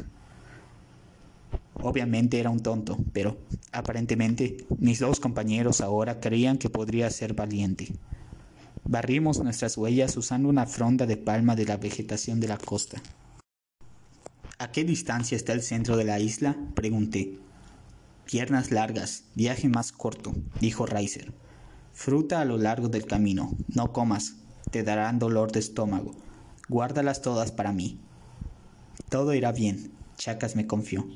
Obviamente 1.82 2.40
era 2.40 2.50
un 2.50 2.60
tonto, 2.60 2.98
pero 3.14 3.38
aparentemente 3.72 4.66
mis 4.80 5.00
dos 5.00 5.20
compañeros 5.20 5.80
ahora 5.80 6.20
creían 6.20 6.58
que 6.58 6.70
podría 6.70 7.10
ser 7.10 7.34
valiente. 7.34 7.94
Barrimos 8.84 9.42
nuestras 9.42 9.78
huellas 9.78 10.18
usando 10.18 10.50
una 10.50 10.66
fronda 10.66 11.06
de 11.06 11.16
palma 11.16 11.56
de 11.56 11.66
la 11.66 11.78
vegetación 11.78 12.40
de 12.40 12.48
la 12.50 12.58
costa. 12.58 13.02
¿A 14.60 14.72
qué 14.72 14.84
distancia 14.84 15.36
está 15.36 15.54
el 15.54 15.64
centro 15.64 15.98
de 15.98 16.04
la 16.04 16.20
isla? 16.20 16.56
pregunté. 16.76 17.40
Piernas 18.26 18.72
largas, 18.72 19.24
viaje 19.34 19.68
más 19.68 19.92
corto, 19.92 20.34
dijo 20.62 20.86
Reiser. 20.86 21.34
Fruta 21.94 22.42
a 22.42 22.46
lo 22.46 22.58
largo 22.58 22.90
del 22.90 23.06
camino, 23.06 23.58
no 23.68 23.92
comas, 23.92 24.36
te 24.70 24.84
darán 24.84 25.18
dolor 25.18 25.52
de 25.52 25.60
estómago. 25.60 26.12
Guárdalas 26.68 27.24
todas 27.24 27.52
para 27.52 27.72
mí. 27.72 27.98
Todo 29.10 29.34
irá 29.34 29.52
bien, 29.52 29.92
Chacas 30.18 30.56
me 30.56 30.68
confió 30.68 31.08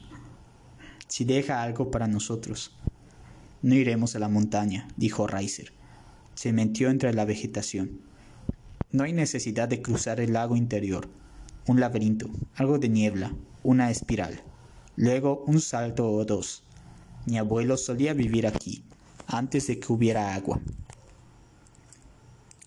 si 1.14 1.26
deja 1.26 1.62
algo 1.62 1.92
para 1.92 2.08
nosotros. 2.08 2.72
No 3.62 3.76
iremos 3.76 4.16
a 4.16 4.20
la 4.20 4.30
montaña, 4.30 4.88
dijo 4.98 5.28
Reiser. 5.28 5.72
Se 6.34 6.52
metió 6.52 6.90
entre 6.90 7.14
la 7.14 7.24
vegetación. 7.24 8.00
No 8.92 9.04
hay 9.04 9.14
necesidad 9.14 9.68
de 9.68 9.84
cruzar 9.84 10.20
el 10.20 10.34
lago 10.34 10.56
interior. 10.56 11.08
Un 11.66 11.80
laberinto, 11.80 12.30
algo 12.56 12.78
de 12.78 12.90
niebla, 12.90 13.34
una 13.64 13.90
espiral. 13.90 14.42
Luego 14.98 15.44
un 15.48 15.62
salto 15.62 16.12
o 16.12 16.26
dos. 16.26 16.64
Mi 17.26 17.38
abuelo 17.38 17.78
solía 17.78 18.14
vivir 18.14 18.46
aquí, 18.46 18.84
antes 19.28 19.68
de 19.68 19.80
que 19.80 19.94
hubiera 19.94 20.36
agua. 20.36 20.60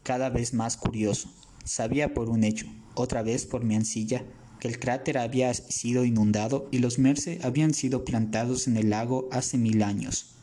Cada 0.02 0.30
vez 0.30 0.54
más 0.54 0.76
curioso, 0.76 1.28
sabía 1.64 2.14
por 2.14 2.30
un 2.30 2.42
hecho, 2.42 2.66
otra 2.94 3.22
vez 3.22 3.44
por 3.44 3.64
mi 3.64 3.76
ansilla, 3.76 4.24
que 4.60 4.68
el 4.68 4.78
cráter 4.78 5.18
había 5.18 5.52
sido 5.52 6.04
inundado 6.04 6.68
y 6.70 6.78
los 6.78 6.98
Merce 6.98 7.38
habían 7.42 7.74
sido 7.74 8.04
plantados 8.04 8.66
en 8.66 8.78
el 8.78 8.90
lago 8.90 9.28
hace 9.30 9.58
mil 9.58 9.82
años. 9.82 10.36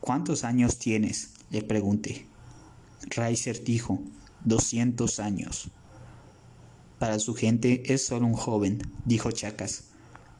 ¿Cuántos 0.00 0.44
años 0.44 0.78
tienes? 0.78 1.30
le 1.50 1.62
pregunté. 1.62 2.26
Reiser 3.08 3.64
dijo, 3.64 4.00
doscientos 4.44 5.18
años. 5.18 5.70
Para 7.04 7.18
su 7.18 7.34
gente 7.34 7.92
es 7.92 8.06
solo 8.06 8.26
un 8.26 8.32
joven, 8.32 8.78
dijo 9.04 9.30
Chacas, 9.30 9.88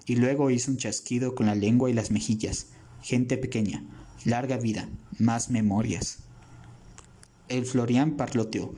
y 0.06 0.16
luego 0.16 0.50
hizo 0.50 0.70
un 0.70 0.78
chasquido 0.78 1.34
con 1.34 1.44
la 1.44 1.54
lengua 1.54 1.90
y 1.90 1.92
las 1.92 2.10
mejillas. 2.10 2.68
Gente 3.02 3.36
pequeña, 3.36 3.84
larga 4.24 4.56
vida, 4.56 4.88
más 5.18 5.50
memorias. 5.50 6.20
El 7.50 7.66
Florian 7.66 8.16
parloteó, 8.16 8.74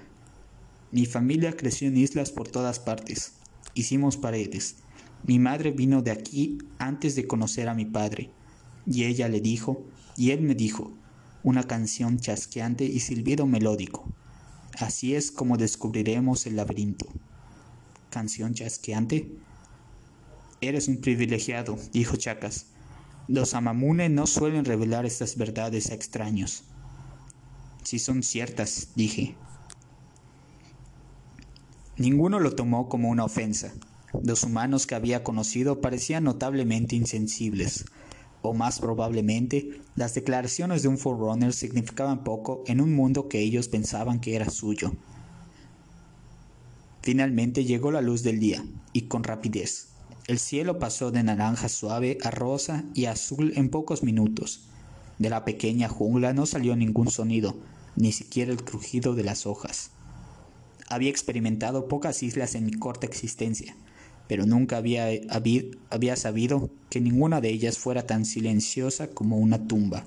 mi 0.91 1.07
familia 1.07 1.57
creció 1.57 1.87
en 1.87 1.97
islas 1.97 2.33
por 2.33 2.49
todas 2.49 2.81
partes. 2.81 3.35
Hicimos 3.75 4.17
paredes. 4.17 4.79
Mi 5.23 5.39
madre 5.39 5.71
vino 5.71 6.03
de 6.03 6.11
aquí 6.11 6.59
antes 6.79 7.15
de 7.15 7.29
conocer 7.29 7.69
a 7.69 7.75
mi 7.75 7.85
padre. 7.85 8.33
Y 8.85 9.05
ella 9.05 9.29
le 9.29 9.41
dijo, 9.41 9.87
y 10.17 10.33
él 10.33 10.41
me 10.41 10.57
dijo, 10.57 10.93
una 11.45 11.63
canción 11.63 12.19
chasqueante 12.19 12.85
y 12.85 12.99
silbido 12.99 13.47
melódico. 13.47 14.13
Así 14.77 15.15
es 15.15 15.31
como 15.31 15.57
descubriremos 15.57 16.47
el 16.47 16.57
laberinto. 16.57 17.07
¿Canción 18.17 18.55
chasqueante? 18.55 19.31
Eres 20.63 20.89
un 20.89 21.03
privilegiado, 21.03 21.77
dijo 21.93 22.17
Chacas. 22.17 22.69
Los 23.29 23.53
Amamune 23.53 24.09
no 24.09 24.27
suelen 24.27 24.65
revelar 24.65 25.05
estas 25.05 25.37
verdades 25.37 25.91
a 25.91 25.95
extraños. 25.97 26.65
Si 27.85 27.99
son 27.99 28.23
ciertas, 28.23 28.93
dije, 28.95 29.37
Ninguno 31.99 32.41
lo 32.41 32.55
tomó 32.55 32.89
como 32.89 33.11
una 33.11 33.23
ofensa. 33.23 33.75
Los 34.23 34.45
humanos 34.45 34.87
que 34.87 34.95
había 34.95 35.23
conocido 35.23 35.83
parecían 35.83 36.25
notablemente 36.25 36.97
insensibles, 36.97 37.85
o 38.41 38.55
más 38.55 38.81
probablemente, 38.81 39.83
las 39.95 40.15
declaraciones 40.15 40.81
de 40.81 40.89
un 40.89 40.97
Forerunner 40.97 41.53
significaban 41.53 42.25
poco 42.25 42.65
en 42.67 42.81
un 42.81 42.95
mundo 42.95 43.29
que 43.29 43.41
ellos 43.41 43.69
pensaban 43.69 44.21
que 44.21 44.37
era 44.37 44.49
suyo. 44.49 44.93
Finalmente 47.07 47.65
llegó 47.65 47.93
la 47.93 48.01
luz 48.01 48.25
del 48.25 48.41
día, 48.41 48.67
y 48.93 49.03
con 49.03 49.23
rapidez. 49.23 49.91
El 50.27 50.41
cielo 50.41 50.81
pasó 50.81 51.13
de 51.13 51.23
naranja 51.23 51.69
suave 51.69 52.19
a 52.25 52.33
rosa 52.33 52.83
y 52.95 53.05
azul 53.05 53.53
en 53.55 53.69
pocos 53.69 54.03
minutos. 54.03 54.65
De 55.21 55.31
la 55.31 55.45
pequeña 55.45 55.89
jungla 55.89 56.33
no 56.33 56.47
salió 56.47 56.75
ningún 56.75 57.09
sonido, 57.09 57.55
ni 57.95 58.11
siquiera 58.11 58.51
el 58.51 58.65
crujido 58.65 59.15
de 59.15 59.23
las 59.23 59.47
hojas. 59.47 59.93
Había 60.89 61.11
experimentado 61.11 61.87
pocas 61.87 62.25
islas 62.25 62.57
en 62.57 62.67
mi 62.67 62.73
corta 62.73 63.07
existencia, 63.07 63.77
pero 64.27 64.45
nunca 64.45 64.77
había, 64.77 65.07
había 65.91 66.17
sabido 66.17 66.71
que 66.91 67.01
ninguna 67.01 67.41
de 67.41 67.51
ellas 67.51 67.79
fuera 67.79 68.05
tan 68.05 68.25
silenciosa 68.25 69.11
como 69.11 69.39
una 69.39 69.69
tumba. 69.69 70.03